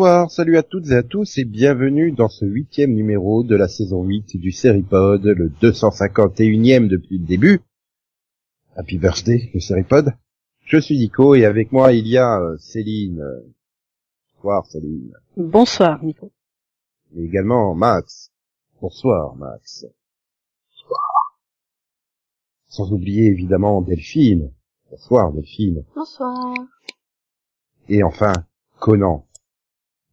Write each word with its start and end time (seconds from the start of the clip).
bonsoir, 0.00 0.30
salut 0.30 0.56
à 0.56 0.62
toutes 0.62 0.88
et 0.92 0.94
à 0.94 1.02
tous 1.02 1.36
et 1.36 1.44
bienvenue 1.44 2.10
dans 2.10 2.30
ce 2.30 2.46
huitième 2.46 2.94
numéro 2.94 3.42
de 3.42 3.54
la 3.54 3.68
saison 3.68 4.02
8 4.02 4.38
du 4.38 4.50
Seripod, 4.50 5.26
le 5.26 5.50
251e 5.60 6.88
depuis 6.88 7.18
le 7.18 7.26
début. 7.26 7.60
Happy 8.76 8.96
birthday, 8.96 9.50
le 9.52 9.60
Seripod. 9.60 10.14
Je 10.64 10.78
suis 10.78 10.96
Nico 10.96 11.34
et 11.34 11.44
avec 11.44 11.70
moi 11.70 11.92
il 11.92 12.08
y 12.08 12.16
a 12.16 12.40
euh, 12.40 12.56
Céline. 12.56 13.22
Bonsoir 14.36 14.64
Céline. 14.64 15.12
Bonsoir 15.36 16.02
Nico. 16.02 16.32
Et 17.14 17.22
également 17.22 17.74
Max. 17.74 18.32
Bonsoir 18.80 19.36
Max. 19.36 19.84
Bonsoir. 20.70 21.38
Sans 22.68 22.90
oublier 22.90 23.26
évidemment 23.26 23.82
Delphine. 23.82 24.50
Bonsoir 24.90 25.30
Delphine. 25.30 25.84
Bonsoir. 25.94 26.54
Et 27.90 28.02
enfin, 28.02 28.32
Conan. 28.78 29.26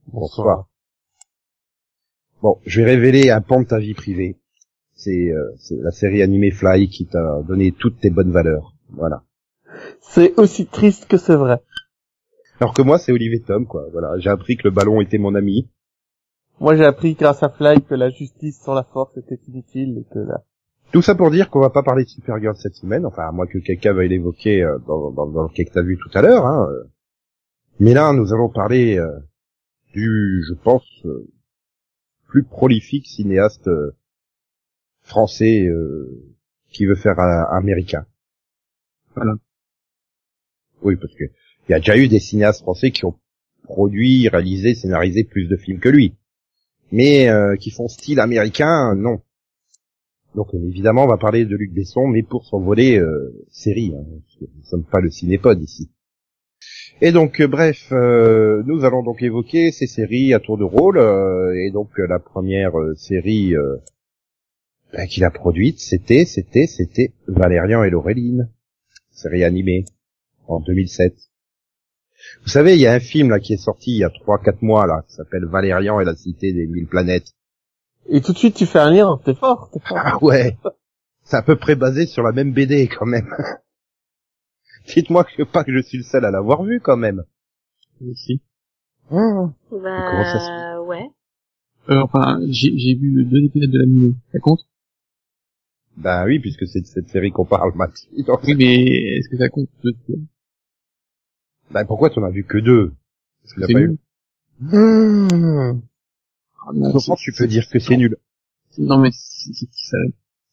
Bonsoir. 0.07 0.67
Bon, 2.41 2.59
je 2.65 2.81
vais 2.81 2.91
révéler 2.91 3.29
un 3.29 3.41
pan 3.41 3.61
de 3.61 3.65
ta 3.67 3.77
vie 3.77 3.93
privée. 3.93 4.39
C'est 4.93 5.31
euh, 5.31 5.51
c'est 5.59 5.75
la 5.81 5.91
série 5.91 6.21
animée 6.21 6.51
Fly 6.51 6.87
qui 6.87 7.05
t'a 7.05 7.41
donné 7.43 7.71
toutes 7.71 7.99
tes 7.99 8.09
bonnes 8.09 8.31
valeurs. 8.31 8.73
Voilà. 8.89 9.23
C'est 9.99 10.39
aussi 10.39 10.65
triste 10.65 11.07
que 11.07 11.17
c'est 11.17 11.35
vrai. 11.35 11.61
Alors 12.59 12.73
que 12.73 12.81
moi, 12.81 12.97
c'est 12.97 13.11
Olivier 13.11 13.41
Tom, 13.41 13.67
quoi. 13.67 13.83
Voilà, 13.91 14.17
j'ai 14.17 14.29
appris 14.29 14.57
que 14.57 14.63
le 14.63 14.71
ballon 14.71 15.01
était 15.01 15.17
mon 15.17 15.35
ami. 15.35 15.69
Moi, 16.59 16.75
j'ai 16.75 16.85
appris 16.85 17.13
grâce 17.13 17.43
à 17.43 17.49
Fly 17.49 17.83
que 17.83 17.93
la 17.93 18.09
justice 18.09 18.59
sans 18.59 18.73
la 18.73 18.83
force 18.83 19.15
était 19.17 19.39
inutile 19.47 19.99
et 19.99 20.05
que 20.11 20.19
la... 20.19 20.43
Tout 20.91 21.01
ça 21.01 21.13
pour 21.13 21.29
dire 21.29 21.49
qu'on 21.49 21.59
va 21.59 21.69
pas 21.69 21.83
parler 21.83 22.05
de 22.05 22.09
Supergirl 22.09 22.55
cette 22.55 22.75
semaine, 22.75 23.05
enfin 23.05 23.27
à 23.27 23.31
moins 23.31 23.45
que 23.45 23.59
quelqu'un 23.59 23.93
veuille 23.93 24.09
l'évoquer 24.09 24.63
euh, 24.63 24.79
dans, 24.87 25.11
dans, 25.11 25.27
dans 25.27 25.43
le 25.43 25.49
cas 25.49 25.65
que 25.65 25.73
t'as 25.73 25.83
vu 25.83 25.97
tout 25.97 26.17
à 26.17 26.21
l'heure. 26.21 26.45
Hein. 26.47 26.67
Mais 27.79 27.93
là, 27.93 28.11
nous 28.13 28.33
allons 28.33 28.49
parler 28.49 28.97
euh, 28.97 29.11
du, 29.97 30.43
je 30.47 30.53
pense, 30.53 30.85
euh, 31.05 31.27
plus 32.27 32.43
prolifique 32.43 33.07
cinéaste 33.07 33.67
euh, 33.67 33.95
français 35.01 35.67
qui 36.69 36.85
veut 36.85 36.95
faire 36.95 37.19
un, 37.19 37.45
américain. 37.57 38.05
Voilà. 39.15 39.35
Oui, 40.81 40.95
parce 40.97 41.13
que 41.15 41.23
il 41.23 41.71
y 41.71 41.73
a 41.73 41.79
déjà 41.79 41.97
eu 41.97 42.07
des 42.07 42.19
cinéastes 42.19 42.61
français 42.61 42.91
qui 42.91 43.05
ont 43.05 43.17
produit, 43.63 44.27
réalisé, 44.27 44.75
scénarisé 44.75 45.23
plus 45.23 45.47
de 45.47 45.55
films 45.55 45.79
que 45.79 45.89
lui. 45.89 46.15
Mais 46.91 47.29
qui 47.59 47.71
font 47.71 47.87
style 47.87 48.19
américain, 48.19 48.95
non. 48.95 49.21
Donc 50.35 50.53
évidemment, 50.53 51.05
on 51.05 51.07
va 51.07 51.17
parler 51.17 51.45
de 51.45 51.55
Luc 51.55 51.73
Besson, 51.73 52.07
mais 52.07 52.23
pour 52.23 52.45
son 52.45 52.59
volet 52.59 53.01
série. 53.49 53.93
Hein, 53.95 54.05
parce 54.23 54.35
que 54.39 54.45
nous 54.53 54.61
ne 54.61 54.65
sommes 54.65 54.85
pas 54.85 54.99
le 54.99 55.09
cinépod 55.09 55.61
ici. 55.61 55.89
Et 56.99 57.11
donc, 57.11 57.39
euh, 57.39 57.47
bref, 57.47 57.89
euh, 57.91 58.63
nous 58.65 58.83
allons 58.83 59.03
donc 59.03 59.21
évoquer 59.21 59.71
ces 59.71 59.85
séries 59.85 60.33
à 60.33 60.39
tour 60.39 60.57
de 60.57 60.63
rôle. 60.63 60.97
Euh, 60.97 61.53
et 61.53 61.69
donc, 61.69 61.91
la 61.97 62.19
première 62.19 62.73
série 62.95 63.53
ben, 64.93 65.07
qu'il 65.07 65.23
a 65.23 65.31
produite, 65.31 65.79
c'était, 65.79 66.25
c'était, 66.25 66.65
c'était 66.65 67.13
Valérian 67.27 67.83
et 67.83 67.89
Laureline, 67.89 68.49
série 69.11 69.43
animée 69.43 69.85
en 70.47 70.59
2007. 70.59 71.13
Vous 72.43 72.49
savez, 72.49 72.73
il 72.73 72.81
y 72.81 72.87
a 72.87 72.93
un 72.93 72.99
film 72.99 73.29
là 73.29 73.39
qui 73.39 73.53
est 73.53 73.57
sorti 73.57 73.91
il 73.91 73.97
y 73.97 74.03
a 74.03 74.09
trois, 74.09 74.39
quatre 74.39 74.63
mois 74.63 74.87
là, 74.87 75.03
qui 75.07 75.13
s'appelle 75.13 75.45
Valérian 75.45 75.99
et 75.99 76.05
la 76.05 76.15
cité 76.15 76.51
des 76.51 76.65
mille 76.65 76.87
planètes. 76.87 77.33
Et 78.09 78.21
tout 78.21 78.33
de 78.33 78.37
suite, 78.37 78.55
tu 78.55 78.65
fais 78.65 78.79
un 78.79 78.89
lien. 78.89 79.19
T'es 79.23 79.35
fort, 79.35 79.69
t'es 79.71 79.79
fort. 79.79 79.99
Ah 80.01 80.17
ouais. 80.23 80.57
C'est 81.23 81.35
à 81.35 81.41
peu 81.43 81.57
près 81.57 81.75
basé 81.75 82.07
sur 82.07 82.23
la 82.23 82.31
même 82.31 82.53
BD 82.53 82.87
quand 82.87 83.05
même. 83.05 83.29
Dites-moi 84.87 85.23
que 85.25 85.43
pas 85.43 85.63
que 85.63 85.73
je 85.73 85.81
suis 85.81 85.97
le 85.99 86.03
seul 86.03 86.25
à 86.25 86.31
l'avoir 86.31 86.63
vu 86.63 86.79
quand 86.79 86.97
même. 86.97 87.23
Si. 88.15 88.41
Oh. 89.11 89.49
Bah, 89.71 90.07
comment 90.11 90.23
ça 90.23 90.39
se 90.39 90.79
ouais. 90.85 91.09
Euh, 91.89 92.01
enfin, 92.01 92.39
j'ai 92.49 92.95
vu 92.95 93.23
deux 93.23 93.45
épisodes 93.45 93.71
de 93.71 93.79
l'anime. 93.79 94.15
Ça 94.31 94.39
compte? 94.39 94.67
Bah 95.95 96.25
oui, 96.25 96.39
puisque 96.39 96.67
c'est 96.67 96.81
de 96.81 96.85
cette 96.85 97.09
série 97.09 97.31
qu'on 97.31 97.45
parle, 97.45 97.71
Max. 97.75 98.07
Oui, 98.11 98.55
mais 98.55 98.85
est-ce 99.17 99.29
que 99.29 99.37
ça 99.37 99.49
compte 99.49 99.69
Bah 101.71 101.85
pourquoi 101.85 102.09
tu 102.09 102.19
en 102.19 102.23
as 102.23 102.29
vu 102.29 102.43
que 102.43 102.57
deux? 102.57 102.93
Parce 103.41 103.53
que 103.53 103.73
pas 103.73 103.79
eu. 103.79 103.97
Mmh. 104.59 105.81
Ah, 106.59 106.71
Comment 106.71 107.15
tu 107.15 107.31
peux 107.31 107.47
dire 107.47 107.67
que 107.69 107.79
c'est 107.79 107.97
nul 107.97 108.17
Non 108.77 108.99
mais 108.99 109.09
ça, 109.11 109.97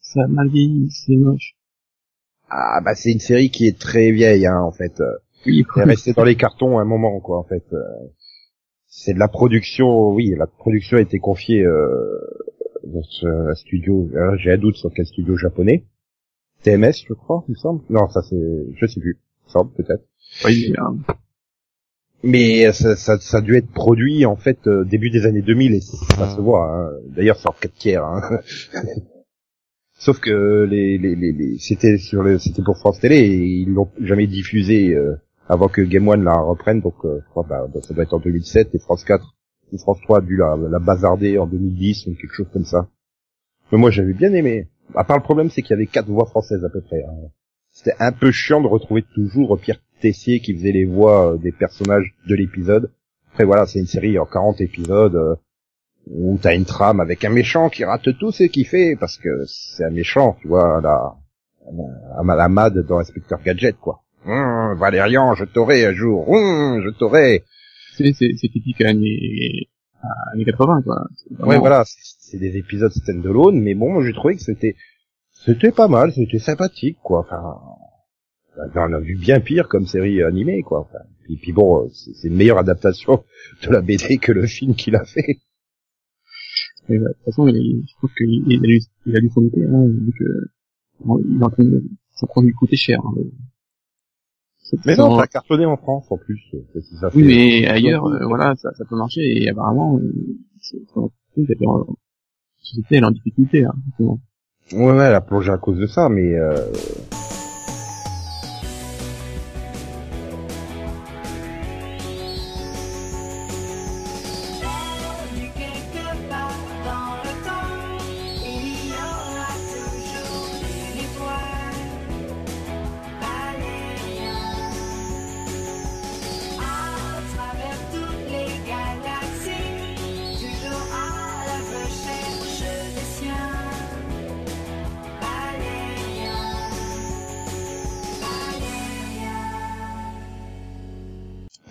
ça 0.00 0.24
a 0.24 0.28
mal 0.28 0.48
vieilli, 0.48 0.90
c'est 0.90 1.16
moche. 1.16 1.56
Ah 2.50 2.80
bah 2.84 2.94
c'est 2.94 3.10
une 3.10 3.20
série 3.20 3.50
qui 3.50 3.66
est 3.66 3.78
très 3.78 4.10
vieille 4.10 4.46
hein, 4.46 4.60
en 4.60 4.72
fait. 4.72 5.02
Oui. 5.46 5.64
Elle 5.76 5.82
est 5.82 5.84
restée 5.86 6.12
dans 6.12 6.24
les 6.24 6.36
cartons 6.36 6.78
un 6.78 6.84
moment 6.84 7.20
quoi 7.20 7.38
en 7.38 7.44
fait. 7.44 7.64
C'est 8.86 9.12
de 9.12 9.18
la 9.18 9.28
production, 9.28 10.10
oui, 10.10 10.34
la 10.38 10.46
production 10.46 10.98
a 10.98 11.00
été 11.00 11.18
confiée 11.18 11.64
euh, 11.64 12.20
dans 12.84 13.02
un 13.28 13.54
studio, 13.54 14.08
euh, 14.14 14.36
j'ai 14.38 14.52
un 14.52 14.58
doute 14.58 14.76
sur 14.76 14.90
quel 14.94 15.04
studio 15.04 15.36
japonais. 15.36 15.84
TMS 16.62 16.92
je 17.06 17.12
crois, 17.12 17.44
il 17.48 17.52
me 17.52 17.56
semble. 17.56 17.82
Non 17.90 18.08
ça 18.08 18.22
c'est, 18.22 18.36
je 18.76 18.86
sais 18.86 19.00
plus, 19.00 19.18
il 19.18 19.46
me 19.46 19.50
semble 19.50 19.72
peut-être. 19.72 20.04
Oui, 20.44 20.72
mais 22.22 22.72
ça, 22.72 22.96
ça, 22.96 23.18
ça, 23.20 23.38
a 23.38 23.40
dû 23.42 23.54
être 23.56 23.70
produit 23.70 24.24
en 24.24 24.36
fait 24.36 24.66
euh, 24.66 24.84
début 24.84 25.10
des 25.10 25.26
années 25.26 25.42
2000 25.42 25.74
et 25.74 25.80
ça 25.80 26.30
se 26.34 26.40
voit. 26.40 26.72
Hein. 26.72 26.90
D'ailleurs 27.08 27.36
c'est 27.36 27.48
en 27.48 27.54
4 27.60 27.74
tiers. 27.74 28.04
Hein. 28.04 28.38
Sauf 30.04 30.20
que 30.20 30.66
les, 30.68 30.98
les, 30.98 31.14
les, 31.16 31.58
c'était 31.58 31.96
sur 31.96 32.22
le, 32.22 32.38
c'était 32.38 32.60
pour 32.60 32.76
France 32.76 33.00
Télé 33.00 33.20
et 33.20 33.36
ils 33.62 33.72
l'ont 33.72 33.88
jamais 34.02 34.26
diffusé 34.26 34.94
euh, 34.94 35.14
avant 35.48 35.68
que 35.68 35.80
Game 35.80 36.06
One 36.06 36.24
la 36.24 36.36
reprenne. 36.36 36.82
Donc 36.82 36.96
euh, 37.06 37.20
je 37.24 37.30
crois 37.30 37.46
bah, 37.48 37.66
ça 37.80 37.94
doit 37.94 38.02
être 38.02 38.12
en 38.12 38.18
2007 38.18 38.74
et 38.74 38.78
France 38.80 39.02
4 39.04 39.34
ou 39.72 39.78
France 39.78 39.96
3 40.02 40.18
a 40.18 40.20
dû 40.20 40.36
la, 40.36 40.58
la 40.58 40.78
bazarder 40.78 41.38
en 41.38 41.46
2010 41.46 42.08
ou 42.08 42.14
quelque 42.16 42.34
chose 42.34 42.50
comme 42.52 42.66
ça. 42.66 42.90
Mais 43.72 43.78
moi 43.78 43.90
j'avais 43.90 44.12
bien 44.12 44.34
aimé. 44.34 44.68
À 44.94 45.04
part 45.04 45.16
le 45.16 45.22
problème 45.22 45.48
c'est 45.48 45.62
qu'il 45.62 45.70
y 45.70 45.72
avait 45.72 45.86
quatre 45.86 46.10
voix 46.10 46.26
françaises 46.26 46.66
à 46.66 46.68
peu 46.68 46.82
près. 46.82 47.02
Hein. 47.02 47.30
C'était 47.70 47.96
un 47.98 48.12
peu 48.12 48.30
chiant 48.30 48.60
de 48.60 48.66
retrouver 48.66 49.06
toujours 49.14 49.58
Pierre 49.58 49.80
Tessier 50.02 50.40
qui 50.40 50.54
faisait 50.54 50.72
les 50.72 50.84
voix 50.84 51.32
euh, 51.32 51.38
des 51.38 51.52
personnages 51.52 52.14
de 52.28 52.34
l'épisode. 52.34 52.90
Après 53.32 53.44
voilà, 53.44 53.64
c'est 53.64 53.78
une 53.78 53.86
série 53.86 54.18
en 54.18 54.26
40 54.26 54.60
épisodes 54.60 55.38
où 56.06 56.38
t'as 56.40 56.54
une 56.54 56.64
trame 56.64 57.00
avec 57.00 57.24
un 57.24 57.30
méchant 57.30 57.68
qui 57.70 57.84
rate 57.84 58.16
tout 58.18 58.30
ce 58.30 58.44
qu'il 58.44 58.66
fait 58.66 58.96
parce 58.98 59.16
que 59.18 59.44
c'est 59.46 59.84
un 59.84 59.90
méchant, 59.90 60.36
tu 60.40 60.48
vois, 60.48 60.80
la, 60.82 61.14
la, 62.24 62.36
la 62.36 62.48
mad 62.48 62.78
dans 62.86 62.98
Inspecteur 62.98 63.40
Gadget, 63.42 63.76
quoi. 63.78 64.02
Hum, 64.26 64.74
Valérian, 64.78 65.34
je 65.34 65.44
t'aurai 65.44 65.84
un 65.86 65.92
jour. 65.92 66.28
Hum, 66.28 66.82
je 66.84 66.90
t'aurai. 66.90 67.44
C'est, 67.96 68.12
c'est, 68.12 68.30
c'est 68.36 68.48
typique 68.48 68.80
années, 68.80 69.68
années 70.32 70.44
80, 70.44 70.82
quoi. 70.82 71.06
Ouais, 71.40 71.58
voilà, 71.58 71.84
c'est 71.86 72.38
des 72.38 72.56
épisodes 72.56 72.92
stand-alone, 72.92 73.60
mais 73.60 73.74
bon, 73.74 74.02
j'ai 74.02 74.12
trouvé 74.12 74.36
que 74.36 74.42
c'était, 74.42 74.76
c'était 75.30 75.72
pas 75.72 75.88
mal, 75.88 76.12
c'était 76.12 76.38
sympathique, 76.38 76.98
quoi. 77.02 77.20
Enfin, 77.20 77.60
on 78.74 78.92
a 78.92 79.00
vu 79.00 79.16
bien 79.16 79.40
pire 79.40 79.68
comme 79.68 79.86
série 79.86 80.22
animée, 80.22 80.62
quoi. 80.62 80.80
Enfin, 80.80 81.04
puis, 81.24 81.36
puis 81.36 81.52
bon, 81.52 81.88
c'est 81.90 82.28
une 82.28 82.36
meilleure 82.36 82.58
adaptation 82.58 83.24
de 83.62 83.70
la 83.70 83.80
BD 83.80 84.18
que 84.18 84.32
le 84.32 84.46
film 84.46 84.74
qu'il 84.74 84.96
a 84.96 85.04
fait. 85.04 85.38
Mais 86.88 86.98
bah, 86.98 87.08
de 87.08 87.14
toute 87.14 87.24
façon, 87.24 87.48
il, 87.48 87.84
je 87.88 87.94
trouve 87.96 88.10
qu'il 88.16 88.44
il 88.46 88.58
a, 88.58 88.66
dû, 88.66 88.80
il 89.06 89.16
a 89.16 89.20
dû 89.20 89.30
s'en 89.30 89.42
hein, 89.42 89.86
vu 89.88 90.12
que 90.18 90.24
bon, 91.04 91.18
il 91.18 91.40
est 91.40 91.44
en 91.44 91.50
train 91.50 91.64
de, 91.64 91.82
ça 92.12 92.26
prend 92.26 92.42
du 92.42 92.54
coûter 92.54 92.76
cher. 92.76 93.00
Hein, 93.04 93.14
mais 94.86 94.96
non, 94.96 95.16
ça 95.16 95.24
a 95.24 95.26
cartonné 95.26 95.66
en 95.66 95.76
France 95.76 96.06
en 96.10 96.16
plus. 96.16 96.40
Ça 97.00 97.10
oui, 97.14 97.24
mais 97.24 97.66
ailleurs, 97.66 98.06
euh, 98.06 98.26
voilà, 98.26 98.54
ça, 98.56 98.72
ça 98.74 98.84
peut 98.84 98.96
marcher 98.96 99.20
et 99.20 99.48
apparemment, 99.50 99.98
euh, 99.98 100.12
société 102.58 102.96
elle 102.96 103.02
est 103.02 103.06
en 103.06 103.10
difficulté. 103.10 103.64
Hein, 103.64 103.74
ouais, 104.00 104.16
ouais, 104.72 105.04
elle 105.04 105.14
a 105.14 105.20
plongé 105.20 105.50
à 105.50 105.58
cause 105.58 105.78
de 105.78 105.86
ça, 105.86 106.08
mais 106.08 106.34
euh, 106.34 106.56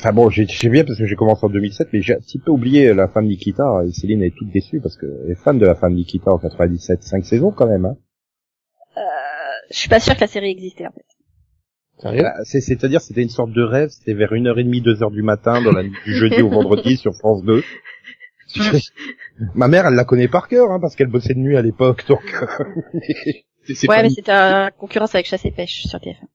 Enfin 0.04 0.12
bon, 0.12 0.30
j'ai 0.30 0.46
bien 0.68 0.84
parce 0.84 1.00
que 1.00 1.06
j'ai 1.06 1.16
commencé 1.16 1.46
en 1.46 1.50
2007, 1.50 1.88
mais 1.94 2.02
j'ai 2.02 2.16
un 2.16 2.20
petit 2.20 2.38
peu 2.38 2.52
oublié 2.52 2.94
la 2.94 3.08
fin 3.08 3.22
de 3.22 3.28
Nikita, 3.28 3.84
et 3.88 3.92
Céline 3.94 4.22
est 4.22 4.36
toute 4.36 4.50
déçue 4.52 4.82
parce 4.82 4.98
que 4.98 5.06
elle 5.24 5.32
est 5.32 5.42
fan 5.42 5.58
de 5.58 5.66
la 5.66 5.76
fin 5.76 5.90
de 5.90 5.96
Nikita 5.96 6.30
en 6.30 6.40
97, 6.40 7.02
5 7.02 7.24
saisons 7.24 7.52
quand 7.52 7.68
même. 7.68 7.86
Hein. 7.86 7.96
Euh, 8.98 9.02
je 9.72 9.78
suis 9.78 9.88
pas 9.88 10.02
sûr 10.02 10.14
que 10.16 10.20
la 10.20 10.28
série 10.28 10.52
existait 10.52 10.88
en 10.88 10.92
fait. 10.92 11.06
Bah, 12.22 12.34
c'est-à-dire 12.44 13.00
c'était 13.00 13.22
une 13.22 13.30
sorte 13.30 13.54
de 13.54 13.62
rêve, 13.62 13.92
c'était 13.92 14.14
vers 14.14 14.34
1h30, 14.34 14.84
2h 14.84 15.10
du 15.14 15.22
matin, 15.22 15.62
dans 15.62 15.72
la 15.72 15.84
nuit 15.84 15.96
du 16.04 16.14
jeudi 16.14 16.42
au 16.42 16.50
vendredi 16.50 16.98
sur 16.98 17.16
France 17.16 17.42
2. 17.46 17.64
Ma 19.56 19.70
mère, 19.70 19.86
elle 19.86 19.96
la 19.96 20.04
connaît 20.04 20.28
par 20.28 20.50
cœur, 20.50 20.70
hein, 20.70 20.80
parce 20.82 20.98
qu'elle 20.98 21.08
bossait 21.08 21.34
de 21.34 21.40
nuit 21.40 21.56
à 21.56 21.62
l'époque, 21.62 22.06
donc... 22.10 22.24
ouais, 23.88 24.02
mais 24.02 24.10
c'était 24.10 24.34
en 24.34 24.70
concurrence 24.78 25.16
avec 25.16 25.28
Chasse 25.28 25.46
et 25.46 25.52
Pêche 25.52 25.84
sur 25.88 26.00
TF1. 26.00 26.26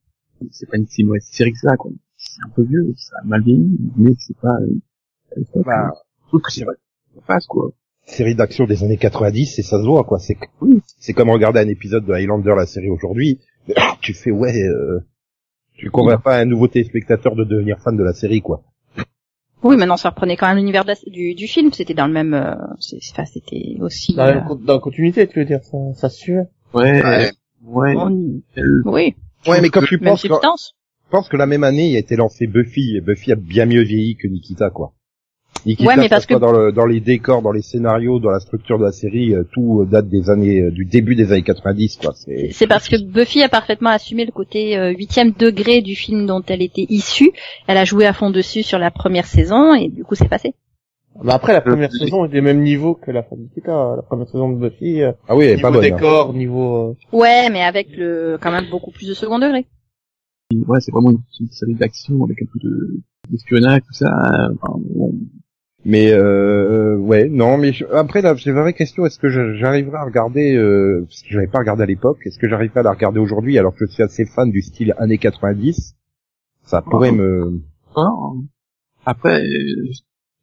C'est 0.52 0.70
pas 0.70 0.78
une 0.78 0.86
si 0.86 1.04
mauvaise 1.04 1.28
série 1.30 1.52
que 1.52 1.58
ça, 1.58 1.76
quoi. 1.76 1.90
C'est 2.38 2.46
un 2.46 2.50
peu 2.54 2.62
vieux, 2.62 2.94
ça 2.96 3.16
a 3.22 3.26
mal 3.26 3.42
vieilli, 3.42 3.76
mais 3.96 4.12
c'est 4.18 4.36
pas... 4.38 4.56
Euh, 4.62 5.62
bah, 5.64 5.90
je 6.22 6.28
trouve 6.28 6.40
que 6.40 6.52
c'est 6.52 6.64
vrai. 6.64 6.76
Passe, 7.26 7.46
quoi. 7.46 7.72
Série 8.06 8.34
d'action 8.34 8.64
des 8.64 8.84
années 8.84 8.96
90, 8.96 9.58
et 9.58 9.62
ça 9.62 9.78
se 9.78 9.86
voit, 9.86 10.04
quoi. 10.04 10.18
C'est 10.18 10.38
c'est 10.98 11.12
comme 11.12 11.30
regarder 11.30 11.60
un 11.60 11.68
épisode 11.68 12.06
de 12.06 12.12
Highlander, 12.12 12.54
la 12.56 12.66
série 12.66 12.90
aujourd'hui. 12.90 13.40
Tu 14.00 14.14
fais, 14.14 14.30
ouais... 14.30 14.62
Euh 14.62 15.00
tu 15.78 15.90
convaincs 15.90 16.22
pas 16.22 16.38
un 16.38 16.44
nouveau 16.44 16.66
téléspectateur 16.66 17.36
de 17.36 17.44
devenir 17.44 17.78
fan 17.78 17.96
de 17.96 18.02
la 18.02 18.12
série, 18.12 18.42
quoi. 18.42 18.62
Oui, 19.62 19.76
maintenant 19.76 19.96
ça 19.96 20.10
reprenait 20.10 20.36
quand 20.36 20.48
même 20.48 20.58
l'univers 20.58 20.84
du, 21.06 21.34
du 21.34 21.46
film. 21.46 21.72
C'était 21.72 21.94
dans 21.94 22.06
le 22.06 22.12
même, 22.12 22.34
euh, 22.34 22.54
enfin 23.12 23.24
c'était 23.24 23.76
aussi 23.80 24.14
dans, 24.14 24.24
la, 24.24 24.46
euh, 24.46 24.78
continuité, 24.78 25.26
tu 25.26 25.38
veux 25.38 25.44
dire 25.44 25.64
ça, 25.64 25.78
ça 25.94 26.08
suivait. 26.08 26.48
Ouais, 26.74 27.02
ouais, 27.02 27.30
ouais. 27.64 27.94
oui. 28.84 29.14
Ouais, 29.46 29.60
mais 29.60 29.68
quand 29.70 29.82
tu 29.82 29.98
penses, 29.98 30.26
je 31.08 31.16
pense 31.16 31.28
que 31.28 31.36
la 31.38 31.46
même 31.46 31.64
année, 31.64 31.88
il 31.88 31.96
a 31.96 32.00
été 32.00 32.16
lancé 32.16 32.46
Buffy 32.46 32.96
et 32.96 33.00
Buffy 33.00 33.32
a 33.32 33.36
bien 33.36 33.64
mieux 33.64 33.82
vieilli 33.82 34.16
que 34.16 34.28
Nikita, 34.28 34.68
quoi 34.70 34.92
ouais, 35.66 35.96
mais 35.96 36.08
parce 36.08 36.26
que 36.26 36.34
dans, 36.34 36.52
le, 36.52 36.72
dans 36.72 36.86
les 36.86 37.00
décors, 37.00 37.42
dans 37.42 37.52
les 37.52 37.62
scénarios, 37.62 38.18
dans 38.18 38.30
la 38.30 38.40
structure 38.40 38.78
de 38.78 38.84
la 38.84 38.92
série, 38.92 39.34
euh, 39.34 39.44
tout 39.52 39.80
euh, 39.80 39.86
date 39.86 40.08
des 40.08 40.30
années 40.30 40.60
euh, 40.60 40.70
du 40.70 40.84
début 40.84 41.14
des 41.14 41.32
années 41.32 41.42
90 41.42 41.96
quoi. 41.96 42.12
C'est 42.50 42.66
parce 42.66 42.88
que 42.88 42.96
Buffy 43.02 43.42
a 43.42 43.48
parfaitement 43.48 43.90
assumé 43.90 44.24
le 44.24 44.32
côté 44.32 44.76
huitième 44.96 45.32
degré 45.32 45.80
du 45.80 45.94
film 45.94 46.26
dont 46.26 46.42
elle 46.46 46.62
était 46.62 46.86
issue. 46.88 47.32
Elle 47.66 47.78
a 47.78 47.84
joué 47.84 48.06
à 48.06 48.12
fond 48.12 48.30
dessus 48.30 48.62
sur 48.62 48.78
la 48.78 48.90
première 48.90 49.26
saison 49.26 49.74
et 49.74 49.88
du 49.88 50.04
coup 50.04 50.14
c'est 50.14 50.28
passé. 50.28 50.54
Bah 51.22 51.34
après 51.34 51.52
la 51.52 51.60
première 51.60 51.90
saison 51.90 52.26
est 52.26 52.28
du 52.28 52.40
même 52.40 52.62
niveau 52.62 52.94
que 52.94 53.10
la 53.10 53.24
fin 53.24 53.34
de 53.34 53.42
Nikita. 53.42 53.96
La 53.96 54.02
première 54.02 54.28
saison 54.28 54.50
de 54.50 54.56
Buffy. 54.56 55.02
Ah 55.02 55.34
oui, 55.34 55.48
niveau 55.48 55.62
pas 55.62 55.70
bonne, 55.70 55.84
hein. 55.84 55.90
décor, 55.90 56.32
niveau. 56.32 56.96
Ouais, 57.12 57.50
mais 57.50 57.62
avec 57.62 57.96
le 57.96 58.38
quand 58.40 58.52
même 58.52 58.66
beaucoup 58.70 58.92
plus 58.92 59.08
de 59.08 59.14
second 59.14 59.38
degré. 59.38 59.66
Ouais, 60.54 60.80
c'est 60.80 60.92
vraiment 60.92 61.10
une, 61.10 61.48
série 61.50 61.74
d'action 61.74 62.24
avec 62.24 62.40
un 62.42 62.46
peu 62.46 62.58
de 62.60 63.00
d'espionnage 63.28 63.82
tout 63.86 63.92
ça. 63.92 64.10
Enfin, 64.54 64.80
mais 65.84 66.10
euh, 66.12 66.96
ouais, 66.96 67.28
non, 67.28 67.58
mais 67.58 67.72
après 67.92 68.22
là, 68.22 68.34
j'ai 68.34 68.50
une 68.50 68.56
vraie 68.56 68.72
question. 68.72 69.04
Est-ce 69.04 69.18
que 69.18 69.28
j'arriverai 69.28 69.96
à 69.96 70.04
regarder 70.04 70.56
euh, 70.56 71.04
parce 71.06 71.22
que 71.22 71.28
j'avais 71.30 71.46
pas 71.46 71.58
regardé 71.58 71.82
à 71.82 71.86
l'époque. 71.86 72.18
Est-ce 72.24 72.38
que 72.38 72.48
j'arriverai 72.48 72.80
à 72.80 72.82
la 72.82 72.92
regarder 72.92 73.20
aujourd'hui 73.20 73.58
alors 73.58 73.74
que 73.74 73.86
je 73.86 73.92
suis 73.92 74.02
assez 74.02 74.24
fan 74.24 74.50
du 74.50 74.62
style 74.62 74.94
années 74.98 75.18
90 75.18 75.96
Ça 76.64 76.82
pourrait 76.82 77.12
me. 77.12 77.60
après, 79.04 79.42
euh, 79.42 79.90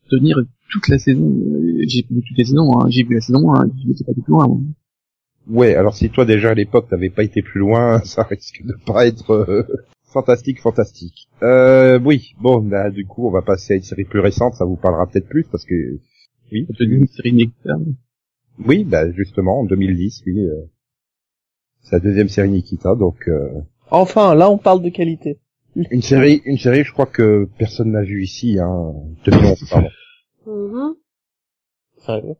tenir 0.09 0.37
toute 0.71 0.87
la 0.87 0.99
saison. 0.99 1.25
Euh, 1.25 1.83
j'ai 1.87 2.05
vu 2.09 2.21
toutes 2.27 2.37
les 2.37 2.45
saisons. 2.45 2.79
Hein, 2.79 2.87
j'ai 2.89 3.03
vu 3.03 3.15
la 3.15 3.21
saison 3.21 3.53
1. 3.55 3.69
J'étais 3.87 4.03
pas 4.03 4.13
plus 4.13 4.23
loin. 4.31 4.47
Ouais, 5.47 5.75
alors 5.75 5.95
si 5.95 6.09
toi 6.09 6.25
déjà 6.25 6.51
à 6.51 6.53
l'époque 6.55 6.87
t'avais 6.89 7.09
pas 7.09 7.23
été 7.23 7.41
plus 7.41 7.59
loin, 7.59 7.99
ça 8.03 8.23
risque 8.23 8.63
de 8.63 8.73
pas 8.85 9.05
être 9.05 9.31
euh, 9.31 9.63
fantastique, 10.15 10.61
fantastique. 10.61 11.27
Euh, 11.43 11.99
oui, 11.99 12.35
bon, 12.39 12.61
bah, 12.61 12.89
du 12.89 13.05
coup, 13.05 13.27
on 13.27 13.31
va 13.31 13.41
passer 13.41 13.73
à 13.73 13.75
une 13.75 13.83
série 13.83 14.05
plus 14.05 14.21
récente, 14.21 14.53
ça 14.53 14.63
vous 14.63 14.77
parlera 14.77 15.05
peut-être 15.07 15.27
plus, 15.27 15.43
parce 15.51 15.65
que, 15.65 15.75
oui. 16.53 16.65
C'est 16.77 16.85
une 16.85 17.07
série 17.07 17.33
Nikita. 17.33 17.75
Oui, 18.65 18.85
bah, 18.85 19.11
justement, 19.11 19.59
en 19.59 19.65
2010, 19.65 20.23
oui, 20.25 20.39
euh, 20.39 20.71
c'est 21.81 21.97
la 21.97 21.99
deuxième 21.99 22.29
série 22.29 22.49
Nikita, 22.49 22.95
donc, 22.95 23.27
euh... 23.27 23.49
Enfin, 23.91 24.35
là, 24.35 24.49
on 24.49 24.57
parle 24.57 24.81
de 24.81 24.89
qualité. 24.89 25.39
Une 25.75 26.01
série, 26.01 26.41
une 26.45 26.57
série, 26.57 26.85
je 26.85 26.93
crois 26.93 27.07
que 27.07 27.49
personne 27.59 27.91
n'a 27.91 28.03
vu 28.03 28.23
ici, 28.23 28.57
hein, 28.57 28.93
2011, 29.25 29.69
pardon. 29.69 29.89
Mm 30.47 30.93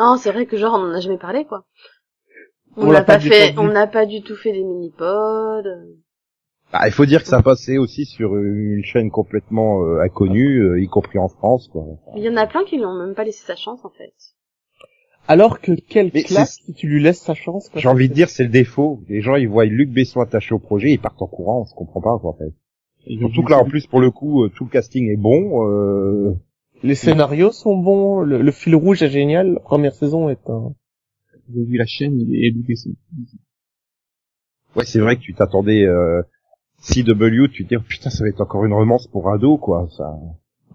non, 0.00 0.16
c'est 0.16 0.32
vrai 0.32 0.46
que 0.46 0.56
genre, 0.56 0.74
on 0.74 0.90
en 0.90 0.92
a 0.92 0.98
jamais 0.98 1.18
parlé, 1.18 1.44
quoi. 1.44 1.64
On 2.76 2.90
n'a 2.90 3.02
pas, 3.02 3.20
fait, 3.20 3.54
on 3.56 3.68
n'a 3.68 3.86
pas 3.86 4.06
du 4.06 4.22
tout 4.22 4.34
fait 4.34 4.52
des 4.52 4.64
mini-pods. 4.64 5.68
Bah, 6.72 6.80
il 6.86 6.92
faut 6.92 7.06
dire 7.06 7.22
que 7.22 7.28
ça 7.28 7.42
passait 7.42 7.78
aussi 7.78 8.04
sur 8.04 8.36
une 8.36 8.84
chaîne 8.84 9.10
complètement 9.10 9.82
euh, 9.84 10.00
inconnue, 10.00 10.60
euh, 10.60 10.80
y 10.80 10.86
compris 10.86 11.18
en 11.18 11.28
France. 11.28 11.68
Quoi. 11.68 11.84
Il 12.14 12.22
y 12.22 12.28
en 12.28 12.36
a 12.36 12.46
plein 12.46 12.64
qui 12.64 12.76
lui 12.76 12.84
ont 12.84 12.98
même 12.98 13.14
pas 13.14 13.24
laissé 13.24 13.42
sa 13.44 13.56
chance 13.56 13.84
en 13.84 13.90
fait. 13.90 14.12
Alors 15.26 15.60
que 15.60 15.72
quelle 15.72 16.10
classe 16.10 16.58
si 16.64 16.74
tu 16.74 16.86
lui 16.86 17.02
laisses 17.02 17.20
sa 17.20 17.34
chance 17.34 17.70
J'ai 17.74 17.88
envie 17.88 18.08
de 18.08 18.14
dire 18.14 18.28
c'est 18.28 18.42
le 18.42 18.50
défaut. 18.50 19.00
Les 19.08 19.22
gens 19.22 19.36
ils 19.36 19.48
voient 19.48 19.64
Luc 19.64 19.90
Besson 19.90 20.20
attaché 20.20 20.54
au 20.54 20.58
projet, 20.58 20.92
ils 20.92 20.98
partent 20.98 21.22
en 21.22 21.26
courant, 21.26 21.66
je 21.68 21.74
comprends 21.74 22.00
pas 22.00 22.18
quoi 22.18 22.30
en 22.30 22.36
fait. 22.36 22.52
Surtout 23.18 23.42
que 23.42 23.50
là 23.50 23.58
en 23.58 23.64
plus 23.64 23.86
pour 23.86 24.00
le 24.00 24.10
coup 24.10 24.44
euh, 24.44 24.50
tout 24.54 24.64
le 24.64 24.70
casting 24.70 25.10
est 25.10 25.16
bon. 25.16 26.36
Les 26.82 26.94
scénarios 26.94 27.50
sont 27.50 27.76
bons, 27.76 28.20
le, 28.20 28.50
fil 28.52 28.76
rouge 28.76 29.02
est 29.02 29.10
génial. 29.10 29.54
La 29.54 29.60
première 29.60 29.94
saison 29.94 30.28
est 30.28 30.48
un. 30.50 30.74
J'ai 31.54 31.64
vu 31.64 31.78
la 31.78 31.86
chaîne 31.86 32.20
et 32.30 32.50
Luc 32.50 32.66
Besson. 32.66 32.90
Ouais 34.76 34.84
c'est 34.84 35.00
vrai 35.00 35.16
que 35.16 35.22
tu 35.22 35.34
t'attendais 35.34 35.86
CW, 36.82 37.48
tu 37.50 37.64
te 37.64 37.68
dis 37.68 37.76
oh, 37.76 37.82
putain 37.86 38.10
ça 38.10 38.24
va 38.24 38.30
être 38.30 38.40
encore 38.40 38.64
une 38.64 38.72
romance 38.72 39.06
pour 39.06 39.30
ado 39.30 39.56
quoi. 39.58 39.88
Ça. 39.96 40.16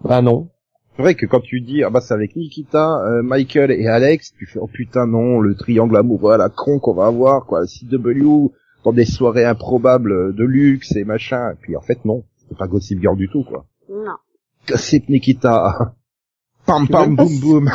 Bah 0.04 0.22
non. 0.22 0.50
C'est 0.96 1.02
vrai 1.02 1.16
que 1.16 1.26
quand 1.26 1.40
tu 1.40 1.62
dis 1.62 1.84
ah 1.84 1.90
bah 1.90 2.02
c'est 2.02 2.14
avec 2.14 2.36
Nikita, 2.36 3.04
euh, 3.06 3.24
Michael 3.24 3.72
et 3.72 3.88
Alex, 3.88 4.34
tu 4.38 4.46
fais 4.46 4.60
oh 4.60 4.68
putain 4.72 5.08
non 5.08 5.40
le 5.40 5.56
triangle 5.56 5.98
amoureux 5.98 6.34
à 6.34 6.38
la 6.38 6.50
con 6.50 6.80
qu'on 6.80 6.94
va 6.94 7.08
avoir 7.08 7.46
quoi. 7.46 7.66
CW 7.66 8.52
dans 8.84 8.92
des 8.92 9.06
soirées 9.06 9.46
improbables 9.46 10.36
de 10.36 10.44
luxe 10.44 10.96
et 10.96 11.06
machin. 11.06 11.52
Et 11.52 11.56
puis 11.62 11.76
en 11.78 11.82
fait 11.82 12.04
non, 12.06 12.26
c'est 12.50 12.58
pas 12.58 12.68
Gossip 12.68 13.00
Girl 13.00 13.18
du 13.18 13.30
tout 13.30 13.44
quoi. 13.44 13.66
Non. 13.90 14.18
Gossip 14.68 15.10
Nikita. 15.10 15.94
Pam 16.66 16.88
pam 16.88 17.16
boum 17.16 17.40
boum. 17.40 17.72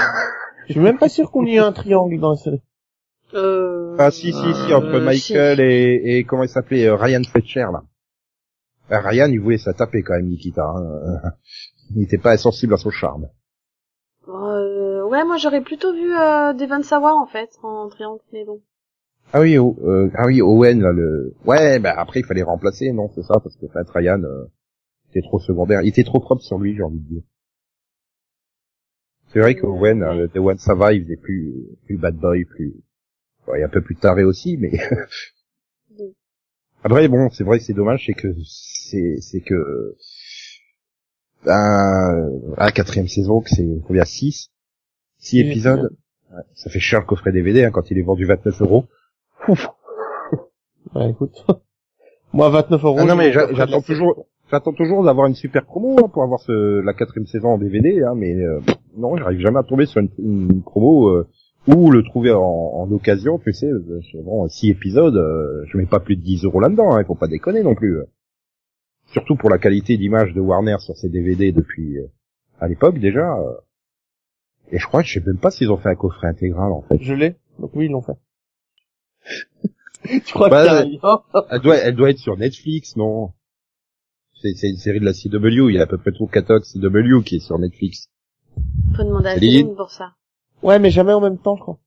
Je 0.67 0.75
suis 0.75 0.81
même 0.81 0.99
pas 0.99 1.09
sûr 1.09 1.31
qu'on 1.31 1.47
y 1.47 1.55
ait 1.55 1.59
un 1.59 1.73
triangle 1.73 2.21
dans 2.21 2.31
la 2.31 2.37
série. 2.37 2.63
Euh... 3.35 3.97
Ah 3.99 4.11
si 4.11 4.33
si 4.33 4.55
si 4.55 4.75
entre 4.75 4.95
euh, 4.95 5.05
Michael 5.05 5.61
et, 5.61 6.01
et 6.05 6.25
comment 6.25 6.45
il 6.45 6.49
s'appelait 6.49 6.87
euh, 6.87 6.95
Ryan 6.95 7.23
Fletcher 7.25 7.67
là. 7.73 7.83
Euh, 8.91 9.01
Ryan, 9.01 9.29
il 9.31 9.41
voulait 9.41 9.59
ça 9.59 9.73
taper 9.73 10.03
quand 10.03 10.15
même, 10.15 10.29
Nikita. 10.29 10.65
Hein. 10.65 11.31
Il 11.91 12.01
n'était 12.01 12.19
pas 12.19 12.33
insensible 12.33 12.75
à 12.75 12.77
son 12.77 12.91
charme. 12.91 13.29
Euh, 14.29 15.05
ouais, 15.05 15.25
moi 15.25 15.39
j'aurais 15.39 15.63
plutôt 15.63 15.95
vu 15.95 16.15
euh, 16.15 16.53
Devon 16.53 16.83
Sawa 16.83 17.15
en 17.15 17.27
fait 17.27 17.49
en 17.63 17.89
triangle, 17.89 18.21
mais 18.33 18.45
bon. 18.45 18.61
Ah 19.33 19.41
oui, 19.41 19.59
euh, 19.59 20.11
ah 20.15 20.27
oui, 20.27 20.43
Owen 20.43 20.83
là 20.83 20.93
le. 20.93 21.35
Ouais, 21.47 21.79
bah 21.79 21.95
après 21.97 22.21
il 22.21 22.27
fallait 22.27 22.43
remplacer, 22.43 22.93
non, 22.93 23.11
c'est 23.15 23.23
ça, 23.23 23.41
parce 23.43 23.57
que 23.57 23.67
fait, 23.69 23.89
Ryan 23.91 24.23
euh, 24.23 24.45
était 25.11 25.23
trop 25.23 25.39
secondaire, 25.39 25.81
il 25.83 25.89
était 25.89 26.05
trop 26.05 26.21
propre 26.21 26.43
sur 26.43 26.59
lui, 26.59 26.75
j'ai 26.77 26.83
envie 26.83 27.01
de 27.01 27.09
dire. 27.09 27.23
C'est 29.33 29.41
vrai 29.41 29.55
que 29.55 29.67
Owen, 29.67 30.03
euh, 30.03 30.29
Devon 30.35 30.57
Sawa, 30.59 30.93
il 30.93 31.05
faisait 31.05 31.17
plus 31.17 31.55
plus 31.87 31.97
bad 31.97 32.17
boy, 32.17 32.45
plus, 32.45 32.75
ouais, 33.47 33.63
un 33.63 33.69
peu 33.69 33.81
plus 33.81 33.97
taré 33.97 34.25
aussi, 34.25 34.59
mais. 34.59 34.73
Après 36.85 37.09
bon, 37.09 37.29
c'est 37.31 37.45
vrai 37.45 37.59
que 37.59 37.65
c'est 37.65 37.75
dommage, 37.75 38.05
c'est 38.07 38.15
que 38.15 38.29
c'est 38.45 39.17
c'est 39.21 39.41
que 39.41 39.97
ben, 41.45 42.31
à 42.57 42.67
la 42.67 42.73
quatrième 42.73 43.09
saison, 43.09 43.41
que 43.41 43.51
c'est 43.51 43.67
combien 43.87 44.05
6 44.05 44.51
6 45.19 45.41
épisodes. 45.41 45.91
ça 46.55 46.71
fait 46.71 46.81
cher 46.81 47.01
le 47.01 47.07
coffret 47.07 47.33
DVD 47.33 47.65
hein, 47.65 47.71
quand 47.71 47.91
il 47.91 47.99
est 47.99 48.03
vendu 48.03 48.25
29 48.25 48.63
euros. 48.63 48.85
Ouais, 50.95 51.11
écoute. 51.11 51.45
Moi, 52.33 52.49
29 52.51 52.85
euros. 52.85 52.97
Ah 53.01 53.05
non, 53.05 53.17
mais 53.17 53.33
j'attends 53.33 53.83
toujours, 53.83 54.27
j'attends 54.51 54.73
toujours 54.73 55.03
d'avoir 55.05 55.27
une 55.27 55.35
super 55.35 55.65
promo 55.65 55.97
hein, 55.99 56.09
pour 56.13 56.23
avoir 56.23 56.41
ce, 56.41 56.81
la 56.81 56.93
quatrième 56.93 57.27
saison 57.27 57.49
en 57.49 57.59
DVD, 57.59 58.03
hein, 58.03 58.15
mais 58.15 58.35
euh, 58.35 58.61
non, 58.97 59.17
j'arrive 59.17 59.41
jamais 59.41 59.59
à 59.59 59.63
tomber 59.63 59.87
sur 59.87 60.01
une, 60.01 60.11
une 60.19 60.63
promo 60.63 61.09
euh, 61.09 61.29
ou 61.69 61.91
le 61.91 62.03
trouver 62.03 62.33
en, 62.33 62.41
en, 62.41 62.91
occasion, 62.91 63.39
tu 63.39 63.53
sais. 63.53 63.67
Euh, 63.67 64.01
bon, 64.25 64.49
six 64.49 64.71
épisodes, 64.71 65.17
euh, 65.17 65.65
je 65.69 65.79
mets 65.79 65.87
pas 65.87 66.01
plus 66.01 66.17
de 66.17 66.23
10 66.23 66.45
euros 66.45 66.61
là-dedans, 66.61 66.95
hein, 66.95 67.01
il 67.01 67.07
faut 67.07 67.15
pas 67.15 67.29
déconner 67.29 67.63
non 67.63 67.75
plus 67.75 67.99
surtout 69.13 69.37
pour 69.37 69.51
la 69.51 69.59
qualité 69.59 69.97
d'image 69.97 70.33
de 70.33 70.41
Warner 70.41 70.77
sur 70.81 70.97
ses 70.97 71.09
DVD 71.09 71.53
depuis 71.53 71.99
euh, 71.99 72.07
à 72.61 72.69
l'époque 72.69 72.99
déjà. 72.99 73.37
Euh, 73.39 73.55
et 74.71 74.79
je 74.79 74.87
crois 74.87 75.03
que 75.03 75.09
je 75.09 75.15
sais 75.15 75.27
même 75.27 75.39
pas 75.39 75.51
s'ils 75.51 75.71
ont 75.71 75.79
fait 75.79 75.89
un 75.89 75.95
coffret 75.95 76.29
intégral 76.29 76.73
en 76.73 76.83
fait. 76.83 76.99
Je 77.01 77.15
l'ai, 77.15 77.37
donc 77.59 77.75
oui 77.75 77.87
ils 77.87 77.91
l'ont 77.91 78.03
fait. 78.03 78.19
tu 80.25 80.33
crois 80.33 80.49
bah, 80.49 80.85
elle, 80.85 81.61
doit, 81.61 81.77
elle 81.77 81.95
doit 81.95 82.11
être 82.11 82.19
sur 82.19 82.37
Netflix, 82.37 82.97
non? 82.97 83.33
C'est 84.41 84.69
une 84.69 84.77
série 84.77 85.01
de 85.01 85.05
la 85.05 85.13
CW, 85.13 85.69
il 85.69 85.75
y 85.75 85.79
a 85.81 85.83
à 85.83 85.87
peu 85.87 85.99
près 85.99 86.13
tout 86.13 86.27
le 86.27 86.31
catalogue 86.31 86.63
CW 86.63 87.25
qui 87.25 87.37
est 87.37 87.41
sur 87.41 87.59
Netflix. 87.59 88.09
Faut 88.97 89.03
demander 89.03 89.31
à 89.31 89.35
Céline 89.35 89.75
pour 89.75 89.91
ça. 89.91 90.15
Ouais, 90.63 90.79
mais 90.79 90.91
jamais 90.91 91.13
en 91.13 91.21
même 91.21 91.39
temps, 91.39 91.57
je 91.57 91.63
crois. 91.63 91.79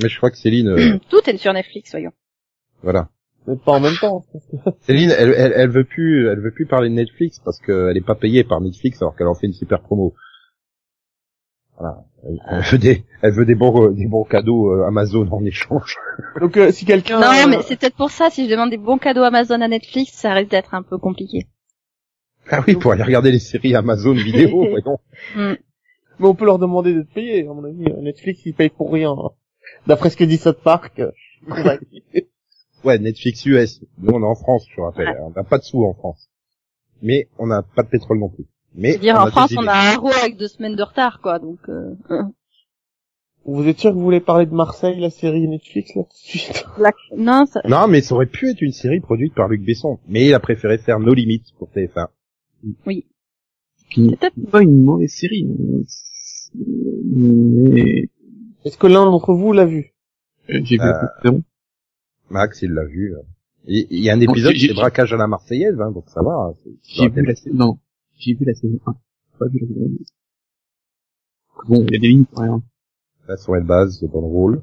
Mais 0.00 0.08
je 0.08 0.16
crois 0.16 0.30
que 0.30 0.36
Céline. 0.36 0.68
Euh, 0.68 0.98
tout 1.10 1.28
est 1.28 1.36
sur 1.36 1.52
Netflix, 1.52 1.90
voyons. 1.90 2.12
Voilà. 2.82 3.08
Mais 3.46 3.56
pas 3.56 3.72
en 3.72 3.80
même 3.80 3.96
temps. 3.96 4.24
Céline, 4.80 5.10
elle, 5.16 5.34
elle, 5.36 5.52
elle 5.54 5.70
veut 5.70 5.84
plus, 5.84 6.28
elle 6.28 6.40
veut 6.40 6.52
plus 6.52 6.66
parler 6.66 6.88
de 6.88 6.94
Netflix 6.94 7.40
parce 7.40 7.58
qu'elle 7.60 7.96
est 7.96 8.06
pas 8.06 8.14
payée 8.14 8.44
par 8.44 8.60
Netflix 8.60 9.00
alors 9.02 9.16
qu'elle 9.16 9.26
en 9.26 9.34
fait 9.34 9.46
une 9.46 9.52
super 9.52 9.80
promo. 9.80 10.14
Voilà. 11.78 12.04
Elle, 12.22 12.38
elle 12.50 12.62
veut 12.62 12.78
des, 12.78 13.04
elle 13.22 13.32
veut 13.32 13.46
des 13.46 13.54
bons, 13.54 13.90
des 13.90 14.06
bons 14.06 14.24
cadeaux 14.24 14.70
euh, 14.70 14.86
Amazon 14.86 15.26
en 15.30 15.44
échange. 15.44 15.96
Donc 16.40 16.56
euh, 16.56 16.70
si 16.70 16.84
quelqu'un... 16.84 17.18
Non, 17.20 17.28
euh, 17.28 17.48
mais 17.48 17.62
c'est 17.62 17.78
peut-être 17.78 17.96
pour 17.96 18.10
ça, 18.10 18.28
si 18.28 18.44
je 18.44 18.50
demande 18.50 18.70
des 18.70 18.76
bons 18.76 18.98
cadeaux 18.98 19.22
Amazon 19.22 19.60
à 19.62 19.68
Netflix, 19.68 20.12
ça 20.12 20.34
risque 20.34 20.50
d'être 20.50 20.74
un 20.74 20.82
peu 20.82 20.98
compliqué. 20.98 21.46
Ah 22.50 22.62
oui, 22.66 22.74
pour 22.74 22.92
aller 22.92 23.02
regarder 23.02 23.30
les 23.30 23.38
séries 23.38 23.74
Amazon 23.74 24.12
vidéo, 24.12 24.66
voyons. 24.70 24.98
Hmm. 25.34 25.54
Mais 26.20 26.26
on 26.28 26.34
peut 26.34 26.44
leur 26.44 26.58
demander 26.58 26.94
d'être 26.94 27.10
payés, 27.12 27.46
à 27.48 27.52
mon 27.52 27.64
avis. 27.64 27.82
Netflix, 28.02 28.42
ils 28.46 28.54
payent 28.54 28.68
pour 28.68 28.92
rien. 28.92 29.10
hein. 29.12 29.30
D'après 29.86 30.10
ce 30.10 30.16
que 30.16 30.24
dit 30.24 30.36
South 30.36 30.60
Park. 30.62 31.00
euh. 31.00 31.10
Ouais, 32.84 32.98
Netflix 32.98 33.44
US. 33.44 33.82
Nous, 33.98 34.10
on 34.14 34.22
est 34.22 34.26
en 34.26 34.34
France, 34.34 34.66
je 34.70 34.76
te 34.76 34.80
rappelle. 34.80 35.14
On 35.20 35.30
n'a 35.30 35.44
pas 35.44 35.58
de 35.58 35.64
sous 35.64 35.84
en 35.84 35.92
France. 35.92 36.30
Mais 37.02 37.28
on 37.38 37.46
n'a 37.46 37.62
pas 37.62 37.82
de 37.82 37.88
pétrole 37.88 38.18
non 38.18 38.30
plus. 38.30 38.46
Mais 38.74 38.90
Je 38.92 38.94
veux 38.94 39.00
dire, 39.00 39.16
en 39.16 39.26
a 39.26 39.30
France, 39.30 39.52
on 39.58 39.66
a 39.66 39.72
un 39.74 39.98
RAW 39.98 40.08
avec 40.22 40.36
deux 40.38 40.48
semaines 40.48 40.76
de 40.76 40.82
retard, 40.82 41.20
quoi, 41.22 41.38
donc... 41.38 41.58
Euh... 41.68 41.94
Vous 43.44 43.66
êtes 43.66 43.78
sûr 43.78 43.90
que 43.90 43.96
vous 43.96 44.02
voulez 44.02 44.20
parler 44.20 44.46
de 44.46 44.54
Marseille, 44.54 44.98
la 45.00 45.10
série 45.10 45.46
Netflix, 45.48 45.94
là, 45.94 46.04
tout 46.04 46.08
de 46.10 46.14
suite? 46.38 46.64
La- 46.78 46.92
Non, 47.16 47.44
ça... 47.46 47.60
Non, 47.66 47.86
mais 47.88 48.00
ça 48.00 48.14
aurait 48.14 48.26
pu 48.26 48.48
être 48.50 48.60
une 48.62 48.72
série 48.72 49.00
produite 49.00 49.34
par 49.34 49.48
Luc 49.48 49.62
Besson. 49.62 49.98
Mais 50.08 50.26
il 50.26 50.34
a 50.34 50.40
préféré 50.40 50.78
faire 50.78 51.00
No 51.00 51.12
Limites 51.14 51.52
pour 51.58 51.68
TF1. 51.70 52.06
qui 53.90 54.00
n'est 54.02 54.16
Peut-être- 54.16 54.50
pas 54.50 54.62
une 54.62 54.82
mauvaise 54.84 55.10
série. 55.12 55.46
Euh, 56.56 56.62
Mais 57.12 58.08
Est-ce 58.64 58.76
que 58.78 58.86
l'un 58.86 59.04
d'entre 59.04 59.32
vous 59.34 59.52
l'a 59.52 59.66
vu? 59.66 59.92
Euh, 60.50 60.60
j'ai 60.64 60.76
vu 60.76 60.82
Euh, 60.82 61.06
la. 61.24 61.30
Max, 62.30 62.62
il 62.62 62.70
l'a 62.72 62.84
vu. 62.84 63.14
Il 63.66 63.86
il 63.90 64.00
y 64.00 64.10
a 64.10 64.14
un 64.14 64.20
épisode, 64.20 64.54
c'est 64.56 64.72
braquage 64.74 65.12
à 65.12 65.16
la 65.16 65.26
Marseillaise, 65.26 65.78
hein, 65.80 65.90
donc 65.92 66.08
ça 66.08 66.22
va. 66.22 66.32
hein, 66.32 66.54
c'est- 66.62 66.70
J'ai 66.82 67.08
vu 67.08 67.22
la 67.24 67.34
saison, 67.34 67.56
non, 67.56 67.78
j'ai 68.18 68.34
vu 68.34 68.44
la 68.44 68.54
saison 68.54 68.78
1. 68.86 68.94
J'ai 69.32 69.38
pas 69.38 69.46
vu 69.48 69.58
la 69.60 69.66
saison 69.68 69.86
2. 69.88 69.98
Bon, 71.68 71.84
il 71.86 71.92
y 71.92 71.96
a 71.96 71.98
des 71.98 72.08
lignes 72.08 72.24
quand 72.32 72.42
même. 72.42 72.60
Là, 73.28 73.36
sur 73.36 73.54
une 73.54 73.66
base, 73.66 74.00
dans 74.02 74.20
le 74.20 74.26
rôle. 74.26 74.62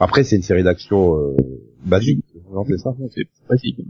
Après, 0.00 0.24
c'est 0.24 0.36
une 0.36 0.42
série 0.42 0.62
d'action 0.64 1.16
euh, 1.20 1.36
basique, 1.84 2.24
non, 2.50 2.64
c'est 2.64 2.78
ça? 2.78 2.94
C'est 3.10 3.28
c'est 3.32 3.46
facile. 3.46 3.84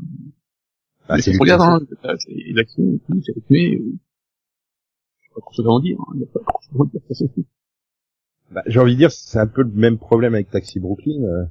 Ah, 1.09 1.17
Mais 1.17 1.23
c'est 1.23 1.23
ça 1.23 1.25
se 1.25 1.31
Luc 1.33 1.41
regarde, 1.41 1.63
hein, 1.63 1.79
c'est 2.19 2.19
c'est 2.19 2.53
l'action, 2.53 3.01
c'est 3.25 3.33
rythmé. 3.33 3.81
En 5.67 5.81
dire, 5.81 5.97
hein, 6.01 6.13
il 6.15 6.21
y 6.21 6.25
a 6.25 6.27
pas 6.33 6.41
grand 6.45 6.61
chose 6.61 6.87
à 6.87 6.91
dire, 6.91 7.01
ça 7.09 7.15
suffit. 7.15 7.47
Bah, 8.51 8.63
J'ai 8.67 8.79
envie 8.81 8.93
de 8.95 8.99
dire, 8.99 9.11
c'est 9.11 9.39
un 9.39 9.47
peu 9.47 9.63
le 9.63 9.71
même 9.71 9.99
problème 9.99 10.35
avec 10.35 10.51
Taxi 10.51 10.79
Brooklyn, 10.81 11.23
euh, 11.25 11.45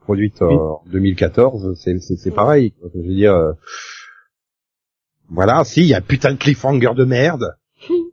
produite 0.00 0.40
Oui. 0.40 0.54
en 0.54 0.82
2014. 0.86 1.78
C'est 1.78 1.98
c'est- 2.00 2.16
c'est 2.16 2.30
pareil. 2.32 2.72
quoi. 2.72 2.90
Je 2.94 3.00
veux 3.00 3.14
dire, 3.14 3.34
euh, 3.34 3.52
voilà, 5.28 5.64
si, 5.64 5.80
il 5.82 5.86
y 5.86 5.94
a 5.94 5.98
un 5.98 6.02
putain 6.02 6.32
de 6.32 6.38
cliffhanger 6.38 6.94
de 6.96 7.04
merde. 7.04 7.56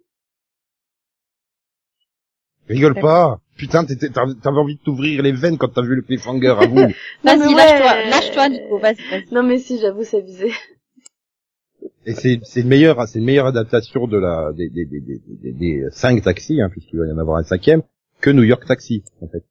Rigole 2.68 2.96
pas. 3.00 3.40
Putain, 3.58 3.84
t'étais- 3.84 4.10
t'avais 4.10 4.58
envie 4.58 4.76
de 4.76 4.82
t'ouvrir 4.82 5.22
les 5.24 5.32
veines 5.32 5.58
quand 5.58 5.68
t'as 5.70 5.82
vu 5.82 5.96
le 5.96 6.02
cliffhanger 6.02 6.50
à 6.60 6.68
vous. 6.68 6.76
Vas-y, 7.24 7.54
lâche-toi, 7.54 8.10
lâche-toi, 8.10 8.50
Nico, 8.50 8.78
vas-y, 8.78 9.10
vas-y. 9.10 9.34
Non 9.34 9.44
mais 9.44 9.58
si, 9.58 9.80
j'avoue, 9.80 10.04
c'est 10.04 10.20
abusé. 10.20 10.52
Et 12.06 12.14
c'est 12.14 12.40
c'est 12.44 12.62
une 12.62 12.68
meilleure 12.70 13.08
c'est 13.08 13.20
une 13.20 13.26
meilleure 13.26 13.46
adaptation 13.48 14.08
de 14.08 14.18
la 14.18 14.52
des 14.54 14.70
des 14.70 14.86
des 14.86 15.00
des, 15.02 15.22
des, 15.28 15.52
des 15.52 15.86
cinq 15.92 16.22
taxis 16.24 16.62
hein, 16.62 16.70
puisqu'il 16.70 17.00
va 17.00 17.06
y 17.08 17.12
en 17.12 17.18
avoir 17.18 17.38
un 17.38 17.44
cinquième 17.44 17.82
que 18.22 18.30
New 18.30 18.44
York 18.44 18.66
Taxi 18.66 19.04
en 19.22 19.28
fait. 19.28 19.44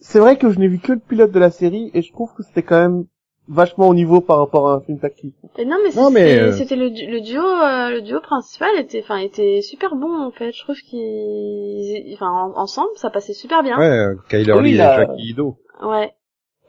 C'est 0.00 0.18
vrai 0.18 0.38
que 0.38 0.50
je 0.50 0.58
n'ai 0.58 0.68
vu 0.68 0.78
que 0.78 0.92
le 0.92 0.98
pilote 0.98 1.30
de 1.30 1.38
la 1.38 1.50
série, 1.50 1.90
et 1.94 2.00
je 2.02 2.10
trouve 2.12 2.32
que 2.34 2.42
c'était 2.42 2.62
quand 2.62 2.80
même 2.80 3.04
vachement 3.48 3.88
au 3.88 3.94
niveau 3.94 4.20
par 4.20 4.38
rapport 4.38 4.68
à 4.70 4.74
un 4.76 4.80
film 4.80 4.98
taxi. 4.98 5.34
Et 5.58 5.64
non 5.64 5.76
mais 5.84 5.90
c'était 5.90 6.40
euh, 6.40 6.52
c'était 6.52 6.76
le, 6.76 6.90
du- 6.90 7.06
le 7.06 7.20
duo 7.20 7.42
euh, 7.42 7.90
le 7.90 8.00
duo 8.02 8.20
principal 8.20 8.70
était 8.78 9.00
enfin 9.02 9.18
était 9.18 9.60
super 9.62 9.94
bon 9.94 10.20
en 10.26 10.30
fait. 10.30 10.52
Je 10.52 10.62
trouve 10.62 10.76
qu'ils 10.76 12.14
enfin 12.14 12.30
en- 12.30 12.56
ensemble 12.60 12.90
ça 12.96 13.10
passait 13.10 13.34
super 13.34 13.62
bien. 13.62 13.78
Ouais, 13.78 13.84
euh, 13.98 14.14
Kyler 14.28 14.52
Oui, 14.54 14.62
Lee 14.62 14.74
et 14.74 14.76
Jackie 14.78 15.30
Ido. 15.30 15.56
Ouais. 15.84 16.12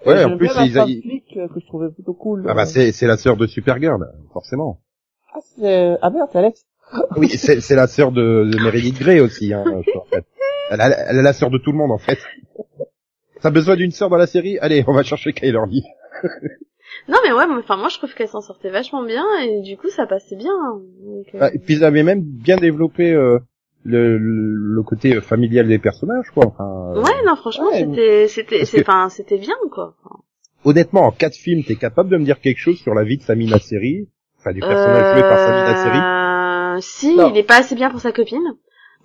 Ouais, 0.05 0.23
en 0.23 0.37
plus 0.37 0.49
ils, 0.65 0.77
euh, 0.77 1.47
que 1.47 1.59
je 1.59 1.65
trouvais 1.65 1.89
plutôt 1.89 2.13
cool. 2.13 2.45
ah 2.47 2.53
bah 2.53 2.65
c'est 2.65 2.91
c'est 2.91 3.07
la 3.07 3.17
sœur 3.17 3.37
de 3.37 3.47
Supergirl 3.47 4.05
forcément. 4.31 4.79
Ah, 5.33 5.39
c'est... 5.57 5.97
ah 6.01 6.09
merde, 6.09 6.29
c'est 6.31 6.37
Alex. 6.39 6.65
Oui, 7.17 7.29
c'est 7.29 7.59
c'est 7.61 7.75
la 7.75 7.87
sœur 7.87 8.11
de, 8.11 8.49
de 8.51 8.57
Meredith 8.63 8.99
Grey 8.99 9.19
aussi 9.19 9.53
hein, 9.53 9.63
en 9.65 9.81
fait. 10.05 10.25
Elle, 10.69 10.81
a- 10.81 11.09
elle 11.09 11.17
est 11.17 11.21
la 11.23 11.33
sœur 11.33 11.49
de 11.49 11.57
tout 11.57 11.71
le 11.71 11.77
monde 11.77 11.91
en 11.91 11.97
fait. 11.97 12.19
T'as 13.41 13.49
besoin 13.49 13.75
d'une 13.75 13.91
sœur 13.91 14.09
dans 14.09 14.17
la 14.17 14.27
série? 14.27 14.57
Allez, 14.59 14.83
on 14.87 14.93
va 14.93 15.03
chercher 15.03 15.33
Kyler 15.33 15.59
Lee. 15.67 15.83
Non 17.07 17.17
mais 17.25 17.31
ouais, 17.33 17.45
enfin 17.57 17.75
moi 17.75 17.89
je 17.89 17.97
trouve 17.97 18.13
qu'elle 18.13 18.27
s'en 18.27 18.41
sortait 18.41 18.69
vachement 18.69 19.03
bien 19.03 19.25
et 19.41 19.61
du 19.61 19.77
coup 19.77 19.89
ça 19.89 20.05
passait 20.05 20.35
bien. 20.35 20.53
Donc, 21.01 21.25
euh, 21.33 21.39
Ah, 21.41 21.49
et 21.53 21.57
puis 21.57 21.73
ils 21.75 21.83
avaient 21.83 22.03
même 22.03 22.21
bien 22.21 22.55
développé 22.55 23.11
euh, 23.11 23.39
le, 23.83 24.17
le, 24.17 24.53
le 24.75 24.83
côté 24.83 25.19
familial 25.21 25.67
des 25.67 25.79
personnages 25.79 26.29
quoi. 26.33 26.45
Enfin, 26.47 26.93
euh, 26.95 27.01
Ouais, 27.01 27.23
non 27.25 27.35
franchement 27.35 27.67
ouais, 27.71 27.79
c'était 27.79 28.27
c'était 28.27 28.65
c'est 28.65 28.77
que- 28.83 28.89
enfin 28.89 29.09
c'était 29.09 29.37
bien 29.37 29.55
quoi. 29.71 29.95
honnêtement, 30.65 31.01
en 31.07 31.11
quatre 31.11 31.35
films, 31.35 31.63
t'es 31.63 31.75
capable 31.75 32.09
de 32.09 32.17
me 32.17 32.23
dire 32.25 32.39
quelque 32.39 32.59
chose 32.59 32.77
sur 32.77 32.93
la 32.93 33.03
vie 33.03 33.17
de 33.17 33.23
Samina 33.23 33.59
Seri, 33.59 34.07
enfin 34.39 34.53
du 34.53 34.59
personnage 34.61 35.13
joué 35.13 35.21
par 35.21 35.37
Samina 35.37 35.83
Seri. 35.83 35.97
Euh, 35.97 36.81
si, 36.81 37.15
Non. 37.15 37.29
il 37.31 37.37
est 37.37 37.43
pas 37.43 37.57
assez 37.59 37.75
bien 37.75 37.89
pour 37.91 37.99
sa 37.99 38.11
copine. 38.11 38.39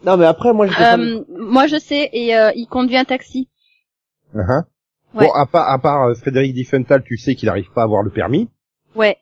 Non, 0.06 0.16
mais 0.16 0.26
après, 0.26 0.52
moi, 0.52 0.66
je 0.68 0.72
Euh, 0.80 1.24
moi, 1.36 1.66
je 1.66 1.76
sais, 1.76 2.08
et 2.12 2.36
euh, 2.36 2.52
il 2.54 2.66
conduit 2.68 2.96
un 2.96 3.04
taxi. 3.04 3.48
Uh-huh. 4.34 4.62
Ouais. 5.14 5.26
Bon, 5.26 5.32
à 5.32 5.44
part, 5.46 5.68
à 5.68 5.78
part 5.80 6.04
euh, 6.08 6.14
Frédéric 6.14 6.54
Diffenthal, 6.54 7.02
tu 7.02 7.16
sais 7.16 7.34
qu'il 7.34 7.46
n'arrive 7.48 7.70
pas 7.74 7.80
à 7.80 7.84
avoir 7.84 8.02
le 8.04 8.10
permis. 8.10 8.48
Ouais. 8.94 9.16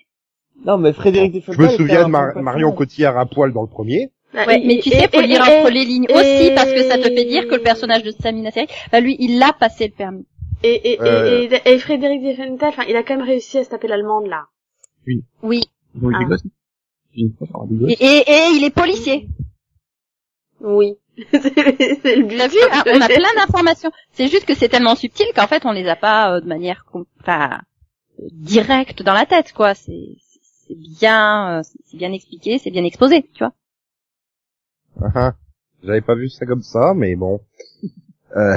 Non, 0.64 0.76
mais 0.78 0.92
Frédéric 0.92 1.32
Je 1.32 1.38
Diffenthal 1.38 1.60
me 1.64 1.68
était 1.68 1.76
souviens 1.76 2.04
de 2.04 2.10
Mar- 2.10 2.36
Marion. 2.42 2.72
Cotillard 2.72 3.16
à 3.18 3.25
poil 3.26 3.52
dans 3.52 3.62
le 3.62 3.68
premier. 3.68 4.10
Ouais, 4.35 4.61
mais 4.64 4.78
tu 4.80 4.90
sais, 4.90 5.09
faut 5.12 5.21
lire 5.21 5.40
entre 5.42 5.71
les 5.71 5.85
lignes 5.85 6.06
aussi 6.11 6.50
parce 6.54 6.71
que 6.73 6.83
ça 6.83 6.99
te 6.99 7.04
fait 7.04 7.25
dire 7.25 7.49
que 7.49 7.54
le 7.54 7.62
personnage 7.62 8.02
de 8.02 8.11
Samina 8.11 8.50
Seri, 8.50 8.66
bah 8.92 9.00
lui, 9.00 9.16
il 9.18 9.42
a 9.42 9.52
passé 9.52 9.87
le 9.87 9.92
permis. 9.95 10.26
Et, 10.62 10.92
et, 10.92 11.00
Euh. 11.00 11.42
et, 11.42 11.54
et, 11.71 11.75
et 11.75 11.78
Frédéric 11.78 12.23
Diffenthal, 12.23 12.68
enfin, 12.71 12.85
il 12.88 12.97
a 12.97 13.02
quand 13.02 13.16
même 13.16 13.26
réussi 13.26 13.59
à 13.59 13.64
se 13.64 13.71
taper 13.71 13.88
l'allemande, 13.88 14.26
là. 14.26 14.47
Oui. 15.42 15.62
Des 15.95 16.09
Ah. 16.14 16.37
Et, 17.16 17.92
et, 18.00 18.30
et 18.30 18.49
il 18.56 18.64
est 18.64 18.71
policier. 18.75 19.28
Oui. 20.61 20.95
c'est 21.30 22.16
le 22.16 22.25
but. 22.25 22.37
T'as 22.37 22.49
vu 22.49 22.59
hein, 22.71 22.83
On 22.87 23.00
a 23.00 23.09
plein 23.09 23.35
d'informations. 23.37 23.90
C'est 24.12 24.28
juste 24.28 24.45
que 24.45 24.54
c'est 24.54 24.68
tellement 24.68 24.97
subtil 24.97 25.26
qu'en 25.35 25.47
fait, 25.47 25.64
on 25.64 25.73
les 25.73 25.87
a 25.88 25.97
pas 25.97 26.35
euh, 26.35 26.40
de 26.40 26.47
manière, 26.47 26.85
enfin, 27.23 27.61
directe 28.33 29.02
dans 29.02 29.14
la 29.14 29.25
tête, 29.25 29.52
quoi. 29.52 29.75
C'est, 29.75 30.16
c'est 30.66 30.76
bien, 31.00 31.59
euh, 31.59 31.62
c'est 31.85 31.97
bien 31.97 32.12
expliqué, 32.12 32.59
c'est 32.59 32.71
bien 32.71 32.85
exposé, 32.85 33.23
tu 33.23 33.38
vois. 33.38 33.52
Uh-huh. 35.00 35.33
J'avais 35.85 36.00
pas 36.00 36.15
vu 36.15 36.29
ça 36.29 36.47
comme 36.47 36.62
ça, 36.62 36.95
mais 36.95 37.15
bon. 37.17 37.41
Euh, 38.37 38.57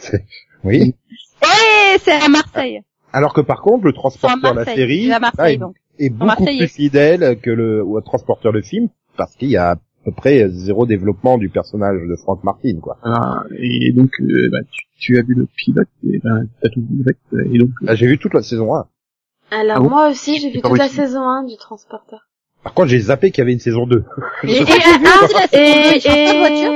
c'est- 0.00 0.24
oui. 0.64 0.94
Et 1.42 1.98
c'est 2.00 2.12
à 2.12 2.28
Marseille. 2.28 2.82
Alors 3.12 3.32
que 3.32 3.40
par 3.40 3.62
contre, 3.62 3.84
le 3.86 3.92
transporteur 3.92 4.52
de 4.52 4.58
la 4.58 4.64
série 4.64 5.10
à 5.12 5.18
là, 5.18 5.50
est, 5.50 5.56
donc. 5.56 5.76
est 5.98 6.10
beaucoup 6.10 6.44
plus 6.44 6.68
fidèle 6.68 7.38
que 7.40 7.50
le 7.50 7.84
transporteur 8.04 8.52
de 8.52 8.60
film, 8.60 8.88
parce 9.16 9.34
qu'il 9.36 9.48
y 9.48 9.56
a 9.56 9.70
à 9.72 9.76
peu 10.04 10.12
près 10.12 10.48
zéro 10.50 10.86
développement 10.86 11.38
du 11.38 11.48
personnage 11.48 11.98
de 12.06 12.16
Frank 12.16 12.44
Martin, 12.44 12.78
quoi. 12.80 12.98
Voilà. 13.02 13.44
Et 13.58 13.92
donc, 13.92 14.10
euh, 14.20 14.48
bah, 14.52 14.58
tu, 14.70 14.84
tu 14.98 15.18
as 15.18 15.22
vu 15.22 15.34
le 15.34 15.46
pilote, 15.56 15.88
et 16.06 16.18
bah, 16.22 16.40
t'as 16.60 16.68
tout 16.68 16.80
vu 16.88 17.00
avec, 17.02 17.16
euh, 17.32 17.48
et 17.54 17.58
donc, 17.58 17.70
Là, 17.80 17.94
j'ai 17.94 18.06
vu 18.06 18.18
toute 18.18 18.34
la 18.34 18.42
saison 18.42 18.74
1. 18.74 18.86
Alors, 19.50 19.76
Ah 19.78 19.80
moi 19.80 20.08
aussi, 20.10 20.38
j'ai 20.38 20.50
vu 20.50 20.60
toute 20.60 20.76
la 20.78 20.88
saison 20.88 21.22
1 21.22 21.44
du 21.44 21.56
transporteur. 21.56 22.28
Par 22.66 22.74
contre, 22.74 22.88
j'ai 22.88 22.98
zappé 22.98 23.30
qu'il 23.30 23.38
y 23.38 23.42
avait 23.42 23.52
une 23.52 23.60
saison 23.60 23.86
2. 23.86 24.02
Et, 24.42 24.50
et, 24.50 24.56
Et, 24.56 24.58
ah, 25.52 26.00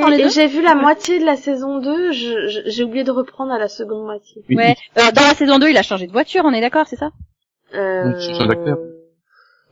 ah, 0.07 0.29
j'ai 0.29 0.47
vu 0.47 0.63
la 0.63 0.77
moitié 0.77 1.19
de 1.19 1.25
la 1.25 1.35
saison 1.35 1.81
2, 1.81 2.13
je- 2.13 2.47
je- 2.47 2.61
j'ai 2.71 2.85
oublié 2.85 3.03
de 3.03 3.11
reprendre 3.11 3.51
à 3.53 3.59
la 3.59 3.67
seconde 3.67 4.05
moitié. 4.05 4.45
oui, 4.49 4.55
Ouais. 4.55 4.77
Euh, 4.99 5.11
dans 5.13 5.23
la 5.23 5.35
saison 5.35 5.59
2, 5.59 5.69
il 5.69 5.77
a 5.77 5.83
changé 5.83 6.07
de 6.07 6.13
voiture, 6.13 6.43
on 6.45 6.53
est 6.53 6.61
d'accord, 6.61 6.87
c'est 6.87 6.95
ça? 6.95 7.11
Euh... 7.75 8.13
L'acteur. 8.47 8.79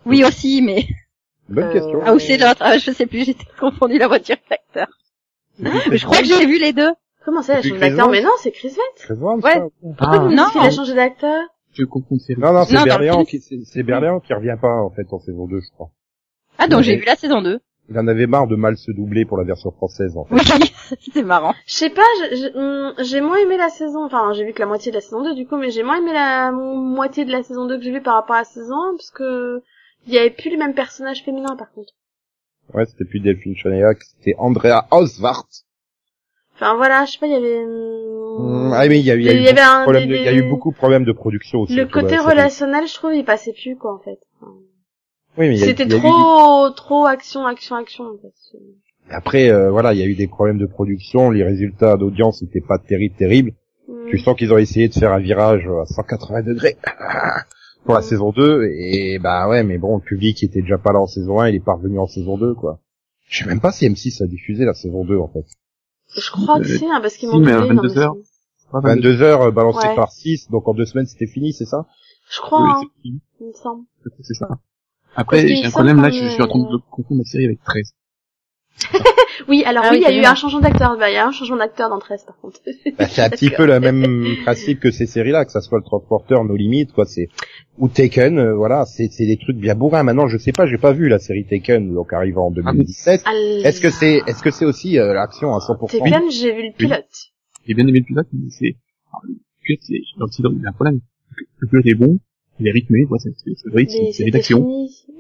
Oui 0.07 0.25
aussi, 0.25 0.61
mais 0.61 0.87
Bonne 1.49 1.67
Euh, 1.67 1.73
question. 1.73 2.01
ah 2.05 2.13
ou 2.15 2.19
c'est 2.19 2.37
l'autre, 2.37 2.57
ah, 2.61 2.79
je 2.79 2.91
sais 2.91 3.07
plus, 3.07 3.25
j'étais 3.25 3.47
confondu 3.61 3.97
la 3.99 4.09
voiture 4.09 4.35
et 4.37 4.51
l'acteur. 4.51 4.89
Mais 5.61 5.71
je 5.99 6.05
crois 6.05 6.19
que 6.19 6.25
j'ai 6.25 6.47
vu 6.47 6.59
les 6.59 6.73
deux. 6.73 6.91
Comment 7.25 7.43
ça, 7.43 7.55
il 7.55 7.59
a 7.59 7.63
changé 7.63 7.79
d'acteur 7.79 8.09
Mais 8.09 8.23
non, 8.23 8.31
c'est 8.43 8.51
Chris 8.51 8.69
Evans. 8.69 8.81
Chris 8.97 9.15
Evans, 9.15 9.41
Ouais. 9.41 9.55
Ah, 9.55 9.69
Pourquoi 9.97 10.19
vous 10.19 10.29
dites 10.31 10.41
qu'il 10.51 10.61
a 10.63 10.71
changé 10.71 10.95
d'acteur? 10.95 11.45
Non, 11.79 12.53
non, 12.53 12.65
c'est 12.65 12.83
Berléand 12.85 13.25
qui, 13.25 13.41
c'est 13.41 13.59
c'est 13.65 13.85
Berléand 13.85 14.19
qui 14.19 14.35
revient 14.35 14.57
pas, 14.61 14.83
en 14.83 14.91
fait, 14.91 15.07
en 15.13 15.21
saison 15.21 15.47
2, 15.47 15.61
je 15.61 15.71
crois. 15.75 15.91
Ah 16.59 16.69
donc 16.69 16.83
j'ai 16.83 16.97
vu 16.97 17.05
la 17.05 17.17
saison 17.17 17.41
2. 17.43 17.61
Il 17.91 17.99
en 17.99 18.07
avait 18.07 18.27
marre 18.27 18.47
de 18.47 18.55
mal 18.57 18.77
se 18.77 18.91
doubler 18.93 19.25
pour 19.25 19.39
la 19.39 19.45
version 19.45 19.71
française, 19.71 20.15
en 20.17 20.25
fait. 20.27 20.35
Oui, 20.35 20.73
c'était 21.01 21.23
marrant. 21.23 21.55
Je 21.67 21.73
sais 21.73 21.89
pas, 21.91 22.03
hum, 22.55 22.93
j'ai 22.99 23.23
moins 23.23 23.39
aimé 23.39 23.57
la 23.57 23.71
saison, 23.71 24.05
enfin 24.05 24.33
j'ai 24.35 24.45
vu 24.45 24.53
que 24.53 24.61
la 24.61 24.67
moitié 24.67 24.91
de 24.93 24.97
la 24.97 25.01
saison 25.01 25.23
2 25.23 25.35
du 25.35 25.47
coup, 25.47 25.57
mais 25.57 25.71
j'ai 25.71 25.83
moins 25.83 25.97
aimé 25.97 26.13
la 26.13 26.53
moitié 26.53 27.25
de 27.25 27.33
la 27.33 27.43
saison 27.43 27.67
2 27.67 27.79
que 27.79 27.85
j'ai 27.85 27.93
vu 27.93 28.03
par 28.03 28.15
rapport 28.17 28.37
à 28.37 28.41
la 28.41 28.45
saison 28.45 28.75
1, 28.93 28.97
parce 28.97 29.11
que 29.11 29.63
il 30.07 30.13
y 30.13 30.19
avait 30.19 30.29
plus 30.31 30.51
les 30.51 30.57
mêmes 30.59 30.75
personnages 30.75 31.23
féminins 31.25 31.57
par 31.57 31.71
contre. 31.73 31.93
Ouais, 32.75 32.85
c'était 32.85 33.07
plus 33.07 33.21
Delphine 33.21 33.57
Chanayak, 33.57 34.03
c'était 34.03 34.35
Andrea 34.39 34.87
Oswart. 34.91 35.47
Enfin 36.57 36.75
voilà, 36.75 37.05
je 37.07 37.13
sais 37.13 37.19
pas, 37.19 37.27
il 37.27 37.33
y 37.33 37.37
avait 37.37 37.65
hum, 37.65 38.69
Mm, 38.69 38.73
Ah 38.75 38.87
mais 38.87 39.01
il 39.01 39.05
y 39.07 39.11
a, 39.11 39.17
y 39.17 39.29
a 39.29 39.33
Il 39.33 39.39
eu 39.41 39.43
y 39.45 39.49
avait 39.49 39.55
beaucoup 39.63 39.93
de 39.93 39.97
un- 39.97 40.01
de- 40.01 40.07
des- 40.07 40.19
y 40.25 40.29
a 40.29 40.33
eu 40.33 40.43
beaucoup 40.49 40.71
de 40.73 40.77
problèmes 40.77 41.05
de 41.05 41.13
production 41.13 41.61
aussi. 41.61 41.75
Le 41.75 41.87
côté 41.87 42.11
série. 42.11 42.29
relationnel, 42.31 42.87
je 42.87 42.95
trouve, 42.95 43.15
il 43.15 43.25
passait 43.25 43.53
plus, 43.53 43.77
quoi, 43.77 43.95
en 43.95 43.99
fait. 43.99 44.19
Enfin, 44.41 44.53
Oui, 45.39 45.49
mais 45.49 45.55
il 45.57 45.61
y 45.61 45.63
a- 45.63 45.67
C'était 45.67 45.85
a 45.85 45.97
eu- 45.97 46.01
trop, 46.01 46.71
trop 46.71 47.07
action, 47.07 47.47
action, 47.47 47.77
action. 47.77 48.05
en 48.05 48.17
fait. 48.19 48.59
Après, 49.11 49.51
euh, 49.51 49.71
voilà, 49.71 49.95
il 49.95 50.01
y 50.01 50.03
a 50.03 50.07
eu 50.07 50.15
des 50.15 50.27
problèmes 50.29 50.59
de 50.59 50.67
production, 50.67 51.31
les 51.31 51.45
résultats 51.45 51.97
d'audience 51.97 52.43
n'étaient 52.43 52.61
pas 52.61 52.79
terribles, 52.79 53.15
terribles. 53.17 53.53
Mm. 53.89 54.09
Tu 54.11 54.19
sens 54.19 54.37
qu'ils 54.37 54.53
ont 54.53 54.59
essayé 54.59 54.89
de 54.89 54.95
faire 54.95 55.13
un 55.13 55.21
virage 55.21 55.67
à 55.67 55.87
180 55.87 56.43
degrés 56.43 56.77
pour 57.85 57.95
la 57.95 58.01
Mm. 58.01 58.03
saison 58.03 58.33
2, 58.33 58.65
et 58.71 59.19
bah 59.19 59.49
ouais, 59.49 59.63
mais 59.63 59.79
bon, 59.79 59.97
le 59.97 60.03
public 60.03 60.43
était 60.43 60.61
déjà 60.61 60.77
pas 60.79 60.93
là 60.93 60.99
en 61.01 61.07
saison 61.07 61.41
1, 61.41 61.49
il 61.49 61.55
est 61.55 61.65
pas 61.65 61.75
revenu 61.75 61.99
en 61.99 62.07
saison 62.07 62.37
2, 62.37 62.55
quoi. 62.55 62.81
Je 63.29 63.39
sais 63.45 63.49
même 63.49 63.61
pas 63.61 63.73
si 63.73 63.87
M6 63.89 64.23
a 64.23 64.27
diffusé 64.27 64.65
la 64.65 64.75
saison 64.75 65.05
2, 65.05 65.17
en 65.19 65.29
fait. 65.29 65.45
Je 66.17 66.31
crois 66.31 66.59
que 66.59 66.65
Euh, 66.65 66.79
si, 66.79 66.85
hein, 66.87 66.99
parce 67.01 67.17
qu'ils 67.17 67.29
si, 67.29 67.35
m'ont 67.35 67.41
donné 67.41 67.53
dans 67.53 67.67
22 67.67 67.89
mes 67.89 67.99
heures. 67.99 68.15
souvenirs. 68.15 68.95
22 68.97 69.23
heures 69.23 69.43
euh, 69.43 69.51
balancées 69.51 69.89
Ouais. 69.89 69.95
par 69.97 70.11
6, 70.13 70.51
donc 70.51 70.67
en 70.69 70.75
deux 70.75 70.85
semaines 70.85 71.07
c'était 71.07 71.27
fini, 71.27 71.53
c'est 71.55 71.65
ça? 71.65 71.87
Je 72.31 72.41
crois, 72.41 72.63
Oui, 72.63 72.69
hein, 72.71 72.81
c'est 72.97 73.03
fini. 73.03 73.21
il 73.41 73.47
me 73.47 73.53
semble. 73.53 73.85
C'est 74.23 74.35
ça. 74.35 74.49
Après, 75.17 75.47
j'ai 75.47 75.65
un 75.65 75.71
problème 75.71 76.01
là, 76.01 76.11
je 76.11 76.29
suis 76.29 76.43
en 76.43 76.47
train 76.47 76.59
de 76.59 76.79
confondre 76.91 77.21
la 77.21 77.25
série 77.25 77.47
avec 77.47 77.63
13. 77.65 77.95
Oui, 79.47 79.63
alors 79.65 79.85
Ah 79.87 79.91
oui, 79.93 79.99
oui, 79.99 80.05
il 80.09 80.17
y 80.17 80.19
a 80.19 80.23
eu 80.23 80.25
un 80.25 80.35
changement 80.35 80.61
d'acteur. 80.61 80.97
Bah, 80.99 81.11
il 81.11 81.15
y 81.15 81.17
a 81.17 81.27
un 81.27 81.33
changement 81.33 81.57
d'acteur 81.57 81.89
dans 81.89 81.99
13, 81.99 82.25
par 82.25 82.37
contre. 82.39 82.61
Bah, 82.99 83.07
c'est 83.09 83.23
un 83.23 83.31
petit 83.31 83.51
peu 83.51 83.67
le 83.67 83.79
même 83.81 84.25
principe 84.43 84.81
que 84.81 84.91
ces 84.91 85.07
séries-là, 85.07 85.45
que 85.45 85.53
ça 85.53 85.61
soit 85.61 85.79
le 85.79 85.85
transporteur, 85.85 86.45
nos 86.45 86.57
limites, 86.57 86.93
quoi. 86.93 87.07
C'est 87.07 87.29
ou 87.79 87.89
Taken, 87.89 88.39
euh, 88.39 88.55
voilà, 88.55 88.85
c'est 88.85 89.09
c'est 89.11 89.27
des 89.27 89.37
trucs 89.37 89.57
bien 89.57 89.75
bourrins. 89.75 90.03
Maintenant, 90.03 90.27
je 90.29 90.39
sais 90.39 90.53
pas, 90.53 90.67
j'ai 90.67 90.79
pas 90.79 90.93
vu 90.93 91.09
la 91.09 91.19
série 91.19 91.47
Taken, 91.47 91.95
donc 91.95 92.13
arrivant 92.13 92.49
en 92.49 92.51
2017. 92.51 93.23
Ah, 93.25 93.33
Est-ce 93.65 93.81
que 93.81 93.91
c'est 93.91 94.23
est-ce 94.27 94.43
que 94.43 94.51
c'est 94.51 94.65
aussi 94.65 94.99
euh, 94.99 95.15
l'action 95.15 95.55
à 95.55 95.59
100% 95.59 95.99
Taken, 95.99 96.31
j'ai 96.31 96.53
vu 96.53 96.67
le 96.67 96.73
pilote. 96.77 97.05
J'ai 97.67 97.75
bien 97.75 97.87
aimé 97.87 98.01
le 98.01 98.05
pilote, 98.05 98.27
mais 98.33 98.51
c'est, 98.51 98.77
le 99.23 99.35
pilote, 99.63 99.81
c'est, 99.83 99.95
il 99.95 100.63
y 100.63 100.67
a 100.67 100.71
un 100.71 100.73
problème. 100.73 101.01
Le 101.59 101.69
pilote 101.69 101.87
est 101.87 101.95
bon, 101.95 102.19
il 102.61 102.67
est 102.69 102.71
rythmé, 102.73 103.05
ouais, 103.07 103.19
c'est, 103.19 103.31
c'est, 103.37 103.55
c'est 104.13 104.25
Mais 104.25 104.31
d'action, 104.31 104.67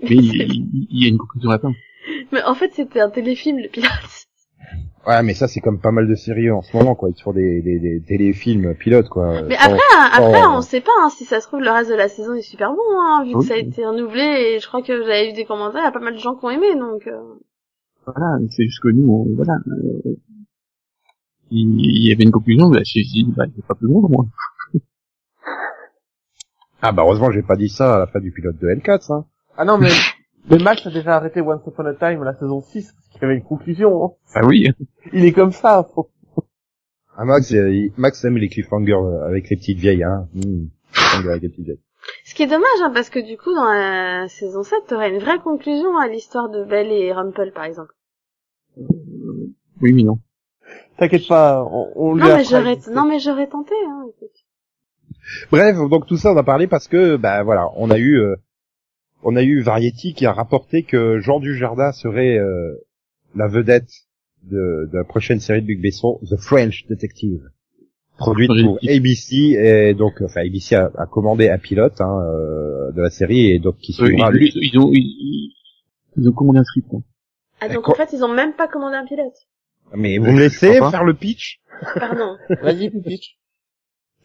mais 0.02 0.08
il, 0.10 0.34
il- 0.42 0.86
il 0.90 1.02
y 1.02 1.06
a 1.06 1.08
une 1.08 1.18
conclusion 1.18 1.50
à 1.50 1.54
la 1.54 1.58
fin. 1.58 1.72
Mais 2.32 2.42
en 2.42 2.54
fait, 2.54 2.70
c'était 2.74 3.00
un 3.00 3.10
téléfilm, 3.10 3.58
le 3.58 3.68
pilote. 3.68 3.90
Ouais, 5.06 5.22
mais 5.22 5.32
ça 5.34 5.46
c'est 5.48 5.60
comme 5.60 5.80
pas 5.80 5.92
mal 5.92 6.06
de 6.08 6.14
séries 6.14 6.50
en 6.50 6.60
ce 6.62 6.76
moment, 6.76 6.94
quoi. 6.94 7.08
Ils 7.08 7.22
font 7.22 7.32
des, 7.32 7.62
des, 7.62 7.78
des 7.78 8.02
téléfilms 8.02 8.74
pilotes, 8.74 9.08
quoi. 9.08 9.42
Mais 9.42 9.56
Sans- 9.56 9.64
après, 9.72 9.78
hein, 9.98 10.10
après, 10.12 10.42
Oh. 10.46 10.54
on 10.56 10.60
sait 10.62 10.80
pas, 10.80 10.90
hein, 11.00 11.08
si 11.10 11.24
ça 11.24 11.40
se 11.40 11.46
trouve, 11.46 11.60
le 11.60 11.70
reste 11.70 11.90
de 11.90 11.94
la 11.94 12.08
saison 12.08 12.34
est 12.34 12.42
super 12.42 12.72
bon, 12.72 12.82
hein, 12.98 13.24
vu 13.24 13.32
que 13.34 13.40
ça 13.44 13.54
a 13.54 13.56
été 13.58 13.86
renouvelé, 13.86 14.22
et 14.22 14.60
je 14.60 14.66
crois 14.66 14.82
que 14.82 15.02
j'avais 15.02 15.30
eu 15.30 15.32
des 15.32 15.44
commentaires, 15.44 15.80
il 15.82 15.84
y 15.84 15.88
a 15.88 15.92
pas 15.92 16.00
mal 16.00 16.14
de 16.14 16.18
gens 16.18 16.34
qui 16.34 16.44
ont 16.44 16.50
aimé, 16.50 16.74
donc, 16.74 17.06
euh, 17.06 17.20
Voilà, 18.06 18.38
c'est 18.50 18.64
juste 18.64 18.80
que 18.82 18.88
nous, 18.88 19.10
on- 19.10 19.34
voilà, 19.36 19.54
euh, 19.68 20.16
il, 21.50 21.80
il 21.80 22.08
y 22.08 22.12
avait 22.12 22.24
une 22.24 22.30
conclusion, 22.30 22.68
bah, 22.68 22.80
j'ai 22.84 23.02
dit, 23.02 23.24
bah, 23.36 23.44
c'est 23.54 23.64
pas 23.66 23.74
plus 23.74 23.86
loin, 23.86 24.06
moi. 24.10 24.26
Ah 26.82 26.92
bah 26.92 27.02
heureusement, 27.04 27.30
j'ai 27.30 27.42
pas 27.42 27.56
dit 27.56 27.68
ça 27.68 27.96
à 27.96 27.98
la 27.98 28.06
fin 28.06 28.20
du 28.20 28.30
pilote 28.30 28.56
de 28.58 28.68
L4, 28.68 29.12
hein. 29.12 29.24
Ah 29.56 29.64
non, 29.64 29.78
mais, 29.78 29.90
mais 30.50 30.58
Max 30.58 30.86
a 30.86 30.90
déjà 30.90 31.16
arrêté 31.16 31.40
Once 31.40 31.62
Upon 31.66 31.84
a 31.86 31.94
Time 31.94 32.22
la 32.24 32.34
saison 32.34 32.60
6, 32.60 32.92
parce 32.92 33.08
qu'il 33.08 33.22
y 33.22 33.24
avait 33.24 33.36
une 33.36 33.42
conclusion. 33.44 34.04
hein. 34.04 34.10
Ah 34.34 34.44
oui. 34.46 34.70
Il 35.12 35.24
est 35.24 35.32
comme 35.32 35.52
ça. 35.52 35.88
faut- 35.94 36.10
Ah 37.16 37.24
Max, 37.24 37.52
euh, 37.52 37.70
il- 37.72 37.92
Max 37.96 38.24
aime 38.24 38.36
les 38.38 38.48
cliffhangers 38.48 38.92
euh, 38.92 39.26
avec 39.26 39.50
les 39.50 39.56
petites 39.56 39.78
vieilles, 39.78 40.04
hein. 40.04 40.28
Cliffhangers 40.92 41.30
avec 41.30 41.42
les 41.42 41.48
petites 41.48 41.64
vieilles. 41.64 41.80
ce 42.24 42.34
qui 42.36 42.44
est 42.44 42.46
dommage, 42.46 42.80
hein, 42.84 42.92
parce 42.94 43.10
que 43.10 43.18
du 43.18 43.36
coup, 43.36 43.52
dans 43.52 43.64
la 43.72 44.28
saison 44.28 44.62
7, 44.62 44.78
t'aurais 44.86 45.10
une 45.10 45.18
vraie 45.18 45.40
conclusion 45.40 45.96
à 45.98 46.06
l'histoire 46.06 46.48
de 46.48 46.62
Belle 46.64 46.92
et 46.92 47.12
Rumple, 47.12 47.50
par 47.52 47.64
exemple. 47.64 47.92
Oui, 49.80 49.92
mais 49.92 50.04
non. 50.04 50.18
T'inquiète 50.96 51.26
pas, 51.28 51.64
on, 51.64 51.90
on 51.96 52.14
lui 52.14 52.22
Non, 52.22 52.30
a 52.34 52.36
mais 52.62 52.76
non, 52.92 53.04
mais 53.06 53.18
j'aurais 53.18 53.48
tenté, 53.48 53.74
hein, 53.88 54.04
écoute. 54.08 54.30
Bref, 55.50 55.76
donc 55.90 56.06
tout 56.06 56.16
ça 56.16 56.32
on 56.32 56.36
a 56.36 56.42
parlé 56.42 56.66
parce 56.66 56.88
que 56.88 57.16
bah 57.16 57.42
voilà, 57.42 57.68
on 57.76 57.90
a 57.90 57.98
eu 57.98 58.18
euh, 58.20 58.36
on 59.22 59.36
a 59.36 59.42
eu 59.42 59.60
Variety 59.62 60.14
qui 60.14 60.26
a 60.26 60.32
rapporté 60.32 60.82
que 60.82 61.18
Jean 61.20 61.40
Dujardin 61.40 61.92
serait 61.92 62.38
euh, 62.38 62.74
la 63.34 63.48
vedette 63.48 63.90
de, 64.44 64.88
de 64.92 64.96
la 64.98 65.04
prochaine 65.04 65.40
série 65.40 65.62
de 65.62 65.66
Luc 65.66 65.80
Besson, 65.80 66.20
The 66.30 66.36
French 66.36 66.86
Detective, 66.88 67.42
produite 68.16 68.48
pour. 68.64 68.78
ABC 68.88 69.34
et 69.58 69.94
donc 69.94 70.20
enfin 70.22 70.40
ABC 70.42 70.76
a, 70.76 70.90
a 70.96 71.06
commandé 71.06 71.48
un 71.50 71.58
pilote 71.58 72.00
hein, 72.00 72.20
euh, 72.22 72.92
de 72.92 73.02
la 73.02 73.10
série 73.10 73.50
et 73.50 73.58
donc 73.58 73.76
qui 73.78 73.92
Euh, 74.00 74.06
suivra 74.06 74.30
ils, 74.32 74.38
lui. 74.38 74.52
ils, 74.54 74.70
ils 74.72 74.78
ont, 74.78 74.90
ils, 74.92 75.52
ils 76.16 76.28
ont 76.28 76.32
commandé 76.32 76.58
un 76.60 76.64
script, 76.64 76.88
hein. 76.94 77.02
Ah, 77.60 77.68
donc 77.68 77.88
en 77.88 77.94
fait, 77.94 78.12
ils 78.12 78.22
ont 78.22 78.32
même 78.32 78.52
pas 78.54 78.68
commandé 78.68 78.96
un 78.96 79.04
pilote. 79.04 79.34
Mais 79.94 80.18
vous 80.18 80.30
me 80.30 80.38
laissez 80.38 80.74
faire 80.74 81.02
le 81.02 81.14
pitch? 81.14 81.58
Pardon. 81.98 82.36
Vas-y, 82.62 82.90
Pupich. 82.90 83.37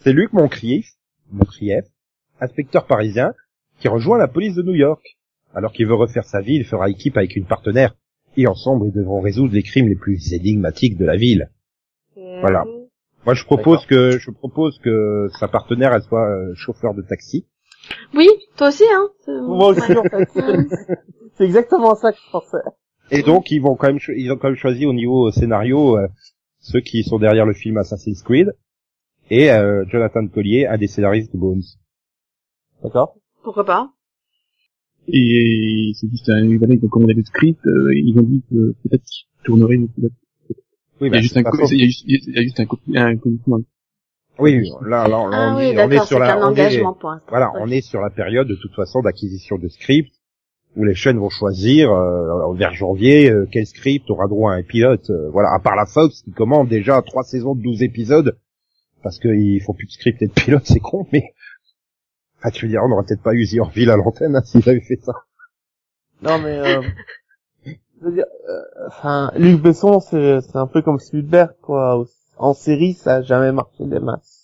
C'est 0.03 0.13
Luc 0.13 0.33
Moncrief, 0.33 0.85
Moncrief, 1.31 1.85
inspecteur 2.41 2.85
parisien, 2.85 3.33
qui 3.79 3.87
rejoint 3.87 4.17
la 4.17 4.27
police 4.27 4.55
de 4.55 4.61
New 4.63 4.75
York. 4.75 5.17
Alors 5.55 5.71
qu'il 5.71 5.87
veut 5.87 5.93
refaire 5.95 6.25
sa 6.25 6.41
vie, 6.41 6.55
il 6.55 6.65
fera 6.65 6.89
équipe 6.89 7.15
avec 7.17 7.35
une 7.35 7.45
partenaire, 7.45 7.95
et 8.37 8.47
ensemble 8.47 8.87
ils 8.87 8.93
devront 8.93 9.21
résoudre 9.21 9.53
les 9.53 9.63
crimes 9.63 9.87
les 9.87 9.95
plus 9.95 10.33
énigmatiques 10.33 10.97
de 10.97 11.05
la 11.05 11.15
ville. 11.15 11.49
Voilà. 12.15 12.65
Moi 13.25 13.33
je 13.35 13.45
propose 13.45 13.85
que 13.85 14.17
je 14.19 14.31
propose 14.31 14.77
que 14.79 15.29
sa 15.39 15.47
partenaire 15.47 15.93
elle 15.93 16.01
soit 16.01 16.27
euh, 16.27 16.53
chauffeur 16.55 16.93
de 16.93 17.01
taxi. 17.01 17.45
Oui, 18.13 18.27
toi 18.57 18.69
aussi, 18.69 18.83
hein. 18.91 19.09
c'est- 19.23 19.31
Moi 19.41 19.67
aussi, 19.67 19.91
ouais. 19.91 19.97
en 19.97 20.03
fait. 20.03 20.29
C'est 21.35 21.45
exactement 21.45 21.95
ça 21.95 22.11
que 22.11 22.17
je 22.17 22.31
pensais. 22.31 22.57
Et 23.11 23.21
donc 23.23 23.49
ils 23.51 23.59
vont 23.59 23.75
quand 23.75 23.87
même 23.87 23.99
ils 24.15 24.31
ont 24.31 24.37
quand 24.37 24.49
même 24.49 24.57
choisi 24.57 24.85
au 24.85 24.93
niveau 24.93 25.31
scénario 25.31 25.97
euh, 25.97 26.07
ceux 26.59 26.81
qui 26.81 27.03
sont 27.03 27.17
derrière 27.19 27.45
le 27.45 27.53
film 27.53 27.77
Assassin's 27.77 28.21
Creed 28.23 28.51
et 29.29 29.51
euh, 29.51 29.83
Jonathan 29.89 30.27
Collier, 30.27 30.67
un 30.67 30.77
des 30.77 30.87
scénaristes 30.87 31.33
de 31.33 31.37
Bones. 31.39 31.61
D'accord 32.83 33.15
Pourquoi 33.43 33.65
pas? 33.65 33.89
Et 35.07 35.91
c'est 35.95 36.09
juste 36.09 36.29
un, 36.29 36.57
voilà, 36.57 36.75
ils 36.75 36.85
ont 36.85 36.87
commandé 36.89 37.13
le 37.13 37.23
script, 37.23 37.59
euh, 37.65 37.93
ils 37.95 38.17
ont 38.17 38.23
dit 38.23 38.41
que 38.49 38.73
peut-être 38.83 39.03
qu'ils 39.03 39.27
tourneraient 39.43 39.77
pilote. 39.95 40.11
Oui, 41.01 41.07
Il 41.07 41.07
y 41.07 41.09
bah, 41.09 41.17
a 41.17 41.21
juste 41.21 41.35
de 41.35 41.39
un, 41.45 41.65
il 41.71 41.79
y 41.79 41.83
a 41.83 41.85
juste, 41.87 42.03
il 42.07 42.33
y 42.35 42.39
a 42.39 42.41
juste 42.43 42.59
un, 42.61 42.65
un 42.95 43.17
commitment. 43.17 43.59
oui, 44.39 44.69
là, 44.85 45.07
là, 45.07 45.19
on, 45.19 45.29
Ah 45.31 45.53
on 45.53 45.57
oui, 45.57 45.63
est, 45.63 45.67
on 45.69 45.71
est 45.71 45.87
d'accord, 45.89 46.07
sur 46.07 46.17
c'est 46.19 46.23
la, 46.23 46.37
un 46.37 46.51
on 46.51 46.55
est- 46.55 46.77
l'instant. 46.81 46.97
Voilà, 47.27 47.49
Ok. 47.49 47.55
on 47.59 47.67
est 47.69 47.81
sur 47.81 47.99
la 47.99 48.09
période 48.11 48.47
de 48.47 48.55
toute 48.55 48.73
façon 48.75 49.01
d'acquisition 49.01 49.57
de 49.57 49.67
scripts 49.67 50.13
où 50.77 50.85
les 50.85 50.95
chaînes 50.95 51.17
vont 51.19 51.29
choisir 51.29 51.91
euh, 51.91 52.53
vers 52.53 52.73
janvier 52.73 53.29
euh, 53.29 53.45
quel 53.51 53.65
script 53.67 54.09
aura 54.09 54.27
droit 54.27 54.53
à 54.53 54.55
un 54.55 54.63
pilote. 54.63 55.09
euh, 55.09 55.29
voilà, 55.31 55.49
à 55.53 55.59
part 55.59 55.75
la 55.75 55.85
Fox 55.85 56.21
qui 56.23 56.31
commande 56.31 56.69
déjà 56.69 57.01
trois 57.01 57.23
saisons 57.23 57.55
de 57.55 57.61
12 57.61 57.83
épisodes 57.83 58.37
parce 59.03 59.19
qu'ils 59.19 59.61
font 59.61 59.73
plus 59.73 59.85
de 59.87 59.91
script 59.91 60.21
et 60.21 60.27
de 60.27 60.31
pilote, 60.33 60.63
c'est 60.65 60.79
con, 60.79 61.05
mais 61.13 61.33
ah, 62.41 62.51
tu 62.51 62.65
veux 62.65 62.71
dire, 62.71 62.81
on 62.83 62.89
n'aurait 62.89 63.03
peut-être 63.03 63.21
pas 63.23 63.33
eu 63.33 63.45
The 63.47 63.59
Orville 63.59 63.89
à 63.89 63.95
l'antenne 63.97 64.35
hein, 64.35 64.41
s'ils 64.43 64.67
avaient 64.69 64.81
fait 64.81 64.99
ça. 65.01 65.13
Non, 66.21 66.39
mais, 66.39 66.57
euh, 66.57 66.81
je 67.65 68.05
veux 68.05 68.13
dire, 68.13 68.25
euh, 68.49 68.87
enfin, 68.87 69.31
Luc 69.37 69.61
Besson, 69.61 69.99
c'est, 69.99 70.41
c'est 70.41 70.57
un 70.57 70.67
peu 70.67 70.81
comme 70.81 70.99
Spielberg, 70.99 71.51
quoi. 71.61 72.03
En 72.37 72.53
série, 72.53 72.93
ça 72.93 73.15
a 73.15 73.21
jamais 73.21 73.51
marché 73.51 73.85
des 73.85 73.99
masses. 73.99 74.39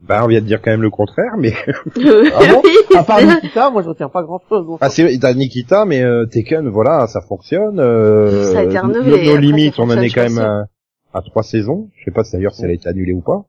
Ben, 0.00 0.22
on 0.22 0.28
vient 0.28 0.40
de 0.40 0.46
dire 0.46 0.62
quand 0.62 0.70
même 0.70 0.82
le 0.82 0.90
contraire, 0.90 1.32
mais 1.36 1.52
Ah 1.96 2.40
bon 2.52 2.62
À 2.96 3.02
part 3.02 3.20
Nikita, 3.20 3.68
moi, 3.70 3.82
je 3.82 3.88
retiens 3.88 4.08
pas 4.08 4.22
grand 4.22 4.40
chose. 4.48 4.78
ah, 4.80 4.88
c'est 4.88 5.18
t'as 5.18 5.34
Nikita, 5.34 5.84
mais 5.84 6.02
euh, 6.02 6.24
Tekken, 6.26 6.68
voilà, 6.68 7.06
ça 7.08 7.20
fonctionne. 7.20 7.80
Euh, 7.80 8.52
Ça 8.52 8.60
a 8.60 8.62
été 8.62 8.78
renouvelé, 8.78 9.26
Nos, 9.26 9.34
nos 9.34 9.36
limites, 9.40 9.78
on 9.78 9.90
en 9.90 10.00
est 10.00 10.08
quand 10.10 10.22
même 10.22 10.38
à, 10.38 10.66
à 11.12 11.20
trois 11.22 11.42
saisons. 11.42 11.90
Je 11.96 12.04
sais 12.04 12.10
pas 12.12 12.22
si 12.22 12.32
d'ailleurs 12.36 12.54
si 12.54 12.64
elle 12.64 12.70
a 12.70 12.74
été 12.74 12.88
annulée 12.88 13.12
ou 13.12 13.22
pas. 13.22 13.44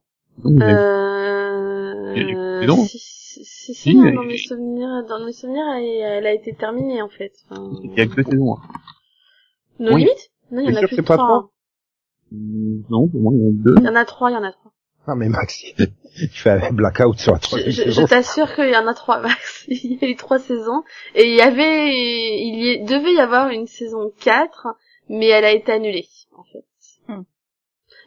Euh... 0.46 2.14
Et- 2.16 2.64
et 2.64 2.68
donc 2.68 2.88
si, 2.88 3.00
si, 3.00 3.74
si, 3.74 3.96
non, 3.96 4.12
dans 4.14 4.24
mes 4.24 4.38
souvenirs, 4.38 5.06
dans 5.08 5.24
mes 5.26 5.32
souvenirs, 5.32 5.66
elle, 5.78 5.84
elle 6.18 6.28
a 6.28 6.34
été 6.34 6.54
terminée, 6.54 7.02
en 7.02 7.10
fait. 7.10 7.32
Enfin, 7.50 7.72
Il 7.84 7.94
y 7.98 8.02
a 8.02 8.08
que 8.08 8.16
deux 8.16 8.24
saisons. 8.30 8.56
Hein. 8.56 8.62
Nos 9.80 9.94
Oui. 9.94 10.08
Non, 10.52 10.62
il 10.62 10.74
y 10.74 10.78
en 10.78 10.82
a 10.84 10.88
plus 10.88 10.98
que 10.98 11.02
trois. 11.02 11.18
trois? 11.18 11.52
Hum, 12.32 12.84
Non, 12.90 13.08
pour 13.08 13.22
moi, 13.22 13.34
il 13.36 13.42
y 13.42 13.46
en 13.46 13.50
a 13.50 13.64
deux. 13.64 13.76
Il 13.78 13.84
y 13.86 13.90
en 13.90 13.96
a 13.96 14.06
trois, 14.06 14.30
il 14.32 14.34
y 14.34 14.38
en 14.38 14.44
a 14.44 14.52
trois. 14.52 14.72
Ah 15.08 15.16
mais 15.16 15.30
Max, 15.30 15.64
il 15.80 16.28
fait 16.30 16.50
un 16.52 16.72
blackout 16.72 17.18
sur 17.18 17.32
la 17.34 17.38
Je, 17.40 17.44
troisième 17.44 17.72
je, 17.72 17.84
je 17.84 17.90
saison. 17.92 18.06
t'assure 18.06 18.54
qu'il 18.54 18.70
y 18.70 18.76
en 18.76 18.86
a 18.88 18.94
trois 18.94 19.20
max. 19.22 19.66
Il 19.68 19.98
y 20.02 20.06
a 20.06 20.08
eu 20.10 20.16
trois 20.16 20.38
saisons. 20.40 20.84
Et 21.16 21.30
il 21.30 21.36
y 21.36 21.42
avait, 21.42 21.90
il 21.96 22.82
y 22.82 22.84
devait 22.84 23.14
y 23.14 23.20
avoir 23.20 23.50
une 23.50 23.66
saison 23.68 24.12
4, 24.22 24.68
mais 25.08 25.28
elle 25.28 25.46
a 25.46 25.52
été 25.52 25.72
annulée, 25.72 26.08
en 26.36 26.44
fait. 26.44 26.66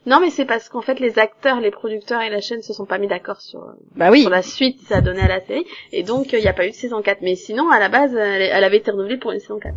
Non, 0.05 0.19
mais 0.21 0.31
c'est 0.31 0.45
parce 0.45 0.69
qu'en 0.69 0.81
fait, 0.81 0.99
les 0.99 1.19
acteurs, 1.19 1.61
les 1.61 1.71
producteurs 1.71 2.21
et 2.23 2.29
la 2.31 2.41
chaîne 2.41 2.61
se 2.62 2.73
sont 2.73 2.87
pas 2.87 2.99
mis 2.99 3.07
d'accord 3.07 3.41
sur, 3.41 3.65
Bah 3.95 4.11
oui. 4.11 4.23
sur 4.23 4.31
la 4.31 4.43
suite 4.43 4.81
que 4.81 4.87
ça 4.88 4.97
a 4.97 5.01
donné 5.01 5.21
à 5.21 5.29
la 5.29 5.41
série. 5.41 5.65
Et 5.93 6.03
donc, 6.03 6.35
euh, 6.35 6.38
il 6.38 6.43
n'y 6.43 6.49
a 6.49 6.53
pas 6.53 6.67
eu 6.67 6.71
de 6.71 6.75
saison 6.75 7.03
4. 7.03 7.19
Mais 7.23 7.37
sinon, 7.37 7.71
à 7.71 7.79
la 7.79 7.88
base, 7.88 8.15
elle, 8.17 8.43
elle 8.43 8.65
avait 8.65 8.79
été 8.79 8.91
renouvelée 8.91 9.17
pour 9.17 9.31
une 9.31 9.38
saison 9.41 9.59
4. 9.61 9.75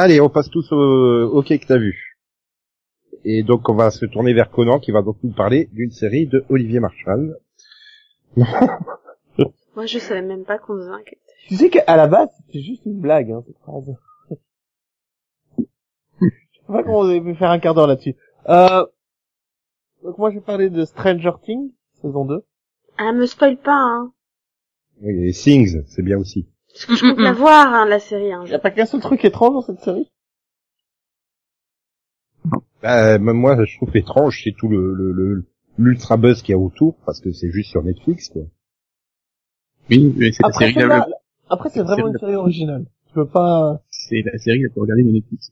Allez, 0.00 0.18
on 0.22 0.30
passe 0.30 0.48
tous 0.48 0.72
au, 0.72 1.26
au 1.30 1.42
quai 1.42 1.58
que 1.58 1.66
t'as 1.66 1.76
vu. 1.76 2.16
Et 3.24 3.42
donc 3.42 3.68
on 3.68 3.74
va 3.74 3.90
se 3.90 4.06
tourner 4.06 4.32
vers 4.32 4.50
Conan 4.50 4.78
qui 4.80 4.92
va 4.92 5.02
donc 5.02 5.18
nous 5.22 5.32
parler 5.32 5.68
d'une 5.72 5.90
série 5.90 6.26
de 6.26 6.42
Olivier 6.48 6.80
Marshall. 6.80 7.36
Moi, 8.36 9.84
je 9.84 9.98
savais 9.98 10.22
même 10.22 10.44
pas 10.44 10.56
qu'on 10.58 10.78
faisait 10.78 10.90
un. 10.90 11.02
Tu 11.48 11.56
sais 11.56 11.68
qu'à 11.68 11.96
la 11.96 12.06
base, 12.06 12.30
c'était 12.38 12.62
juste 12.62 12.86
une 12.86 12.98
blague, 12.98 13.30
hein, 13.30 13.42
cette 13.46 13.58
phrase. 13.58 13.94
je 15.58 15.64
sais 16.26 16.66
pas 16.66 16.82
comment 16.82 17.00
on 17.00 17.22
pu 17.22 17.34
faire 17.34 17.50
un 17.50 17.58
quart 17.58 17.74
d'heure 17.74 17.86
là-dessus. 17.86 18.16
Euh, 18.48 18.86
donc 20.02 20.16
moi, 20.16 20.30
je 20.30 20.36
vais 20.36 20.40
parler 20.40 20.70
de 20.70 20.86
Stranger 20.86 21.32
Things, 21.42 21.72
saison 22.00 22.24
2. 22.24 22.42
Ah, 22.96 23.12
me 23.12 23.26
spoil 23.26 23.58
pas, 23.58 23.76
hein. 23.76 24.14
Oui, 25.02 25.28
et 25.28 25.32
Things, 25.32 25.82
c'est 25.88 26.02
bien 26.02 26.16
aussi. 26.16 26.48
Parce 26.72 26.86
que 26.86 26.94
je 26.96 27.02
compte 27.02 27.18
la 27.18 27.32
voir, 27.32 27.72
hein, 27.74 27.86
la 27.86 27.98
série, 27.98 28.32
hein. 28.32 28.44
Y 28.46 28.54
a 28.54 28.58
pas 28.58 28.70
qu'un 28.70 28.86
seul 28.86 29.00
truc 29.00 29.24
étrange 29.24 29.54
dans 29.54 29.62
cette 29.62 29.80
série? 29.80 30.08
Bah, 32.82 33.18
même 33.18 33.36
moi, 33.36 33.62
je 33.64 33.76
trouve 33.76 33.94
étrange, 33.96 34.40
c'est 34.42 34.54
tout 34.56 34.68
le, 34.68 34.94
le, 34.94 35.12
le- 35.12 35.44
l'ultra 35.78 36.16
buzz 36.16 36.42
qu'il 36.42 36.52
y 36.52 36.54
a 36.54 36.58
autour, 36.58 36.96
parce 37.04 37.20
que 37.20 37.32
c'est 37.32 37.50
juste 37.50 37.70
sur 37.70 37.82
Netflix, 37.82 38.28
quoi. 38.30 38.42
Oui, 39.90 40.14
mais 40.16 40.32
c'est 40.32 40.42
la 40.42 40.52
série 40.52 40.74
la, 40.74 41.06
après, 41.48 41.68
c'est 41.70 41.82
vraiment 41.82 42.08
une 42.08 42.18
série 42.18 42.36
originale. 42.36 42.84
Tu 43.08 43.14
peux 43.14 43.26
pas... 43.26 43.80
c'est 43.90 44.22
la 44.24 44.38
série 44.38 44.62
la 44.62 44.68
plus 44.70 44.80
regardée 44.80 45.02
de 45.02 45.10
Netflix. 45.10 45.50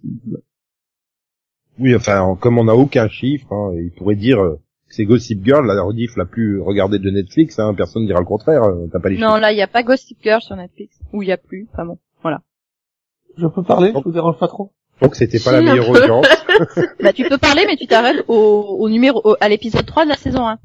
Oui, 1.78 1.94
enfin, 1.94 2.36
comme 2.40 2.58
on 2.58 2.64
n'a 2.64 2.74
aucun 2.74 3.08
chiffre, 3.08 3.52
hein, 3.52 3.72
il 3.74 3.90
pourrait 3.96 4.16
dire 4.16 4.38
euh, 4.40 4.56
que 4.88 4.94
c'est 4.94 5.04
Gossip 5.04 5.44
Girl, 5.44 5.66
la 5.66 5.82
rediff 5.82 6.16
la 6.16 6.24
plus 6.24 6.60
regardée 6.60 6.98
de 6.98 7.10
Netflix, 7.10 7.58
hein, 7.58 7.74
personne 7.74 8.02
ne 8.02 8.06
dira 8.06 8.20
le 8.20 8.26
contraire, 8.26 8.62
euh, 8.64 8.86
t'as 8.92 9.00
pas 9.00 9.08
les 9.10 9.16
Non, 9.18 9.28
chiffres. 9.28 9.40
là, 9.40 9.52
il 9.52 9.58
y 9.58 9.62
a 9.62 9.66
pas 9.68 9.82
Gossip 9.82 10.18
Girl 10.22 10.40
sur 10.40 10.56
Netflix. 10.56 10.97
Ou 11.12 11.22
il 11.22 11.28
y 11.28 11.32
a 11.32 11.36
plus. 11.36 11.68
Enfin 11.72 11.84
bon, 11.86 11.98
voilà. 12.22 12.40
Je 13.36 13.46
peux 13.46 13.62
parler, 13.62 13.92
je 13.94 14.00
vous 14.02 14.12
dérange 14.12 14.38
pas 14.38 14.48
trop. 14.48 14.72
Donc 15.00 15.14
c'était 15.14 15.38
pas 15.38 15.52
la 15.52 15.58
Si, 15.60 15.64
meilleure 15.64 15.88
audience. 15.90 16.26
Bah, 17.00 17.12
tu 17.12 17.28
peux 17.28 17.38
parler, 17.38 17.64
mais 17.66 17.76
tu 17.76 17.86
t'arrêtes 17.86 18.24
au, 18.26 18.76
au 18.80 18.88
numéro, 18.88 19.20
au- 19.22 19.36
à 19.40 19.48
l'épisode 19.48 19.86
3 19.86 20.04
de 20.04 20.08
la 20.10 20.16
saison 20.16 20.44
1. 20.48 20.58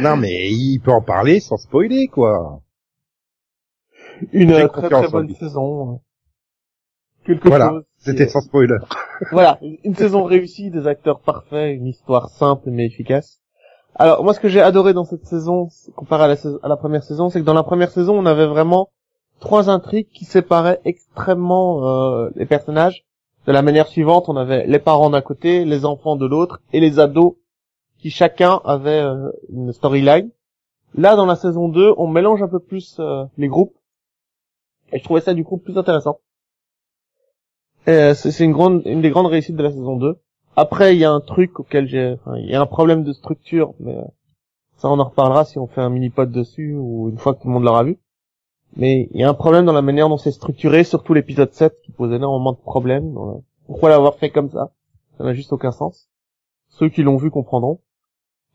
non 0.00 0.16
mais 0.16 0.50
il 0.50 0.80
peut 0.80 0.90
en 0.90 1.02
parler 1.02 1.38
sans 1.38 1.56
spoiler, 1.56 2.08
quoi. 2.08 2.60
Une 4.32 4.52
euh, 4.52 4.68
très 4.68 4.88
très 4.88 5.08
bonne 5.08 5.28
lui. 5.28 5.34
saison. 5.36 6.00
Quelque 7.26 7.48
Voilà, 7.48 7.68
chose. 7.70 7.84
C'était 7.98 8.28
sans 8.28 8.40
spoiler. 8.40 8.76
Voilà, 9.30 9.58
une 9.62 9.94
saison 9.94 10.24
réussie, 10.24 10.70
des 10.70 10.86
acteurs 10.86 11.20
parfaits, 11.20 11.74
une 11.76 11.86
histoire 11.86 12.28
simple 12.30 12.70
mais 12.70 12.86
efficace. 12.86 13.40
Alors 13.94 14.24
moi 14.24 14.34
ce 14.34 14.40
que 14.40 14.48
j'ai 14.48 14.60
adoré 14.60 14.92
dans 14.92 15.04
cette 15.04 15.24
saison, 15.24 15.68
comparé 15.94 16.24
à 16.24 16.28
la, 16.28 16.36
saison- 16.36 16.58
à 16.62 16.68
la 16.68 16.76
première 16.76 17.04
saison, 17.04 17.30
c'est 17.30 17.40
que 17.40 17.44
dans 17.44 17.54
la 17.54 17.62
première 17.62 17.90
saison 17.90 18.18
on 18.18 18.26
avait 18.26 18.46
vraiment 18.46 18.90
trois 19.44 19.68
intrigues 19.68 20.08
qui 20.08 20.24
séparaient 20.24 20.80
extrêmement 20.86 21.86
euh, 21.86 22.30
les 22.34 22.46
personnages. 22.46 23.04
De 23.46 23.52
la 23.52 23.60
manière 23.60 23.88
suivante, 23.88 24.30
on 24.30 24.36
avait 24.36 24.66
les 24.66 24.78
parents 24.78 25.10
d'un 25.10 25.20
côté, 25.20 25.66
les 25.66 25.84
enfants 25.84 26.16
de 26.16 26.24
l'autre 26.24 26.62
et 26.72 26.80
les 26.80 26.98
ados 26.98 27.34
qui 27.98 28.08
chacun 28.08 28.62
avait 28.64 29.02
euh, 29.02 29.30
une 29.50 29.70
storyline. 29.74 30.30
Là 30.94 31.14
dans 31.14 31.26
la 31.26 31.36
saison 31.36 31.68
2, 31.68 31.92
on 31.98 32.06
mélange 32.06 32.42
un 32.42 32.48
peu 32.48 32.58
plus 32.58 32.96
euh, 33.00 33.26
les 33.36 33.48
groupes 33.48 33.76
et 34.92 34.98
je 34.98 35.04
trouvais 35.04 35.20
ça 35.20 35.34
du 35.34 35.44
coup 35.44 35.58
plus 35.58 35.76
intéressant. 35.76 36.20
Euh, 37.86 38.14
c'est 38.14 38.44
une 38.44 38.52
grande, 38.52 38.80
une 38.86 39.02
des 39.02 39.10
grandes 39.10 39.26
réussites 39.26 39.56
de 39.56 39.62
la 39.62 39.72
saison 39.72 39.96
2. 39.96 40.16
Après, 40.56 40.96
il 40.96 41.00
y 41.00 41.04
a 41.04 41.10
un 41.10 41.20
truc 41.20 41.60
auquel 41.60 41.86
j'ai, 41.86 42.16
il 42.36 42.48
y 42.48 42.54
a 42.54 42.62
un 42.62 42.66
problème 42.66 43.04
de 43.04 43.12
structure, 43.12 43.74
mais 43.78 43.94
euh, 43.94 44.04
ça 44.76 44.88
on 44.88 44.98
en 44.98 45.04
reparlera 45.04 45.44
si 45.44 45.58
on 45.58 45.66
fait 45.66 45.82
un 45.82 45.90
mini 45.90 46.08
pod 46.08 46.30
dessus 46.30 46.74
ou 46.78 47.10
une 47.10 47.18
fois 47.18 47.34
que 47.34 47.42
tout 47.42 47.48
le 47.48 47.52
monde 47.52 47.64
l'aura 47.64 47.84
vu. 47.84 47.98
Mais 48.76 49.08
il 49.12 49.20
y 49.20 49.24
a 49.24 49.28
un 49.28 49.34
problème 49.34 49.66
dans 49.66 49.72
la 49.72 49.82
manière 49.82 50.08
dont 50.08 50.18
c'est 50.18 50.32
structuré, 50.32 50.82
surtout 50.84 51.14
l'épisode 51.14 51.52
7 51.52 51.80
qui 51.82 51.92
pose 51.92 52.12
énormément 52.12 52.52
de 52.52 52.58
problèmes. 52.58 53.14
Pourquoi 53.66 53.88
l'avoir 53.88 54.16
fait 54.16 54.30
comme 54.30 54.50
ça? 54.50 54.72
Ça 55.16 55.24
n'a 55.24 55.32
juste 55.32 55.52
aucun 55.52 55.70
sens. 55.70 56.08
Ceux 56.68 56.88
qui 56.88 57.02
l'ont 57.02 57.16
vu 57.16 57.30
comprendront. 57.30 57.80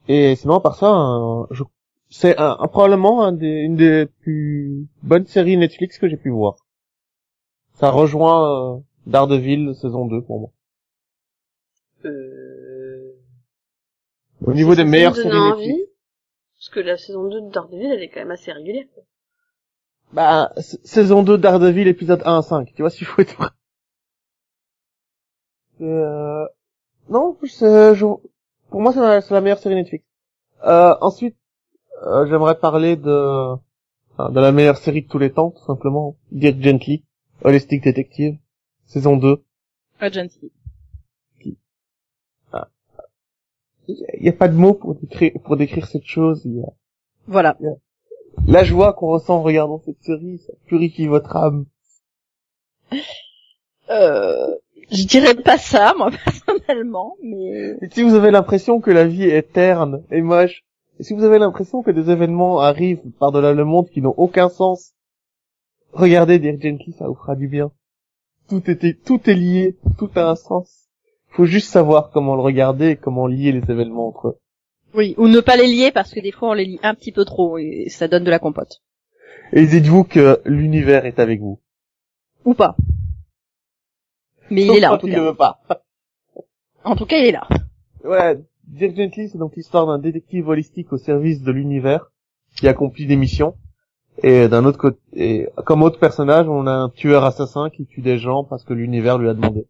Et 0.09 0.35
sinon, 0.35 0.55
à 0.55 0.59
part 0.59 0.75
ça, 0.75 0.89
un- 0.89 1.47
je- 1.51 1.63
c'est 2.09 2.37
un, 2.37 2.57
un- 2.59 2.67
probablement 2.67 3.23
un 3.23 3.31
des, 3.31 3.47
une 3.47 3.75
des 3.75 4.07
plus 4.21 4.87
bonnes 5.03 5.25
séries 5.25 5.55
Netflix 5.55 5.97
que 5.99 6.09
j'ai 6.09 6.17
pu 6.17 6.29
voir. 6.31 6.55
Ça 7.73 7.89
rejoint 7.91 8.75
euh, 8.75 8.79
Daredevil 9.07 9.73
saison 9.75 10.05
2 10.05 10.21
pour 10.23 10.39
moi. 10.41 10.49
Euh... 12.05 13.13
Au 14.45 14.53
niveau 14.53 14.75
des 14.75 14.83
meilleures 14.85 15.15
me 15.15 15.21
séries 15.21 15.39
Netflix. 15.39 15.73
envie, 15.73 15.85
Parce 16.57 16.69
que 16.69 16.79
la 16.81 16.97
saison 16.97 17.29
2 17.29 17.41
de 17.41 17.49
Daredevil, 17.51 17.85
elle 17.91 18.03
est 18.03 18.09
quand 18.09 18.19
même 18.21 18.31
assez 18.31 18.51
régulière. 18.51 18.85
quoi. 18.93 19.03
Bah, 20.13 20.51
saison 20.83 21.23
2 21.23 21.37
Daredevil, 21.37 21.87
épisode 21.87 22.23
1 22.25 22.39
à 22.39 22.41
5. 22.41 22.73
Tu 22.73 22.81
vois 22.81 22.89
s'il 22.89 23.05
faut 23.07 23.21
être 23.21 23.35
vrai. 23.35 23.49
Euh... 25.81 26.45
Non, 27.09 27.37
je- 27.43 28.05
pour 28.69 28.81
moi, 28.81 28.93
c'est 28.93 29.31
la, 29.33 29.41
meilleure 29.41 29.59
série 29.59 29.75
Netflix. 29.75 30.05
Euh, 30.65 30.95
ensuite, 31.01 31.35
euh, 32.03 32.27
j'aimerais 32.27 32.59
parler 32.59 32.95
de... 32.95 33.55
enfin, 34.11 34.29
de 34.29 34.39
la 34.39 34.51
meilleure 34.51 34.77
série 34.77 35.03
de 35.03 35.07
tous 35.07 35.17
les 35.19 35.31
temps, 35.31 35.51
tout 35.51 35.65
simplement. 35.65 36.17
Dirk 36.31 36.61
Gently, 36.61 37.03
Holistic 37.43 37.83
Detective, 37.83 38.37
saison 38.85 39.17
2. 39.17 39.43
Agency. 39.99 40.51
Il 43.87 44.21
n'y 44.21 44.29
a 44.29 44.33
pas 44.33 44.47
de 44.47 44.53
mots 44.53 44.75
pour 44.75 44.93
décrire, 44.93 45.31
pour 45.43 45.57
décrire 45.57 45.87
cette 45.87 46.05
chose. 46.05 46.43
Il 46.45 46.57
y 46.57 46.61
a 46.61 46.67
Voilà. 47.25 47.57
La 48.49 48.63
joie 48.63 48.93
qu'on 48.93 49.07
ressent 49.07 49.37
en 49.37 49.43
regardant 49.43 49.79
cette 49.85 50.01
série, 50.01 50.39
ça 50.39 50.53
purifie 50.65 51.07
votre 51.07 51.35
âme. 51.35 51.65
Euh, 53.91 54.55
je 54.91 55.05
dirais 55.05 55.35
pas 55.35 55.57
ça, 55.57 55.93
moi, 55.97 56.09
personnellement, 56.25 57.15
mais... 57.21 57.77
Et 57.81 57.89
si 57.91 58.01
vous 58.01 58.15
avez 58.15 58.31
l'impression 58.31 58.81
que 58.81 58.91
la 58.91 59.05
vie 59.05 59.23
est 59.23 59.53
terne 59.53 60.03
et 60.09 60.21
moche, 60.21 60.63
et 60.99 61.03
si 61.03 61.13
vous 61.13 61.23
avez 61.23 61.39
l'impression 61.39 61.83
que 61.83 61.91
des 61.91 62.09
événements 62.09 62.59
arrivent 62.59 63.01
par-delà 63.19 63.53
le 63.53 63.65
monde 63.65 63.87
qui 63.89 64.01
n'ont 64.01 64.15
aucun 64.17 64.49
sens, 64.49 64.93
regardez 65.93 66.39
Dirk 66.39 66.61
Gently, 66.61 66.93
ça 66.93 67.07
vous 67.07 67.15
fera 67.15 67.35
du 67.35 67.47
bien. 67.47 67.71
Tout 68.49 68.63
est, 68.69 69.03
tout 69.05 69.29
est 69.29 69.35
lié, 69.35 69.77
tout 69.97 70.09
a 70.15 70.31
un 70.31 70.35
sens. 70.35 70.89
Faut 71.29 71.45
juste 71.45 71.69
savoir 71.69 72.09
comment 72.09 72.35
le 72.35 72.41
regarder 72.41 72.89
et 72.89 72.95
comment 72.95 73.27
lier 73.27 73.51
les 73.51 73.71
événements 73.71 74.07
entre 74.07 74.29
eux. 74.29 74.37
Oui, 74.93 75.13
ou 75.17 75.27
ne 75.27 75.39
pas 75.39 75.55
les 75.55 75.67
lier 75.67 75.91
parce 75.91 76.13
que 76.13 76.19
des 76.19 76.31
fois 76.31 76.49
on 76.49 76.53
les 76.53 76.65
lie 76.65 76.79
un 76.83 76.95
petit 76.95 77.11
peu 77.11 77.25
trop 77.25 77.57
et 77.57 77.85
ça 77.89 78.07
donne 78.07 78.23
de 78.23 78.31
la 78.31 78.39
compote. 78.39 78.81
Et 79.53 79.65
dites-vous 79.65 80.03
que 80.03 80.41
l'univers 80.45 81.05
est 81.05 81.19
avec 81.19 81.39
vous. 81.39 81.59
Ou 82.45 82.53
pas. 82.53 82.75
Mais 84.49 84.65
il 84.65 84.71
est 84.77 84.79
là 84.79 84.89
en 84.89 84.91
quand 84.93 84.99
tout 84.99 85.07
il 85.07 85.13
cas. 85.13 85.19
ne 85.19 85.25
veut 85.25 85.35
pas. 85.35 85.59
En 86.83 86.95
tout 86.95 87.05
cas, 87.05 87.17
il 87.17 87.25
est 87.25 87.31
là. 87.31 87.47
Ouais, 88.03 88.39
Dirk 88.63 88.95
Gently, 88.95 89.29
c'est 89.29 89.37
donc 89.37 89.55
l'histoire 89.55 89.85
d'un 89.85 89.99
détective 89.99 90.47
holistique 90.47 90.91
au 90.93 90.97
service 90.97 91.41
de 91.41 91.51
l'univers 91.51 92.11
qui 92.55 92.67
accomplit 92.67 93.05
des 93.05 93.15
missions. 93.15 93.55
Et 94.23 94.47
d'un 94.47 94.65
autre 94.65 94.77
côté, 94.77 94.99
et 95.13 95.49
comme 95.65 95.81
autre 95.83 95.99
personnage, 95.99 96.47
on 96.47 96.67
a 96.67 96.71
un 96.71 96.89
tueur 96.89 97.23
assassin 97.25 97.69
qui 97.69 97.85
tue 97.85 98.01
des 98.01 98.17
gens 98.17 98.43
parce 98.43 98.63
que 98.63 98.73
l'univers 98.73 99.17
lui 99.17 99.29
a 99.29 99.33
demandé. 99.33 99.67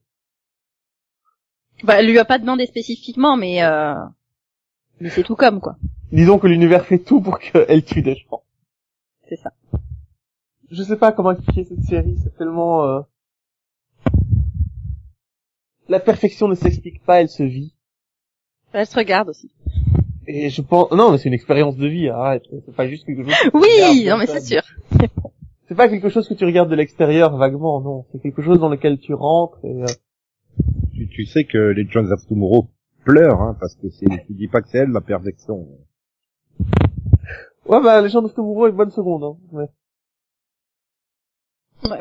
Bah, 1.84 2.00
elle 2.00 2.08
lui 2.08 2.20
a 2.20 2.26
pas 2.26 2.40
demandé 2.40 2.66
spécifiquement, 2.66 3.38
mais 3.38 3.64
euh... 3.64 3.94
mais 5.00 5.10
c'est 5.10 5.24
tout 5.24 5.36
comme 5.36 5.60
quoi. 5.62 5.78
Disons 6.12 6.40
que 6.40 6.48
l'univers 6.48 6.86
fait 6.86 7.00
tout 7.00 7.22
pour 7.22 7.40
qu'elle 7.40 7.84
tue 7.84 8.02
des 8.02 8.16
gens. 8.16 8.42
C'est 9.28 9.36
ça. 9.38 9.54
Je 10.72 10.84
sais 10.84 10.98
pas 10.98 11.12
comment 11.12 11.32
expliquer 11.32 11.64
cette 11.66 11.84
série, 11.84 12.18
c'est 12.24 12.36
tellement... 12.38 12.84
euh, 12.86 13.00
La 15.88 16.00
perfection 16.00 16.48
ne 16.48 16.56
s'explique 16.56 17.04
pas, 17.04 17.22
elle 17.22 17.30
se 17.30 17.44
vit. 17.44 17.74
Elle 18.74 18.86
se 18.86 18.96
regarde 18.96 19.30
aussi. 19.30 19.52
Et 20.28 20.50
je 20.52 20.62
pense... 20.62 20.92
Non, 20.92 21.12
mais 21.12 21.18
c'est 21.18 21.28
une 21.30 21.34
expérience 21.34 21.76
de 21.76 21.88
vie, 21.88 22.10
arrête. 22.10 22.44
C'est 22.66 22.76
pas 22.76 22.88
juste 22.88 23.06
quelque 23.06 23.24
chose... 23.24 23.34
que 23.34 23.58
Oui, 23.58 24.06
non 24.08 24.18
mais 24.18 24.28
c'est 24.28 24.42
sûr. 24.42 24.62
C'est 25.68 25.76
pas 25.76 25.88
quelque 25.90 26.10
chose 26.10 26.28
que 26.28 26.34
tu 26.36 26.46
regardes 26.46 26.70
de 26.70 26.76
l'extérieur 26.76 27.36
vaguement, 27.38 27.82
non. 27.82 28.06
C'est 28.12 28.20
quelque 28.20 28.42
chose 28.44 28.60
dans 28.60 28.70
lequel 28.70 29.00
tu 29.00 29.14
rentres 29.14 29.58
et... 29.64 29.82
euh, 29.84 29.86
Tu, 30.94 31.08
tu 31.10 31.26
sais 31.26 31.46
que 31.46 31.58
les 31.58 31.88
Jones 31.88 32.12
of 32.12 32.26
Tomorrow 32.28 32.68
pleurent, 33.10 33.42
hein, 33.42 33.58
parce 33.60 33.76
que 33.76 33.90
c'est, 33.90 34.06
tu 34.28 34.34
dis 34.34 34.48
pas 34.48 34.62
que 34.62 34.70
c'est 34.70 34.80
elle 34.80 34.92
la 34.92 35.02
perfection. 35.02 35.68
Ouais, 37.66 37.82
bah, 37.82 38.02
les 38.02 38.10
gens 38.10 38.22
de 38.22 38.28
Tomorrow 38.30 38.68
est 38.68 38.70
une 38.70 38.76
bonne 38.76 38.92
seconde, 38.92 39.24
hein? 39.24 39.36
Ouais. 39.52 39.66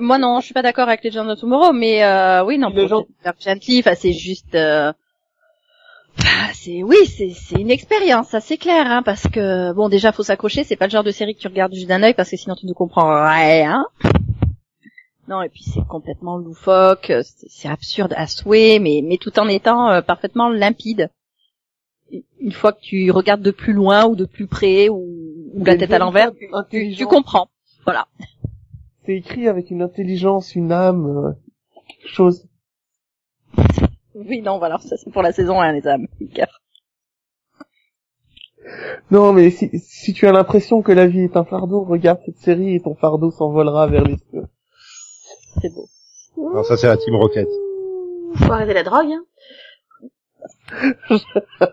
Moi 0.00 0.18
non, 0.18 0.40
je 0.40 0.46
suis 0.46 0.54
pas 0.54 0.62
d'accord 0.62 0.88
avec 0.88 1.04
les 1.04 1.10
gens 1.10 1.24
de 1.24 1.34
Tomorrow, 1.34 1.72
mais 1.72 2.04
euh, 2.04 2.44
oui 2.44 2.58
non. 2.58 2.70
Dark 3.24 3.40
Gently, 3.40 3.78
enfin 3.78 3.94
c'est 3.94 4.12
juste. 4.12 4.54
euh, 4.56 4.92
enfin, 6.18 6.52
c'est 6.52 6.82
oui, 6.82 6.96
c'est 7.06 7.30
c'est 7.30 7.60
une 7.60 7.70
expérience, 7.70 8.28
ça 8.28 8.40
c'est 8.40 8.56
clair, 8.58 8.86
hein, 8.86 9.02
parce 9.02 9.28
que 9.28 9.72
bon 9.72 9.88
déjà 9.88 10.10
faut 10.12 10.24
s'accrocher, 10.24 10.64
c'est 10.64 10.76
pas 10.76 10.86
le 10.86 10.90
genre 10.90 11.04
de 11.04 11.12
série 11.12 11.34
que 11.34 11.40
tu 11.40 11.46
regardes 11.48 11.72
juste 11.74 11.86
d'un 11.88 12.02
œil 12.02 12.14
parce 12.14 12.28
que 12.30 12.36
sinon 12.36 12.56
tu 12.56 12.66
ne 12.66 12.72
comprends 12.72 13.08
rien. 13.08 13.86
Non 15.28 15.42
et 15.42 15.50
puis 15.50 15.62
c'est 15.62 15.86
complètement 15.86 16.38
loufoque, 16.38 17.10
euh, 17.10 17.22
c'est 17.22 17.68
absurde 17.68 18.14
à 18.16 18.26
souhait, 18.26 18.78
mais 18.78 19.02
mais 19.04 19.18
tout 19.18 19.38
en 19.38 19.46
étant 19.46 19.90
euh, 19.90 20.00
parfaitement 20.00 20.48
limpide. 20.48 21.10
Une 22.40 22.52
fois 22.52 22.72
que 22.72 22.80
tu 22.80 23.10
regardes 23.10 23.42
de 23.42 23.50
plus 23.50 23.74
loin 23.74 24.06
ou 24.06 24.16
de 24.16 24.24
plus 24.24 24.46
près 24.46 24.88
ou, 24.88 25.06
ou 25.52 25.64
la 25.64 25.76
tête 25.76 25.92
à 25.92 25.98
l'envers, 25.98 26.32
tu, 26.70 27.04
comprends. 27.04 27.48
Voilà. 27.84 28.08
C'est 29.04 29.16
écrit 29.16 29.48
avec 29.48 29.70
une 29.70 29.82
intelligence, 29.82 30.54
une 30.54 30.72
âme, 30.72 31.06
euh, 31.06 31.32
quelque 31.86 32.08
chose. 32.08 32.48
Oui, 34.14 34.40
non, 34.40 34.58
voilà, 34.58 34.78
ça 34.78 34.96
c'est 34.96 35.10
pour 35.10 35.22
la 35.22 35.32
saison 35.32 35.60
1, 35.60 35.72
les 35.72 35.86
âmes. 35.86 36.06
Non, 39.10 39.34
mais 39.34 39.50
si, 39.50 39.78
si 39.78 40.14
tu 40.14 40.26
as 40.26 40.32
l'impression 40.32 40.80
que 40.80 40.92
la 40.92 41.06
vie 41.06 41.20
est 41.20 41.36
un 41.36 41.44
fardeau, 41.44 41.84
regarde 41.84 42.20
cette 42.24 42.38
série 42.38 42.74
et 42.74 42.80
ton 42.80 42.94
fardeau 42.94 43.30
s'envolera 43.30 43.86
vers 43.86 44.04
les 44.04 44.16
cieux. 44.30 44.46
C'est 45.60 45.74
beau. 45.74 45.88
Non, 46.36 46.62
ça 46.62 46.76
c'est 46.76 46.86
la 46.86 46.96
Team 46.96 47.16
Rocket. 47.16 47.48
Faut 48.36 48.52
arrêter 48.52 48.74
la 48.74 48.82
drogue, 48.82 49.08
hein. 49.10 49.24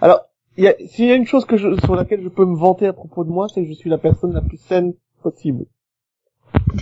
Alors, 0.00 0.26
s'il 0.56 1.06
y 1.06 1.12
a 1.12 1.14
une 1.14 1.26
chose 1.26 1.44
que 1.44 1.56
je, 1.56 1.78
sur 1.84 1.94
laquelle 1.94 2.22
je 2.22 2.28
peux 2.28 2.44
me 2.44 2.56
vanter 2.56 2.86
à 2.86 2.92
propos 2.92 3.24
de 3.24 3.30
moi, 3.30 3.46
c'est 3.48 3.62
que 3.62 3.68
je 3.68 3.74
suis 3.74 3.90
la 3.90 3.98
personne 3.98 4.32
la 4.32 4.40
plus 4.40 4.56
saine 4.58 4.94
possible. 5.22 5.66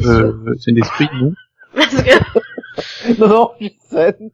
Euh, 0.04 0.54
c'est 0.60 0.72
d'esprit, 0.72 1.08
non 1.20 1.32
Parce 1.74 2.02
que, 2.02 2.46
Non, 3.18 3.28
non, 3.28 3.50
je 3.60 3.66
suis 3.66 3.78
saine. 3.80 4.30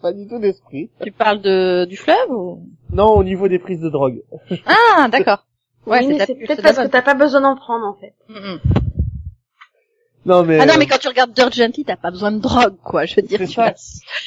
Pas 0.00 0.12
du 0.12 0.28
tout 0.28 0.38
d'esprit. 0.38 0.90
Tu 1.02 1.10
parles 1.10 1.40
de 1.40 1.84
du 1.86 1.96
fleuve 1.96 2.30
ou? 2.30 2.62
Non, 2.92 3.16
au 3.16 3.24
niveau 3.24 3.48
des 3.48 3.58
prises 3.58 3.80
de 3.80 3.88
drogue. 3.88 4.22
Ah, 4.66 5.08
d'accord. 5.10 5.44
Ouais, 5.86 6.06
oui, 6.06 6.18
c'est 6.24 6.34
peut-être 6.34 6.62
parce 6.62 6.76
que 6.76 6.86
t'as 6.86 7.02
pas 7.02 7.14
besoin 7.14 7.40
d'en 7.40 7.56
prendre, 7.56 7.86
en 7.86 7.94
fait. 7.94 8.14
Mm, 8.28 8.34
mm. 8.34 8.60
Non, 10.28 10.44
mais... 10.44 10.60
Ah 10.60 10.66
non, 10.66 10.74
mais 10.78 10.84
euh, 10.84 10.88
quand 10.90 10.98
tu 10.98 11.08
regardes 11.08 11.32
Dirt 11.32 11.54
Gently, 11.54 11.86
t'as 11.86 11.96
pas 11.96 12.10
besoin 12.10 12.30
de 12.30 12.38
drogue, 12.38 12.76
quoi. 12.84 13.06
Je 13.06 13.16
veux 13.16 13.22
dire, 13.22 13.40
C'est 13.48 13.72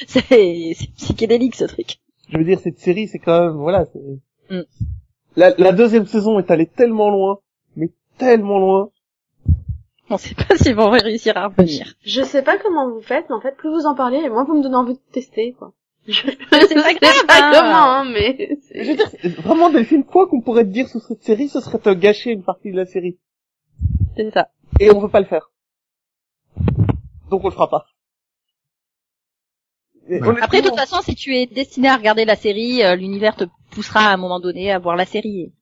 c'est 0.07 0.73
c'est 0.75 0.91
psychédélique 0.97 1.55
ce 1.55 1.65
truc. 1.65 1.99
je 2.27 2.39
veux 2.39 2.43
dire, 2.43 2.59
cette 2.59 2.79
série, 2.79 3.07
c'est 3.07 3.19
quand 3.19 3.39
même, 3.39 3.57
voilà, 3.57 3.85
c'est... 3.85 4.55
Mm. 4.55 4.63
La, 5.35 5.53
la 5.55 5.71
deuxième 5.71 6.07
saison 6.07 6.39
est 6.39 6.49
allée 6.49 6.65
tellement 6.65 7.11
loin, 7.11 7.39
mais 7.75 7.91
tellement 8.17 8.57
loin. 8.57 8.89
On 10.09 10.17
sait 10.17 10.33
pas 10.33 10.55
s'ils 10.57 10.73
vont 10.73 10.89
réussir 10.89 11.37
à 11.37 11.49
revenir. 11.49 11.93
Je 12.03 12.23
sais 12.23 12.41
pas 12.41 12.57
comment 12.57 12.89
vous 12.89 13.01
faites, 13.01 13.25
mais 13.29 13.35
en 13.35 13.41
fait, 13.41 13.55
plus 13.55 13.69
vous 13.69 13.85
en 13.85 13.93
parlez, 13.93 14.17
et 14.17 14.29
moins 14.29 14.43
vous 14.43 14.57
me 14.57 14.63
donnez 14.63 14.77
envie 14.77 14.95
de 14.95 15.11
tester, 15.11 15.53
quoi. 15.53 15.71
Je 16.07 16.23
pas 16.25 16.93
grave, 16.95 17.25
pas 17.27 17.41
hein. 17.41 17.51
comment, 17.53 17.91
hein, 17.91 18.05
mais... 18.11 18.57
Je 18.73 18.89
veux 18.89 18.97
dire, 18.97 19.11
vraiment, 19.43 19.69
Delphine, 19.69 20.03
quoi 20.03 20.27
qu'on 20.27 20.41
pourrait 20.41 20.63
te 20.63 20.71
dire 20.71 20.87
sur 20.87 20.99
cette 20.99 21.21
série, 21.21 21.47
ce 21.47 21.59
serait 21.59 21.77
te 21.77 21.91
gâcher 21.93 22.31
une 22.31 22.41
partie 22.41 22.71
de 22.71 22.77
la 22.77 22.87
série. 22.87 23.19
C'est 24.15 24.31
ça. 24.31 24.49
Et 24.79 24.89
on 24.91 24.99
veut 24.99 25.09
pas 25.09 25.19
le 25.19 25.27
faire. 25.27 25.51
Donc 27.31 27.43
on 27.43 27.47
le 27.47 27.53
fera 27.53 27.69
pas. 27.69 27.85
Et 30.09 30.21
Ouais. 30.21 30.35
Après, 30.41 30.61
de 30.61 30.67
toute 30.67 30.77
façon, 30.77 31.01
si 31.01 31.15
tu 31.15 31.35
es 31.35 31.45
destiné 31.45 31.87
à 31.87 31.95
regarder 31.95 32.25
la 32.25 32.35
série, 32.35 32.83
euh, 32.83 32.95
l'univers 32.95 33.35
te 33.35 33.45
poussera 33.71 34.01
à 34.09 34.13
un 34.13 34.17
moment 34.17 34.39
donné 34.39 34.71
à 34.71 34.79
voir 34.79 34.95
la 34.95 35.05
série. 35.05 35.53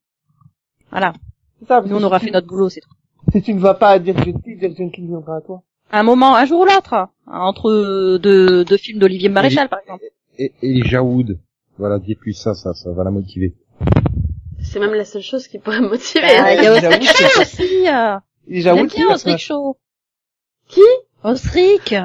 Voilà. 0.89 1.13
c'est 1.59 1.67
ça, 1.67 1.79
parce 1.81 1.87
Nous, 1.87 1.97
on 1.97 2.03
aura 2.03 2.17
si 2.19 2.25
fait 2.25 2.31
tu- 2.31 2.33
notre 2.33 2.47
boulot, 2.47 2.69
c'est 2.69 2.81
tout. 2.81 2.89
Si 3.31 3.41
tu 3.43 3.53
ne 3.53 3.59
vas 3.59 3.75
pas 3.75 3.89
à 3.91 3.99
Dirk 3.99 4.17
Gently, 4.25 4.55
Dirk 4.57 4.75
Gently 4.75 5.05
viendra 5.07 5.37
à 5.37 5.41
toi. 5.41 5.61
Un 5.91 6.03
moment, 6.03 6.35
un 6.35 6.45
jour 6.45 6.61
ou 6.61 6.65
l'autre, 6.65 6.93
hein, 6.93 7.09
entre 7.27 8.17
deux, 8.17 8.63
deux 8.65 8.77
films 8.77 8.99
d'Olivier 8.99 9.29
Maréchal, 9.29 9.69
par 9.69 9.79
exemple. 9.79 10.03
Et 10.39 10.53
Elijah 10.63 11.03
Wood. 11.03 11.37
Voilà, 11.77 11.99
dis-lui 11.99 12.33
ça, 12.33 12.55
ça, 12.55 12.73
ça 12.73 12.91
va 12.91 13.03
la 13.03 13.11
motiver. 13.11 13.53
C'est 14.61 14.79
même 14.79 14.93
la 14.93 15.05
seule 15.05 15.21
chose 15.21 15.47
qui 15.47 15.59
pourrait 15.59 15.81
me 15.81 15.89
motiver. 15.89 16.23
Ah, 16.23 16.53
Il 16.55 16.63
y 16.63 16.67
a 16.67 16.71
aussi. 16.73 16.81
le 16.81 16.87
Osric 18.87 19.07
personnage- 19.07 19.39
Shaw. 19.45 19.77
Qui? 20.67 20.81
Osric. 21.23 21.95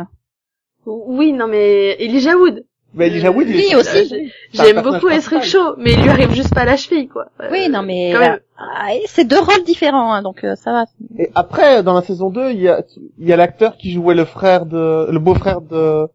Oui, 0.87 1.33
non, 1.33 1.49
mais 1.49 1.97
Elijah 2.01 2.37
Wood. 2.37 2.65
Mais 2.97 3.09
Elijah 3.09 3.33
Wood, 3.33 3.49
il 3.49 3.57
Oui, 3.57 3.69
est- 3.71 3.75
aussi. 3.75 4.31
J'aime 4.53 4.83
beaucoup 4.83 5.09
Esric. 5.09 5.43
Shaw, 5.43 5.75
mais 5.79 5.95
il 5.95 6.03
lui 6.03 6.11
arrive 6.11 6.33
juste 6.33 6.55
pas 6.55 6.61
à 6.61 6.65
la 6.65 6.77
cheville, 6.77 7.09
quoi. 7.09 7.27
Euh, 7.41 7.49
Oui, 7.51 7.69
non, 7.69 7.83
mais 7.83 8.15
ah, 8.57 8.89
c'est 9.07 9.25
deux 9.25 9.41
rôles 9.41 9.65
différents, 9.65 10.13
hein, 10.13 10.23
donc 10.23 10.45
euh, 10.45 10.55
ça 10.55 10.71
va. 10.73 10.85
Et 11.19 11.29
après, 11.35 11.83
dans 11.83 11.95
la 11.95 12.03
saison 12.03 12.31
2, 12.31 12.53
il 12.53 12.61
y 12.61 12.69
a, 12.69 12.85
il 13.19 13.27
y 13.27 13.33
a 13.33 13.37
l'acteur 13.37 13.77
qui 13.77 13.91
jouait 13.93 14.15
le 14.15 14.25
frère 14.25 14.65
de, 14.67 15.09
le 15.11 15.19
beau-frère 15.19 15.61
de, 15.61 16.07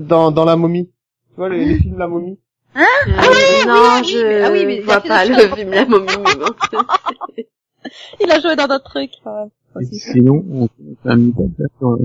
dans, 0.00 0.30
dans 0.32 0.44
La 0.44 0.56
Momie. 0.56 0.90
Tu 1.30 1.36
vois, 1.36 1.48
les, 1.48 1.64
les 1.64 1.78
films 1.78 1.98
La 1.98 2.08
Momie. 2.08 2.38
Euh, 2.76 2.80
oui, 3.06 3.66
non, 3.66 3.74
oui, 4.02 4.08
je 4.08 4.18
mais- 4.26 4.42
ah 4.42 4.50
oui, 4.52 4.66
mais 4.66 4.80
vois 4.80 5.00
fait 5.00 5.08
pas 5.08 5.24
le 5.24 5.48
film 5.54 5.70
La 5.70 5.86
Momie. 5.86 6.06
Il 8.20 8.30
a 8.30 8.40
joué 8.40 8.54
dans 8.56 8.66
d'autres 8.66 8.84
trucs. 8.90 9.12
quand 9.24 9.34
même. 9.34 9.48
Et 9.80 9.86
Sinon, 9.86 10.44
on 10.50 10.68
fait 10.68 11.08
un 11.10 11.16
meet-up 11.16 11.50
sur, 11.78 11.98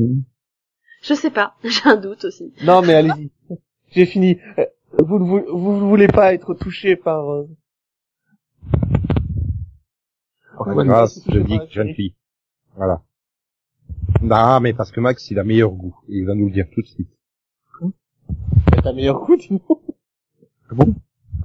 je 1.04 1.14
sais 1.14 1.32
pas, 1.32 1.56
j'ai 1.64 1.82
un 1.86 1.98
doute 1.98 2.26
aussi. 2.26 2.54
Non, 2.64 2.82
mais 2.82 2.94
allez-y. 2.94 3.32
J'ai 3.92 4.06
fini. 4.06 4.38
Euh, 4.58 4.66
Vous 5.00 5.18
ne 5.20 5.26
vou- 5.26 5.58
vous 5.58 5.90
voulez 5.90 6.08
pas 6.08 6.34
être 6.34 6.54
touché 6.54 6.96
par, 6.96 7.30
euh, 7.32 7.48
Ouais, 10.66 10.86
Grâce, 10.86 11.26
mais- 11.28 11.34
je 11.34 11.40
dis 11.40 11.58
que 11.58 11.68
jeune 11.72 11.94
fille. 11.94 12.16
Voilà. 12.76 13.02
Non, 14.22 14.60
mais 14.62 14.74
parce 14.74 14.92
que 14.92 15.00
Max, 15.02 15.30
il 15.32 15.40
a 15.40 15.44
meilleur 15.44 15.72
goût. 15.72 15.98
Et 16.10 16.20
il 16.20 16.26
va 16.26 16.36
nous 16.36 16.46
le 16.46 16.52
dire 16.54 16.68
tout 16.72 16.82
de 16.82 16.88
suite. 16.88 17.10
t'as 18.84 18.94
meilleur 18.94 19.22
coup, 19.22 19.36
dis 19.36 19.50